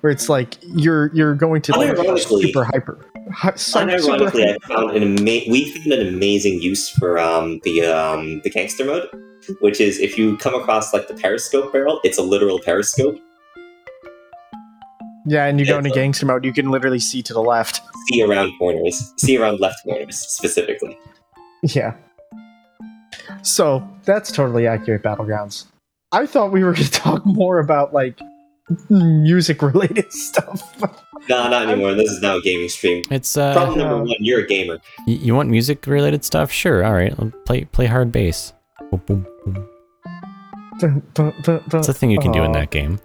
[0.00, 3.04] Where it's like you're you're going to like super hyper.
[3.32, 7.60] hy- super- super hyper- I found an ama- we found an amazing use for um,
[7.64, 9.08] the um, the gangster mode,
[9.60, 13.18] which is if you come across like the periscope barrel, it's a literal periscope.
[15.26, 17.80] yeah, and you go into so- gangster mode, you can literally see to the left.
[18.08, 20.96] See around corners, see around left corners specifically.
[21.62, 21.94] Yeah.
[23.42, 25.66] So that's totally accurate battlegrounds.
[26.12, 28.18] I thought we were going to talk more about like
[28.90, 30.62] music related stuff.
[31.28, 31.94] No, not anymore.
[31.94, 33.02] This is now a gaming stream.
[33.10, 33.52] It's uh.
[33.54, 34.78] Problem number Uh, one: you're a gamer.
[35.06, 36.50] y- you want music related stuff?
[36.50, 36.84] Sure.
[36.84, 37.12] All right.
[37.18, 38.52] I'll play play hard bass.
[38.90, 39.68] Boom, boom, boom.
[41.78, 43.00] It's a thing you can do in that game.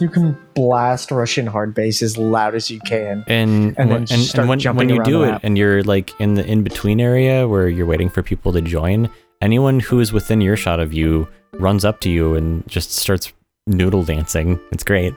[0.00, 3.24] You can blast Russian hard bass as loud as you can.
[3.26, 5.40] And And then wh- and, start and when, jumping when you do it map.
[5.44, 9.08] and you're like in the in between area where you're waiting for people to join,
[9.40, 13.32] anyone who is within earshot of you runs up to you and just starts
[13.66, 14.60] noodle dancing.
[14.72, 15.14] It's great.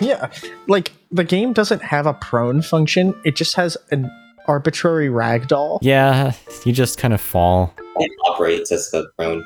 [0.00, 0.30] Yeah.
[0.68, 4.10] Like the game doesn't have a prone function, it just has an
[4.46, 5.78] arbitrary ragdoll.
[5.82, 6.32] Yeah,
[6.64, 7.72] you just kind of fall.
[7.96, 9.44] It operates as the prone.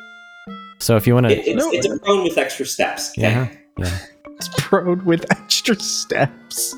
[0.79, 1.71] So if you want It, to, it's, No.
[1.73, 3.11] it's a prone with extra steps.
[3.13, 3.23] okay?
[3.23, 3.49] yeah,
[3.79, 3.99] yeah.
[4.37, 6.75] It's prone with extra steps.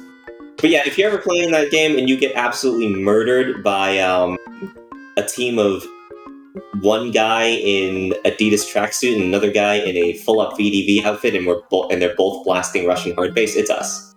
[0.58, 4.36] But yeah, if you're ever playing that game and you get absolutely murdered by um,
[5.16, 5.82] a team of
[6.80, 11.60] one guy in Adidas tracksuit and another guy in a full-up VDV outfit, and we're
[11.70, 14.08] bo- and they're both blasting Russian hard bass, it's us.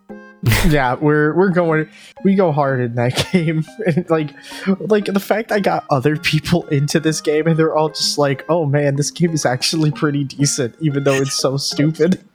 [0.68, 1.88] yeah, we're we're going
[2.24, 3.64] we go hard in that game.
[3.86, 4.30] And like
[4.80, 8.44] like the fact I got other people into this game and they're all just like,
[8.48, 12.24] "Oh man, this game is actually pretty decent even though it's so stupid."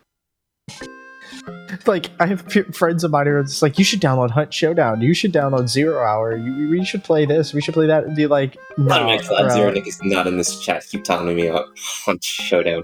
[1.85, 2.41] Like I have
[2.73, 5.01] friends of mine who are just like, "You should download Hunt Showdown.
[5.01, 6.35] You should download Zero Hour.
[6.35, 7.53] You, we should play this.
[7.53, 9.49] We should play that." And be like, "No, Oh my god, bro.
[9.49, 10.85] Zero Nick is not in this chat.
[10.87, 11.67] Keep talking to me about
[12.05, 12.83] Hunt Showdown.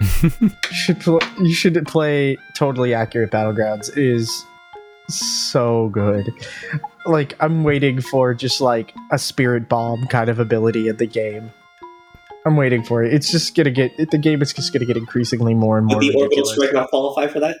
[0.70, 4.44] should pl- you should play totally accurate battlegrounds It is
[5.08, 6.32] so good
[7.06, 11.50] like i'm waiting for just like a spirit bomb kind of ability in the game
[12.46, 15.54] i'm waiting for it it's just gonna get the game is just gonna get increasingly
[15.54, 17.58] more and Would more the orbital strike not qualify for that?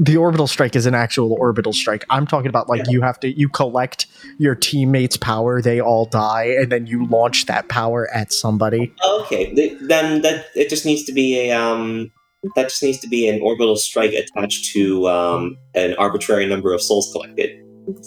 [0.00, 3.36] The orbital strike is an actual orbital strike i'm talking about like you have to
[3.36, 4.06] you collect
[4.38, 9.52] your teammates power they all die and then you launch that power at somebody okay,
[9.82, 12.10] then that it just needs to be a um,
[12.54, 16.80] that just needs to be an orbital strike attached to um, an arbitrary number of
[16.80, 17.50] souls collected.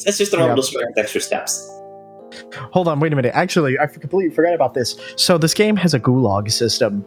[0.05, 0.45] That's just an Yeah.
[0.45, 1.69] orbital strike with extra steps.
[2.72, 3.34] Hold on, wait a minute.
[3.35, 4.95] Actually, I completely forgot about this.
[5.18, 7.05] So this game has a gulag system,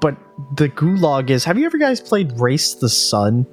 [0.00, 0.16] but
[0.56, 1.44] the gulag is.
[1.44, 3.44] Have you ever guys played Race the Sun?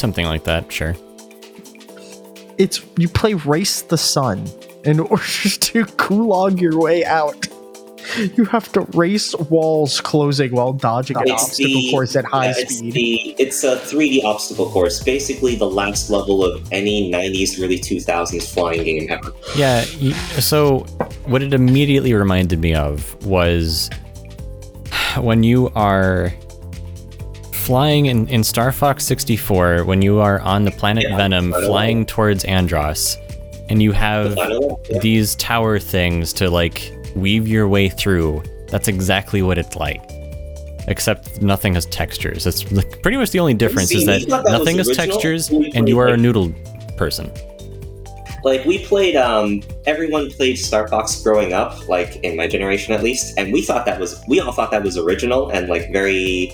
[0.00, 0.72] Something like that.
[0.72, 0.96] Sure.
[2.58, 4.48] It's you play Race the Sun
[4.84, 7.46] in order to gulag your way out.
[8.36, 12.46] You have to race walls closing while dodging an It's obstacle the- course at high
[12.46, 12.92] Yeah, it's speed.
[12.94, 18.52] the it's a 3D obstacle course, basically the last level of any 90s, early 2000s
[18.52, 19.32] flying game ever.
[19.54, 19.82] Yeah.
[20.40, 20.80] So
[21.26, 23.88] what it immediately reminded me of was
[25.18, 26.32] when you are
[27.60, 32.06] flying in, in Star Fox 64, when you are on the planet Yeah, Venom, flying
[32.06, 33.16] towards Andross,
[33.68, 38.42] and you have know these tower things to like weave your way through.
[38.68, 40.02] That's exactly what it's like.
[40.88, 42.44] Except nothing has textures.
[42.44, 45.98] That's like pretty much the only difference is that that nothing has textures and you
[45.98, 46.52] are a noodle
[46.96, 47.30] person.
[48.42, 53.02] like we played um everyone played Star Fox growing up, like in my generation at
[53.02, 56.52] least, and we thought that was we all thought that was original and like very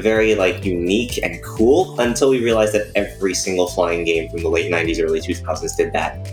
[0.00, 4.48] very like unique and cool until we realized that every single flying game from the
[4.48, 6.28] late 90s early 2000s did that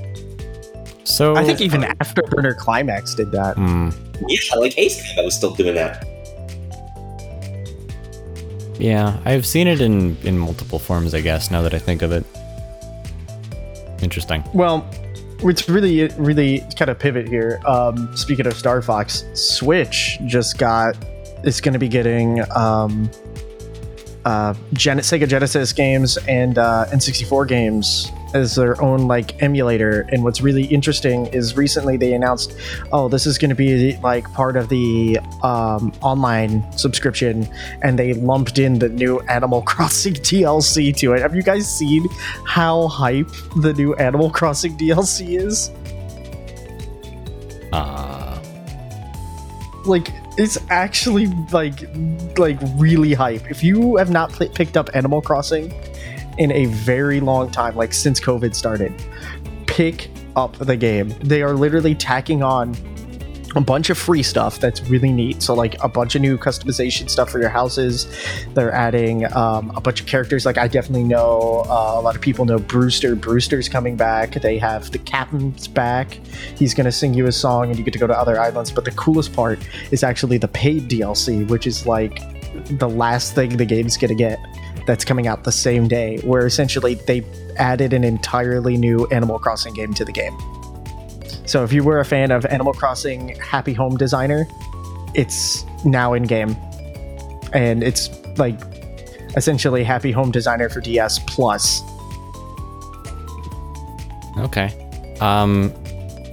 [1.03, 3.55] So I think even Afterburner Climax did that.
[3.55, 3.89] Hmm,
[4.27, 6.05] yeah like ace combat was still doing that
[8.79, 11.13] yeah, I've seen it in in multiple forms.
[11.13, 12.25] I guess now that I think of it.
[14.01, 14.43] Interesting.
[14.53, 14.85] Well,
[15.39, 17.61] it's really, really kind of pivot here.
[17.65, 20.97] Um, speaking of Star Fox, Switch just got.
[21.45, 23.09] It's going to be getting um,
[24.25, 30.01] uh, Gen- Sega Genesis games and uh, N64 games as their own like emulator.
[30.11, 32.55] And what's really interesting is recently they announced,
[32.91, 37.47] oh, this is going to be like part of the um, online subscription,
[37.81, 41.21] and they lumped in the new Animal Crossing DLC to it.
[41.21, 42.07] Have you guys seen
[42.45, 45.71] how hype the new Animal Crossing DLC is?
[47.71, 48.39] Uh,
[49.85, 51.89] like it's actually like
[52.37, 53.49] like really hype.
[53.49, 55.73] If you have not pl- picked up animal crossing
[56.37, 58.91] in a very long time like since covid started
[59.67, 61.09] pick up the game.
[61.21, 62.75] They are literally tacking on
[63.55, 65.41] a bunch of free stuff that's really neat.
[65.43, 68.07] So like a bunch of new customization stuff for your houses.
[68.53, 70.45] They're adding um, a bunch of characters.
[70.45, 73.15] Like i definitely know uh, a lot of people know brewster.
[73.15, 74.33] Brewster's coming back.
[74.33, 76.19] They have the captain's back.
[76.57, 78.71] He's going to sing you a song and you get to go to other islands.
[78.71, 79.59] But the coolest part
[79.91, 82.19] is actually the paid dlc which is like
[82.79, 84.39] the last thing the game's going to get
[84.85, 87.23] that's coming out the same day where essentially they
[87.57, 90.35] added an entirely new animal crossing game to the game
[91.45, 94.47] so if you were a fan of animal crossing happy home designer
[95.13, 96.55] it's now in game
[97.53, 98.59] and it's like
[99.35, 101.83] essentially happy home designer for ds plus
[104.39, 104.71] okay.
[105.19, 105.73] Um,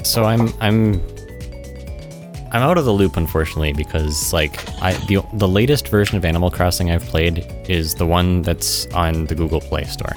[0.04, 1.00] so I'm I'm
[2.52, 6.50] I'm out of the loop unfortunately because like I the the latest version of Animal
[6.50, 10.14] Crossing I've played is the one that's on the Google Play Store.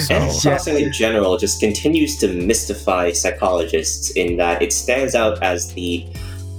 [0.00, 5.42] So Animal Crossing in general just continues to mystify psychologists in that it stands out
[5.42, 6.06] as the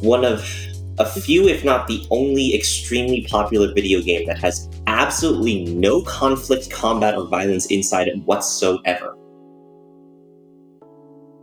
[0.02, 0.50] one of
[0.98, 6.70] a few, if not the only, extremely popular video game that has absolutely no conflict,
[6.72, 9.16] combat, or violence inside it whatsoever.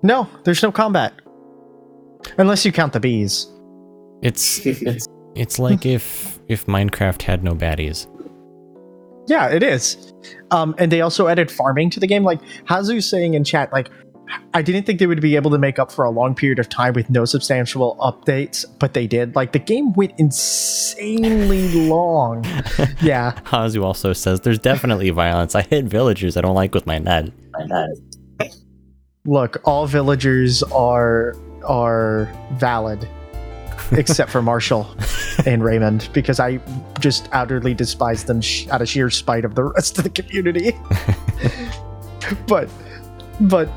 [0.04, 1.12] no there's no combat
[2.38, 3.46] unless you count the bees
[4.22, 8.06] it's it's it's like if if Minecraft had no baddies.
[9.28, 10.11] Yeah, it is.
[10.50, 12.24] Um, and they also added farming to the game.
[12.24, 13.88] Like Hazu's saying in chat, like
[14.54, 16.68] I didn't think they would be able to make up for a long period of
[16.68, 19.34] time with no substantial updates, but they did.
[19.34, 22.44] Like the game went insanely long.
[23.02, 25.54] yeah, Hazu also says there's definitely violence.
[25.54, 27.30] I hit villagers I don't like with my net.
[29.24, 31.34] look, all villagers are
[31.64, 33.08] are valid,
[33.90, 34.86] except for Marshall
[35.46, 36.60] and Raymond, because I
[37.00, 40.72] just utterly despise them sh- out of sheer spite of the rest of the community.
[42.46, 42.68] but,
[43.40, 43.68] but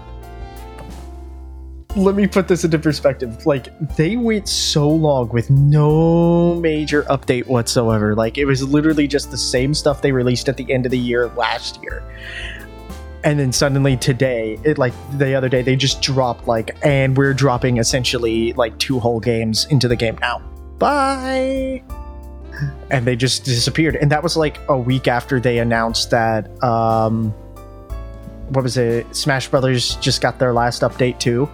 [1.96, 3.46] let me put this into perspective.
[3.46, 8.16] Like they went so long with no major update whatsoever.
[8.16, 11.00] Like it was literally just the same stuff they released at the end of the
[11.00, 12.04] year last year.
[13.26, 17.34] And then suddenly today, it like the other day, they just dropped like, and we're
[17.34, 20.40] dropping essentially like two whole games into the game now.
[20.78, 21.84] Bye.
[22.92, 23.96] And they just disappeared.
[23.96, 27.34] And that was like a week after they announced that um
[28.50, 29.14] what was it?
[29.16, 31.50] Smash Brothers just got their last update too.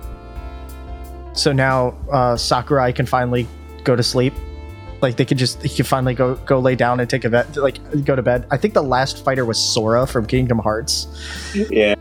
[1.32, 3.48] So now uh, Sakurai can finally
[3.86, 4.34] go to sleep.
[5.02, 7.58] Like they could just he could finally go go lay down and take a bed,
[7.58, 8.46] like go to bed.
[8.52, 11.08] I think the last fighter was Sora from Kingdom Hearts.
[11.54, 11.96] Yeah.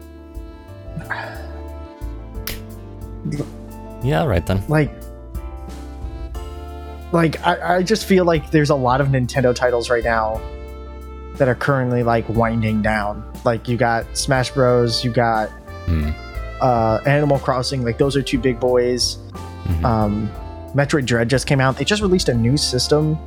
[4.02, 4.62] Yeah, right then.
[4.68, 4.90] Like,
[7.12, 10.40] like I, I just feel like there's a lot of Nintendo titles right now
[11.36, 13.22] that are currently like winding down.
[13.44, 15.48] Like you got Smash Bros, you got
[15.86, 16.10] Hmm.
[16.60, 17.82] uh, Animal Crossing.
[17.85, 19.16] Like those are two big boys.
[19.64, 19.85] Mhm.
[19.85, 20.31] Um,
[20.74, 21.76] Metroid Dread just came out.
[21.76, 23.18] They just released a new system,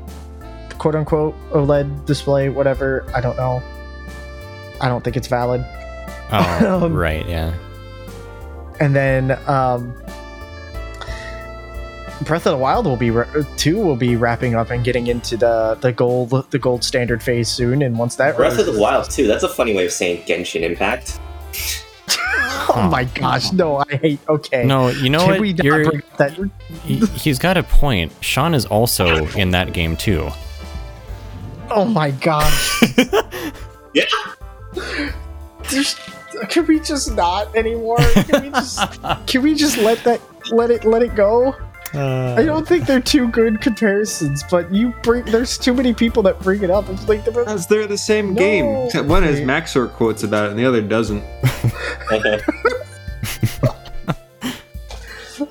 [0.77, 3.05] quote unquote OLED display, whatever.
[3.13, 3.61] I don't know.
[4.81, 5.65] I don't think it's valid.
[6.31, 7.53] Oh, um, right, yeah.
[8.79, 9.93] And then um,
[12.23, 15.37] Breath of the Wild will be ra- two will be wrapping up and getting into
[15.37, 17.81] the the gold the gold standard phase soon.
[17.81, 19.27] And once that Breath of the Wild too.
[19.27, 21.19] That's a funny way of saying Genshin Impact.
[22.75, 23.77] Oh my gosh, no!
[23.89, 24.19] I hate.
[24.27, 25.39] Okay, No, you know Can what?
[25.39, 26.49] we not You're, bring that?
[26.83, 28.11] he- he's got a point.
[28.21, 30.29] Sean is also in that game too.
[31.69, 32.83] Oh my gosh!
[33.95, 34.05] Yeah.
[35.69, 35.95] There's
[36.49, 37.97] can we just not anymore?
[37.99, 38.79] Can we just
[39.27, 40.19] can we just let that
[40.51, 41.55] let it let it go?
[41.93, 46.23] Uh, I don't think they're two good comparisons, but you bring there's too many people
[46.23, 46.89] that bring it up.
[46.89, 48.39] It's like the As they're the same No.
[48.39, 48.65] game.
[48.87, 49.45] Except one has Okay.
[49.45, 51.23] Maxor quotes about it and the other doesn't.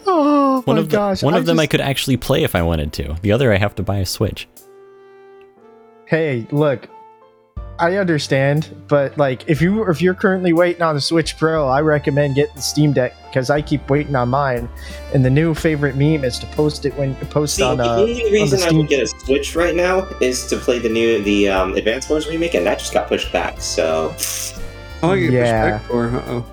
[0.07, 1.23] oh one my of the, gosh!
[1.23, 3.17] one I of them I could actually play if I wanted to.
[3.23, 4.49] The other I have to buy a Switch.
[6.07, 6.89] Hey, look,
[7.79, 11.81] I understand, but like if you if you're currently waiting on the Switch Pro, I
[11.81, 14.69] recommend getting the Steam Deck because I keep waiting on mine.
[15.15, 17.97] And the new favorite meme is to post it when post See, on the uh,
[17.97, 18.79] only on reason the I Steam.
[18.79, 22.29] would get a Switch right now is to play the new the um, Advance Wars
[22.29, 23.61] remake, and that just got pushed back.
[23.61, 24.15] So
[25.03, 25.79] Long you get Yeah.
[25.79, 26.07] pushed back for?
[26.16, 26.45] Uh-oh.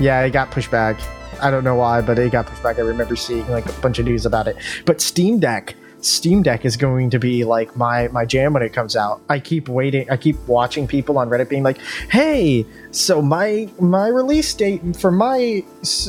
[0.00, 0.98] Yeah, it got pushed back.
[1.40, 2.78] I don't know why, but it got pushed back.
[2.78, 4.56] I remember seeing like a bunch of news about it.
[4.84, 8.72] But Steam Deck, Steam Deck is going to be like my my jam when it
[8.72, 9.20] comes out.
[9.28, 10.08] I keep waiting.
[10.10, 11.78] I keep watching people on Reddit being like,
[12.10, 15.62] "Hey, so my my release date for my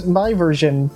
[0.05, 0.89] my version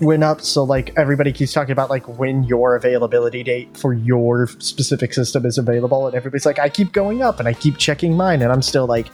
[0.00, 4.46] went up." So like everybody keeps talking about like when your availability date for your
[4.58, 8.16] specific system is available, and everybody's like, "I keep going up," and I keep checking
[8.16, 9.08] mine, and I'm still like.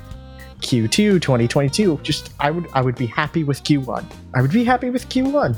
[0.61, 2.01] Q2 2022.
[2.03, 4.05] Just I would I would be happy with Q1.
[4.35, 5.57] I would be happy with Q1.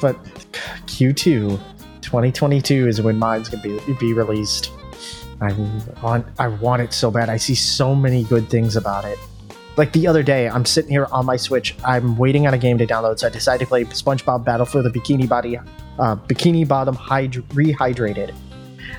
[0.00, 0.22] But
[0.86, 1.60] Q2
[2.00, 4.70] 2022 is when mine's to be be released.
[5.40, 5.52] I
[6.02, 7.28] want I want it so bad.
[7.28, 9.18] I see so many good things about it.
[9.76, 11.74] Like the other day, I'm sitting here on my Switch.
[11.84, 14.82] I'm waiting on a game to download, so I decided to play SpongeBob Battle for
[14.82, 18.34] the Bikini Body, uh, Bikini Bottom Hyd- Rehydrated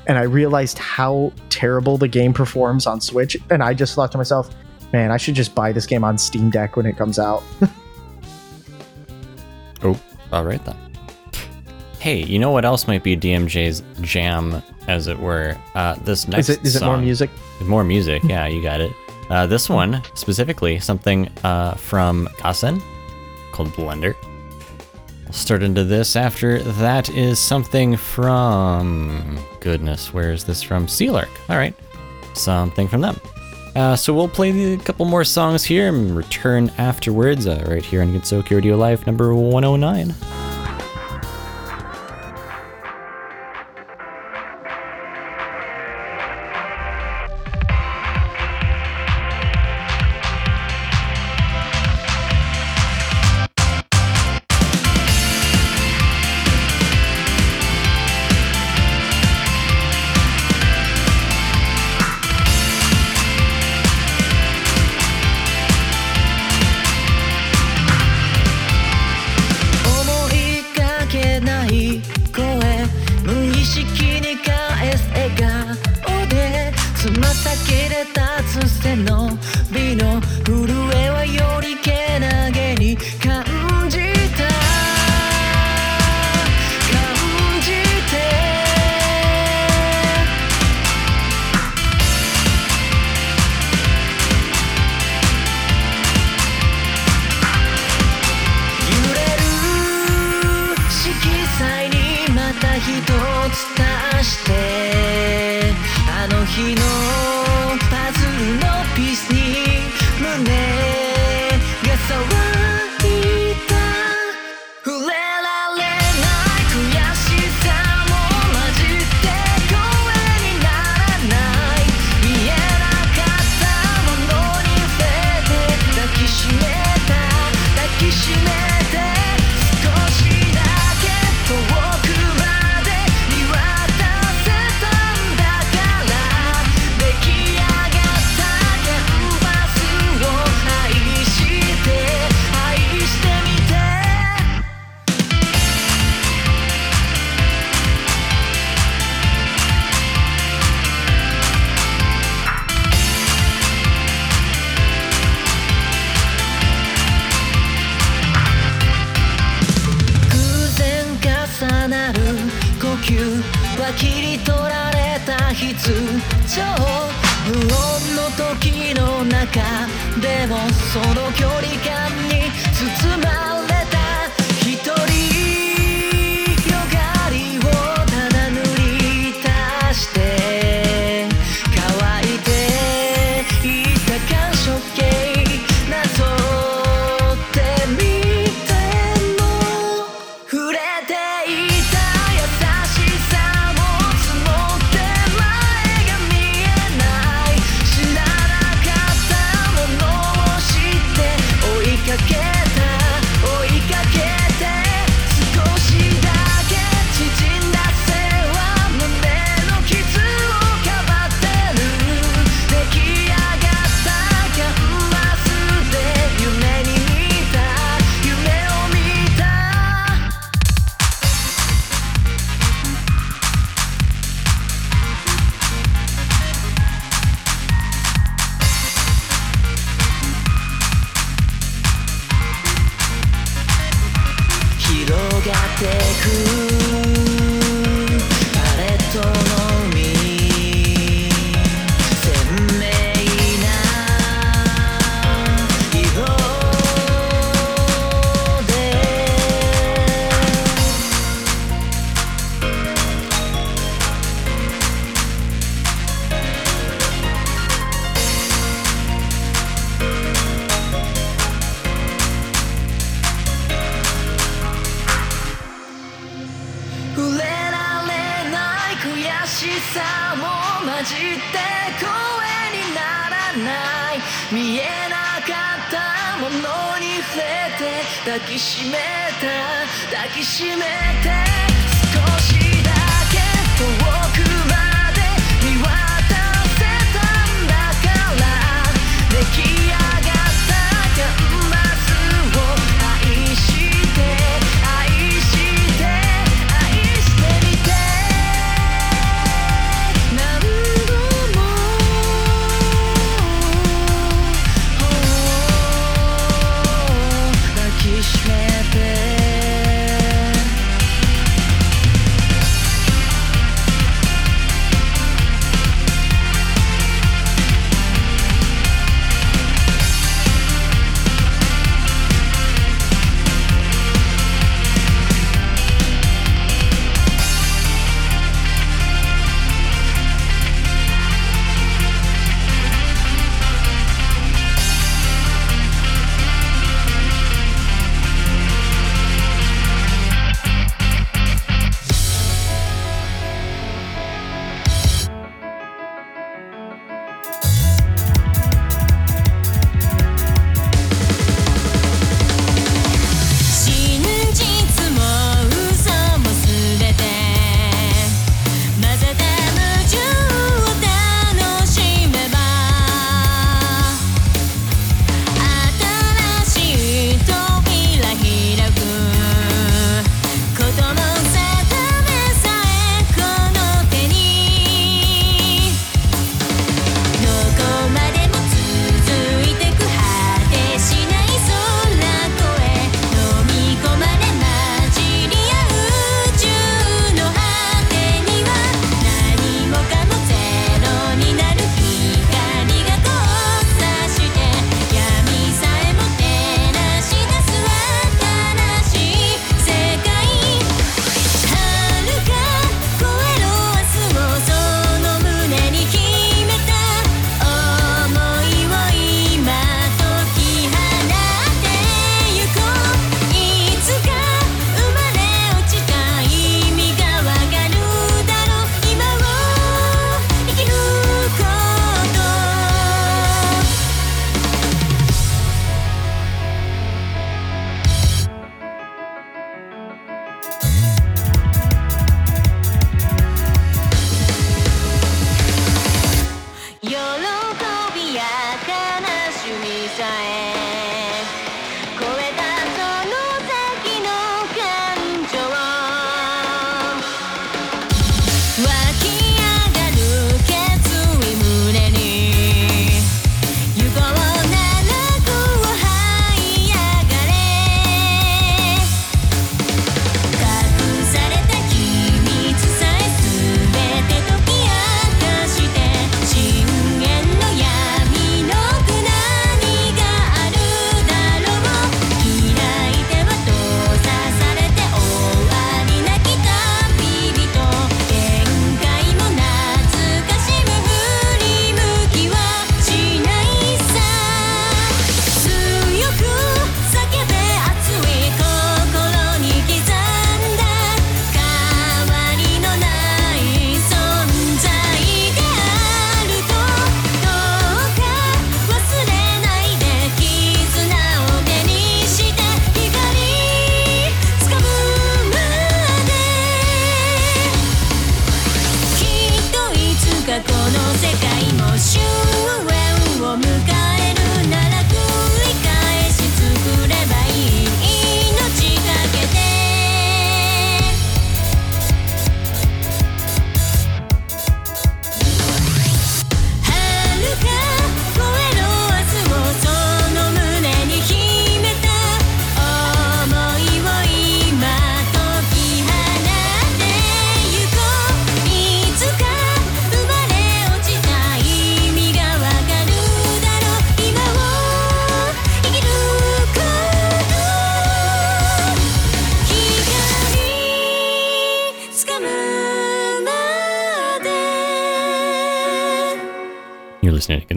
[0.07, 4.17] and I realized how terrible the game performs on Switch, and I just thought to
[4.17, 4.53] myself,
[4.93, 7.43] man, I should just buy this game on Steam Deck when it comes out.
[9.83, 9.99] Oh,
[10.31, 10.77] all right then.
[11.99, 15.57] Hey, you know what else might be DMJ's jam, as it were?
[15.75, 17.29] Uh, this next is it is it more music?
[17.61, 18.91] More music, yeah, you got it.
[19.29, 22.81] Uh, this one specifically, something uh, from Gassen
[23.53, 24.15] called Blender.
[25.31, 26.15] Start into this.
[26.15, 30.87] After that is something from goodness, where is this from?
[30.87, 31.29] Sealark.
[31.49, 31.73] All right,
[32.33, 33.19] something from them.
[33.75, 38.01] Uh, so we'll play a couple more songs here and return afterwards, uh, right here
[38.01, 40.50] on Gensokyo Radio Live number 109.
[77.91, 79.29] れたつての
[79.69, 81.90] 美の震えはよりけ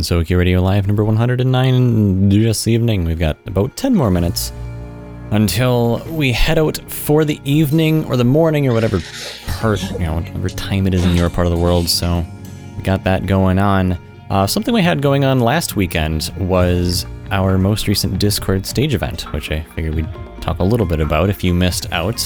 [0.05, 3.07] to Radio Live number 109 this evening.
[3.07, 4.53] We've got about 10 more minutes
[5.31, 9.01] until we head out for the evening or the morning or whatever
[9.47, 11.89] part, you know, whatever time it is in your part of the world.
[11.89, 12.23] So
[12.77, 13.97] we got that going on.
[14.29, 19.33] Uh, something we had going on last weekend was our most recent Discord stage event,
[19.33, 20.09] which I figured we'd
[20.43, 22.23] talk a little bit about if you missed out.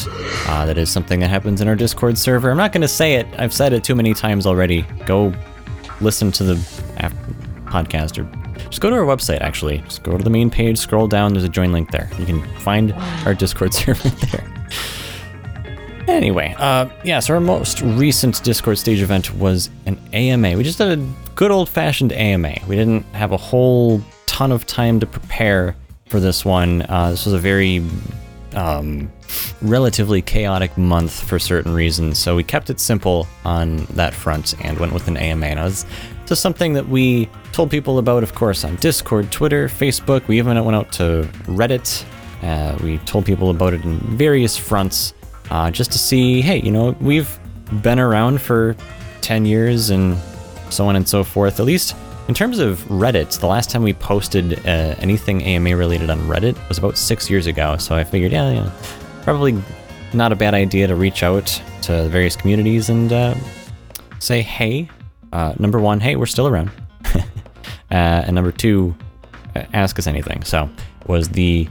[0.48, 2.50] Uh, that is something that happens in our Discord server.
[2.50, 4.82] I'm not going to say it, I've said it too many times already.
[5.06, 5.32] Go
[6.00, 6.77] listen to the
[7.68, 8.28] podcast or
[8.68, 9.78] just go to our website actually.
[9.78, 12.10] Just go to the main page, scroll down, there's a join link there.
[12.18, 12.92] You can find
[13.24, 14.58] our Discord server there.
[16.08, 20.56] Anyway, uh, yeah, so our most recent Discord stage event was an AMA.
[20.56, 22.60] We just did a good old fashioned AMA.
[22.66, 25.76] We didn't have a whole ton of time to prepare
[26.08, 26.82] for this one.
[26.88, 27.84] Uh, this was a very
[28.54, 29.12] um,
[29.60, 34.78] relatively chaotic month for certain reasons, so we kept it simple on that front and
[34.78, 35.46] went with an AMA.
[35.46, 35.84] And it was
[36.28, 40.28] just something that we told people about, of course, on Discord, Twitter, Facebook.
[40.28, 42.04] We even went out to Reddit.
[42.42, 45.14] Uh, we told people about it in various fronts
[45.50, 47.38] uh, just to see hey, you know, we've
[47.82, 48.76] been around for
[49.22, 50.16] 10 years and
[50.70, 51.58] so on and so forth.
[51.58, 51.96] At least
[52.28, 56.56] in terms of Reddit, the last time we posted uh, anything AMA related on Reddit
[56.68, 57.78] was about six years ago.
[57.78, 58.72] So I figured, yeah, yeah,
[59.22, 59.60] probably
[60.12, 61.46] not a bad idea to reach out
[61.82, 63.34] to the various communities and uh,
[64.18, 64.88] say, hey,
[65.32, 66.70] uh, number one, hey, we're still around.
[67.14, 67.20] uh,
[67.90, 68.94] and number two,
[69.54, 70.42] uh, ask us anything.
[70.44, 70.68] So
[71.06, 71.68] was the,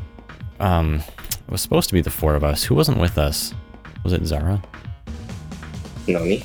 [0.60, 2.64] um, it was supposed to be the four of us.
[2.64, 3.54] Who wasn't with us?
[4.04, 4.62] Was it Zara?
[6.08, 6.44] Nani?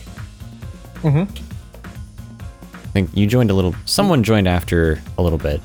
[1.02, 1.28] Mhm.
[2.74, 3.74] I think you joined a little.
[3.86, 5.60] Someone joined after a little bit.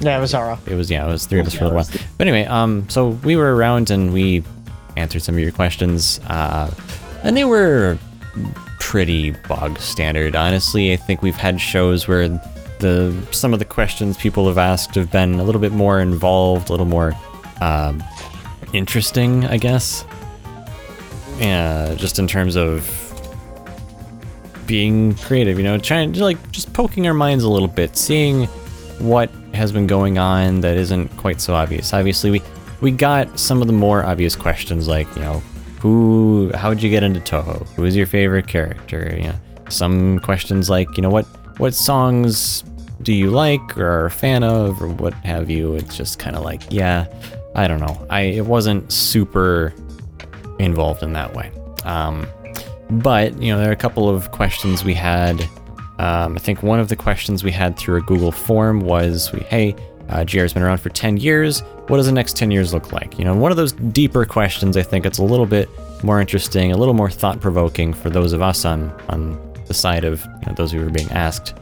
[0.00, 0.58] Yeah, it was Zara.
[0.66, 1.88] It was yeah, it was three of us for a little while.
[2.16, 4.44] But anyway, um, so we were around and we
[4.96, 6.70] answered some of your questions, uh,
[7.22, 7.98] and they were
[8.80, 10.34] pretty bog standard.
[10.34, 12.28] Honestly, I think we've had shows where
[12.80, 16.70] the some of the questions people have asked have been a little bit more involved,
[16.70, 17.12] a little more
[17.60, 18.02] um,
[18.72, 20.04] interesting, I guess.
[21.38, 23.06] Yeah, just in terms of
[24.66, 28.46] being creative, you know, trying to like just poking our minds a little bit, seeing
[28.98, 31.92] what has been going on that isn't quite so obvious.
[31.94, 32.42] Obviously, we
[32.80, 35.42] we got some of the more obvious questions like, you know,
[35.80, 37.66] who how'd you get into Touhou?
[37.74, 39.14] Who is your favorite character?
[39.16, 39.34] You know,
[39.68, 41.24] some questions like, you know, what
[41.58, 42.62] what songs
[43.02, 45.74] do you like or are a fan of or what have you?
[45.74, 47.06] It's just kind of like, yeah,
[47.54, 48.06] I don't know.
[48.10, 49.72] I it wasn't super
[50.58, 51.50] involved in that way.
[51.84, 52.26] Um,
[52.90, 55.40] but you know, there are a couple of questions we had.
[55.98, 59.40] Um, I think one of the questions we had through a Google form was, we,
[59.40, 59.74] "Hey,
[60.10, 61.60] uh, GR's been around for 10 years.
[61.88, 64.76] What does the next 10 years look like?" You know, one of those deeper questions.
[64.76, 65.68] I think it's a little bit
[66.04, 70.24] more interesting, a little more thought-provoking for those of us on on the side of
[70.24, 71.54] you know, those who were being asked.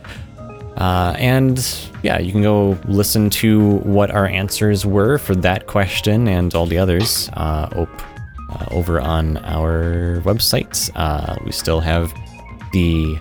[0.79, 6.29] Uh, and yeah, you can go listen to what our answers were for that question
[6.29, 8.03] and all the others uh, op-
[8.51, 10.89] uh, over on our website.
[10.95, 12.15] Uh, we still have
[12.73, 13.19] the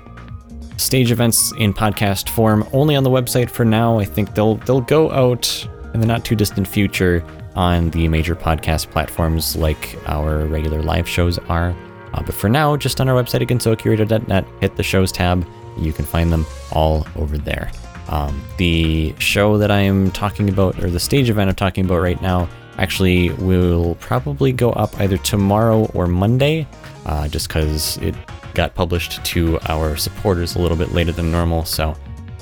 [0.77, 3.99] stage events in podcast form only on the website for now.
[3.99, 7.23] I think they'll they'll go out in the not too distant future
[7.55, 11.75] on the major podcast platforms like our regular live shows are.
[12.13, 15.45] Uh, but for now, just on our website at gensokyoradio.net, hit the shows tab.
[15.77, 17.71] You can find them all over there.
[18.09, 22.21] Um, the show that I'm talking about, or the stage event I'm talking about right
[22.21, 22.47] now,
[22.77, 26.67] actually will probably go up either tomorrow or Monday,
[27.05, 28.15] uh, just because it
[28.57, 31.63] got published to our supporters a little bit later than normal.
[31.63, 31.95] So,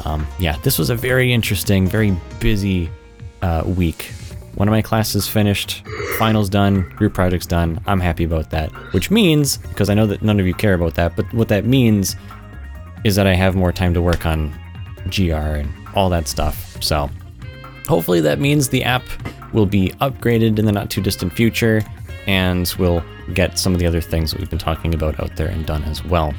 [0.06, 2.90] um, yeah, this was a very interesting, very busy
[3.42, 4.14] uh, week.
[4.56, 5.84] One of my classes finished,
[6.18, 7.82] finals done, group projects done.
[7.86, 8.72] I'm happy about that.
[8.94, 11.66] Which means, because I know that none of you care about that, but what that
[11.66, 12.16] means
[13.04, 14.58] is that I have more time to work on
[15.10, 16.82] GR and all that stuff.
[16.82, 17.10] So,
[17.90, 19.04] hopefully, that means the app
[19.52, 21.84] will be upgraded in the not too distant future
[22.27, 23.03] and we'll
[23.34, 25.84] get some of the other things that we've been talking about out there and done
[25.84, 26.34] as well.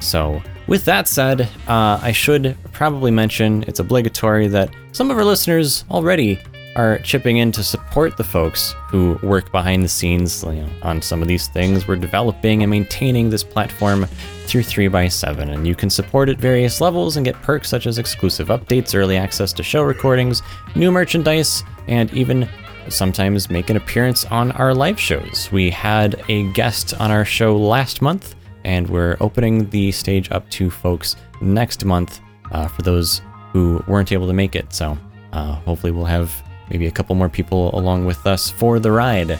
[0.00, 5.24] So, with that said, uh, I should probably mention it's obligatory that some of our
[5.24, 6.38] listeners already
[6.76, 11.02] are chipping in to support the folks who work behind the scenes you know, on
[11.02, 11.88] some of these things.
[11.88, 14.06] We're developing and maintaining this platform
[14.46, 18.48] through 3by7, and you can support at various levels and get perks such as exclusive
[18.48, 20.42] updates, early access to show recordings,
[20.76, 22.48] new merchandise, and even
[22.92, 25.48] sometimes make an appearance on our live shows.
[25.52, 28.34] We had a guest on our show last month,
[28.64, 32.20] and we're opening the stage up to folks next month
[32.52, 34.72] uh, for those who weren't able to make it.
[34.72, 34.98] So
[35.32, 36.32] uh, hopefully, we'll have
[36.70, 39.38] maybe a couple more people along with us for the ride.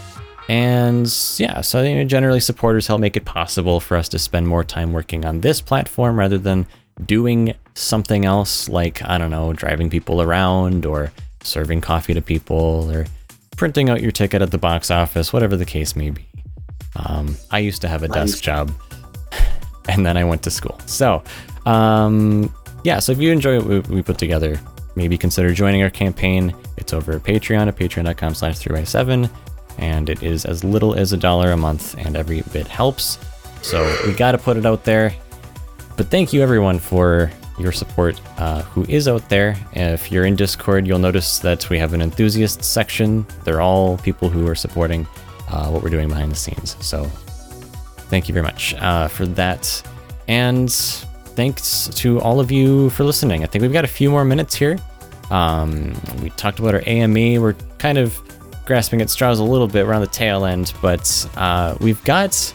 [0.49, 1.07] And
[1.37, 4.65] yeah, so you know, generally supporters help make it possible for us to spend more
[4.65, 6.67] time working on this platform rather than
[7.05, 11.13] doing something else, like, I don't know, driving people around or
[11.43, 13.07] serving coffee to people or
[13.59, 16.25] printing out your ticket at the box office, whatever the case may be.
[16.97, 18.73] Um, I used to have a desk job
[19.89, 20.79] and then I went to school.
[20.87, 21.23] So,
[21.67, 22.55] um,
[22.85, 24.59] yeah, so if you enjoy what we, we put together,
[24.95, 26.55] maybe consider joining our campaign.
[26.77, 29.29] It's over at Patreon at patreon.com slash 3by7,
[29.79, 33.19] and it is as little as a dollar a month, and every bit helps.
[33.63, 35.15] So we got to put it out there.
[35.97, 39.57] But thank you everyone for your support uh, who is out there.
[39.73, 43.27] If you're in Discord, you'll notice that we have an enthusiast section.
[43.45, 45.07] They're all people who are supporting
[45.51, 46.77] uh, what we're doing behind the scenes.
[46.81, 47.05] So
[48.09, 49.83] thank you very much uh, for that.
[50.29, 53.43] And thanks to all of you for listening.
[53.43, 54.79] I think we've got a few more minutes here.
[55.31, 57.41] Um, we talked about our AME.
[57.41, 58.21] We're kind of
[58.67, 59.87] grasping at straws a little bit.
[59.87, 62.55] We're on the tail end, but uh, we've got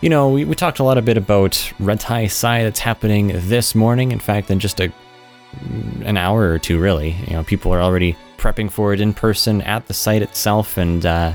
[0.00, 4.12] you know, we, we talked a lot a bit about Reitaisai that's happening this morning.
[4.12, 4.92] In fact, in just a
[6.04, 7.16] an hour or two, really.
[7.26, 11.04] You know, people are already prepping for it in person at the site itself, and
[11.04, 11.34] uh,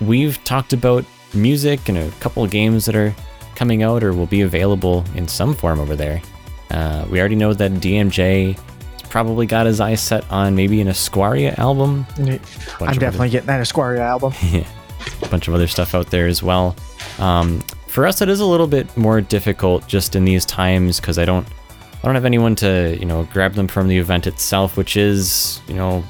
[0.00, 1.04] we've talked about
[1.34, 3.14] music and a couple of games that are
[3.54, 6.22] coming out or will be available in some form over there.
[6.70, 8.58] Uh, we already know that DMJ
[9.08, 12.06] probably got his eyes set on maybe an Esquaria album.
[12.18, 14.32] I'm definitely getting that Esquaria album.
[15.22, 16.76] a bunch of other stuff out there as well.
[17.18, 21.18] Um, for us, it is a little bit more difficult just in these times because
[21.18, 24.76] I don't, I don't have anyone to you know grab them from the event itself,
[24.76, 26.04] which is you know,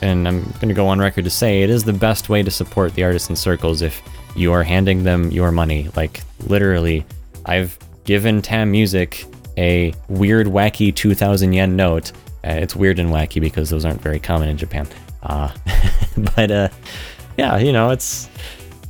[0.00, 2.50] and I'm going to go on record to say it is the best way to
[2.50, 4.02] support the artists in circles if
[4.36, 5.88] you are handing them your money.
[5.96, 7.04] Like literally,
[7.46, 12.12] I've given TAMUSIC a weird, wacky 2,000 yen note.
[12.44, 14.86] Uh, it's weird and wacky because those aren't very common in Japan.
[15.22, 15.52] Uh,
[16.36, 16.68] but uh,
[17.36, 18.28] yeah, you know, it's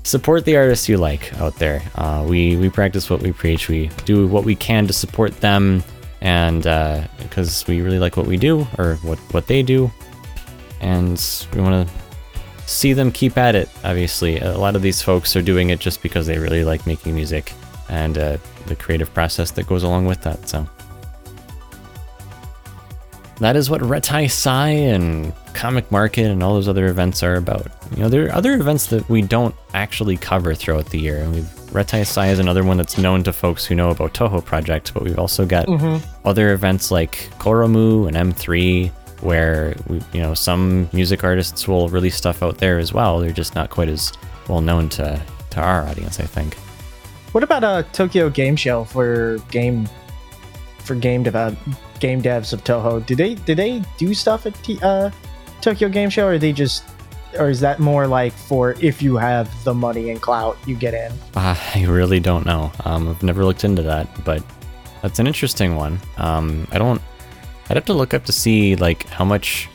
[0.05, 1.83] support the artists you like out there.
[1.97, 3.69] Uh, we we practice what we preach.
[3.69, 5.83] We do what we can to support them,
[6.21, 6.63] and
[7.19, 9.91] because uh, we really like what we do or what what they do,
[10.81, 11.21] and
[11.55, 11.95] we want to
[12.67, 13.69] see them keep at it.
[13.83, 17.15] Obviously, a lot of these folks are doing it just because they really like making
[17.15, 17.53] music
[17.89, 20.49] and uh, the creative process that goes along with that.
[20.49, 20.67] So
[23.39, 27.67] that is what Reitaisai and Comic Market and all those other events are about.
[27.97, 31.29] You know, there are other events that we don't actually cover throughout the year.
[31.31, 35.03] We've Reitaisai is another one that's known to folks who know about Touhou Project, but
[35.03, 36.05] we've also got mm-hmm.
[36.25, 38.93] other events like Kouroumu and M3
[39.23, 43.19] where we, you know some music artists will release stuff out there as well.
[43.19, 44.13] They're just not quite as
[44.49, 45.21] well known to
[45.51, 46.55] to our audience, I think.
[47.33, 49.89] What about a Tokyo Game Show for game
[50.79, 51.35] for game dev
[52.01, 55.11] game devs of Touhou, Do they do they do stuff at T, uh,
[55.61, 56.85] Tokyo Game Show, or they just
[57.39, 60.95] or is that more like for if you have the money and clout, you get
[60.95, 61.13] in?
[61.35, 62.73] Uh, I really don't know.
[62.85, 64.43] Um, I've never looked into that, but
[65.03, 66.01] that's an interesting one.
[66.17, 67.01] Um, I don't.
[67.69, 69.69] I'd have to look up to see like how much,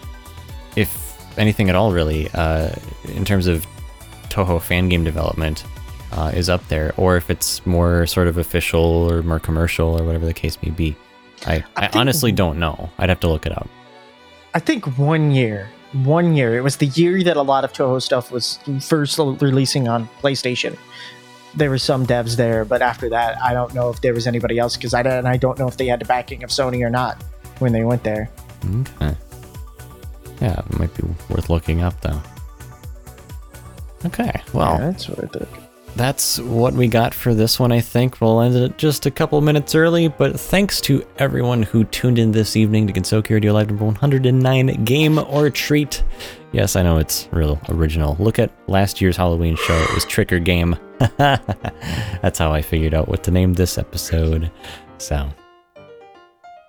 [0.75, 2.71] if anything at all, really, uh,
[3.05, 3.65] in terms of
[4.29, 5.65] Touhou fan game development,
[6.11, 10.03] uh, is up there, or if it's more sort of official or more commercial or
[10.03, 10.95] whatever the case may be.
[11.45, 12.89] I, I, I honestly don't know.
[12.97, 13.67] I'd have to look it up.
[14.53, 18.01] I think one year, one year, it was the year that a lot of Touhou
[18.01, 20.77] stuff was first releasing on PlayStation.
[21.55, 24.59] There were some devs there, but after that, I don't know if there was anybody
[24.59, 26.89] else because I and I don't know if they had the backing of Sony or
[26.89, 27.21] not
[27.59, 28.29] when they went there.
[28.81, 29.15] Okay.
[30.41, 32.21] Yeah, it might be worth looking up though.
[34.05, 35.58] Okay, well, yeah, that's what I think
[35.95, 38.21] that's what we got for this one, I think.
[38.21, 42.31] We'll end it just a couple minutes early, but thanks to everyone who tuned in
[42.31, 46.03] this evening to Gensokyo Radio Live number 109 Game or Treat.
[46.51, 48.15] Yes, I know it's real original.
[48.19, 49.77] Look at last year's Halloween show.
[49.77, 50.75] It was Trick or Game.
[51.17, 54.51] That's how I figured out what to name this episode.
[54.97, 55.29] So,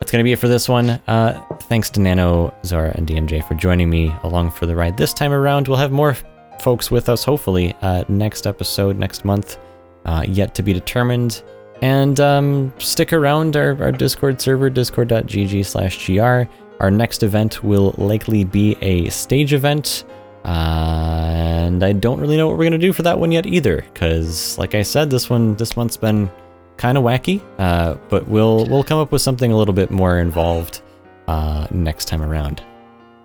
[0.01, 0.90] that's going to be it for this one.
[1.06, 5.12] Uh, thanks to Nano, Zara, and DMJ for joining me along for the ride this
[5.12, 5.68] time around.
[5.68, 6.16] We'll have more
[6.61, 9.59] folks with us, hopefully, uh, next episode, next month,
[10.05, 11.43] uh, yet to be determined.
[11.82, 16.51] And um, stick around our, our Discord server, discord.gg slash gr.
[16.81, 20.05] Our next event will likely be a stage event.
[20.45, 23.85] Uh, and I don't really know what we're gonna do for that one yet either,
[23.93, 26.31] because like I said, this one this month's been
[26.78, 27.43] kind of wacky.
[27.59, 30.82] Uh, but we'll we'll come up with something a little bit more involved
[31.28, 32.62] uh, next time around.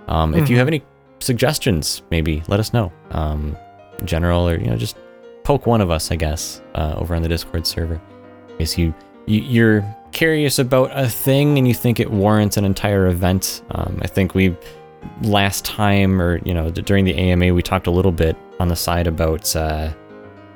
[0.07, 0.43] Um, mm-hmm.
[0.43, 0.59] If you mm-hmm.
[0.59, 0.83] have any
[1.19, 2.91] suggestions, maybe let us know.
[3.11, 3.57] Um,
[4.03, 4.97] general or you know just
[5.43, 8.01] poke one of us, I guess, uh, over on the Discord server.
[8.57, 8.93] Case you,
[9.25, 13.63] you you're curious about a thing and you think it warrants an entire event.
[13.71, 14.55] Um, I think we
[15.21, 18.75] last time or you know during the AMA we talked a little bit on the
[18.75, 19.91] side about uh,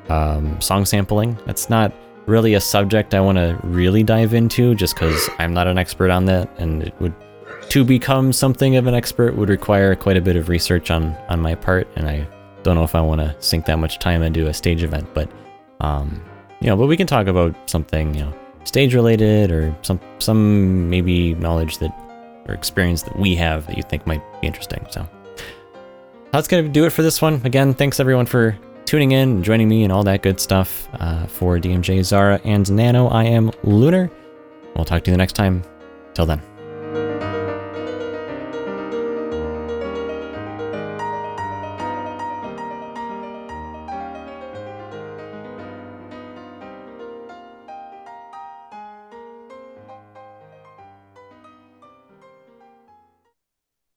[0.09, 1.37] um, song sampling.
[1.45, 1.93] That's not
[2.25, 6.09] really a subject I want to really dive into, just because I'm not an expert
[6.11, 7.13] on that, and it would
[7.69, 11.39] to become something of an expert would require quite a bit of research on on
[11.39, 12.27] my part, and I
[12.63, 15.29] don't know if I want to sink that much time into a stage event, but
[15.79, 16.21] um,
[16.59, 18.33] you know, but we can talk about something you know
[18.63, 21.91] stage related or some some maybe knowledge that
[22.47, 24.85] or experience that we have that you think might be interesting.
[24.89, 25.07] So
[26.31, 27.41] that's gonna do it for this one.
[27.43, 30.89] Again, thanks everyone for tuning in and joining me and all that good stuff.
[30.99, 34.09] Uh, for DMJ, Zara, and Nano, I am Lunar.
[34.75, 35.61] We'll talk to you the next time.
[36.15, 36.48] Till then.